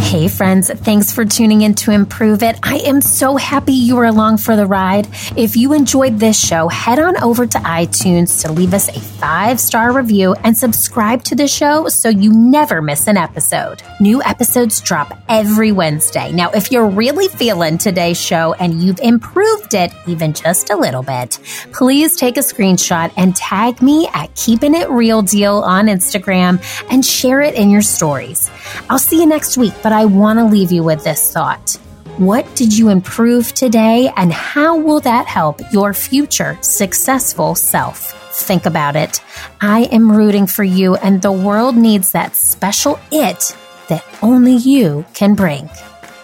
Hey, 0.09 0.27
friends, 0.27 0.71
thanks 0.71 1.13
for 1.13 1.27
tuning 1.27 1.61
in 1.61 1.75
to 1.75 1.91
Improve 1.91 2.43
It. 2.43 2.59
I 2.63 2.77
am 2.77 3.03
so 3.03 3.37
happy 3.37 3.75
you 3.75 3.99
are 3.99 4.07
along 4.07 4.39
for 4.39 4.57
the 4.57 4.65
ride. 4.65 5.07
If 5.37 5.55
you 5.55 5.75
enjoyed 5.75 6.19
this 6.19 6.43
show, 6.43 6.67
head 6.69 6.99
on 6.99 7.23
over 7.23 7.47
to 7.47 7.59
iTunes 7.59 8.41
to 8.41 8.51
leave 8.51 8.73
us 8.73 8.89
a 8.89 8.99
five 8.99 9.61
star 9.61 9.93
review 9.93 10.35
and 10.45 10.57
subscribe 10.57 11.25
to 11.25 11.35
the 11.35 11.47
show 11.47 11.89
so 11.89 12.09
you 12.09 12.33
never 12.33 12.81
miss 12.81 13.07
an 13.07 13.19
episode. 13.19 13.83
New 14.01 14.23
episodes 14.23 14.81
drop 14.81 15.13
every 15.29 15.73
Wednesday. 15.73 16.33
Now, 16.33 16.53
if 16.53 16.73
you're 16.73 16.89
really 16.89 17.29
feeling 17.29 17.77
today's 17.77 18.19
show 18.19 18.55
and 18.55 18.83
you've 18.83 19.01
improved 19.01 19.75
it 19.75 19.93
even 20.07 20.33
just 20.33 20.71
a 20.71 20.77
little 20.77 21.03
bit, 21.03 21.39
please 21.75 22.17
take 22.17 22.39
a 22.39 22.41
screenshot 22.41 23.13
and 23.19 23.37
tag 23.37 23.83
me 23.83 24.09
at 24.15 24.35
Keeping 24.37 24.75
It 24.75 24.89
Real 24.89 25.21
Deal 25.21 25.57
on 25.57 25.89
Instagram 25.89 26.65
and 26.91 27.05
share 27.05 27.43
it 27.43 27.55
in 27.57 27.69
your 27.69 27.83
stories. 27.83 28.51
I'll 28.89 28.99
see 28.99 29.21
you 29.21 29.27
next 29.27 29.59
week, 29.59 29.75
but 29.83 29.93
I 29.99 30.05
want 30.09 30.39
to 30.39 30.45
leave 30.45 30.73
you 30.73 30.83
with 30.83 31.05
this 31.05 31.33
thought. 31.33 31.79
What 32.17 32.45
did 32.57 32.77
you 32.77 32.89
improve 32.89 33.53
today, 33.53 34.13
and 34.17 34.33
how 34.33 34.77
will 34.77 35.01
that 35.01 35.27
help 35.27 35.61
your 35.73 35.95
future 35.95 36.59
successful 36.61 37.55
self? 37.55 38.15
Think 38.35 38.67
about 38.67 38.97
it. 38.97 39.21
I 39.61 39.83
am 39.93 40.11
rooting 40.11 40.47
for 40.47 40.65
you, 40.65 40.97
and 40.97 41.23
the 41.23 41.33
world 41.33 41.77
needs 41.77 42.13
that 42.13 42.35
special 42.35 42.99
it 43.13 43.57
that 43.89 44.05
only 44.23 44.55
you 44.55 45.05
can 45.15 45.35
bring. 45.35 45.71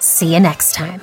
See 0.00 0.34
you 0.34 0.40
next 0.40 0.74
time. 0.74 1.00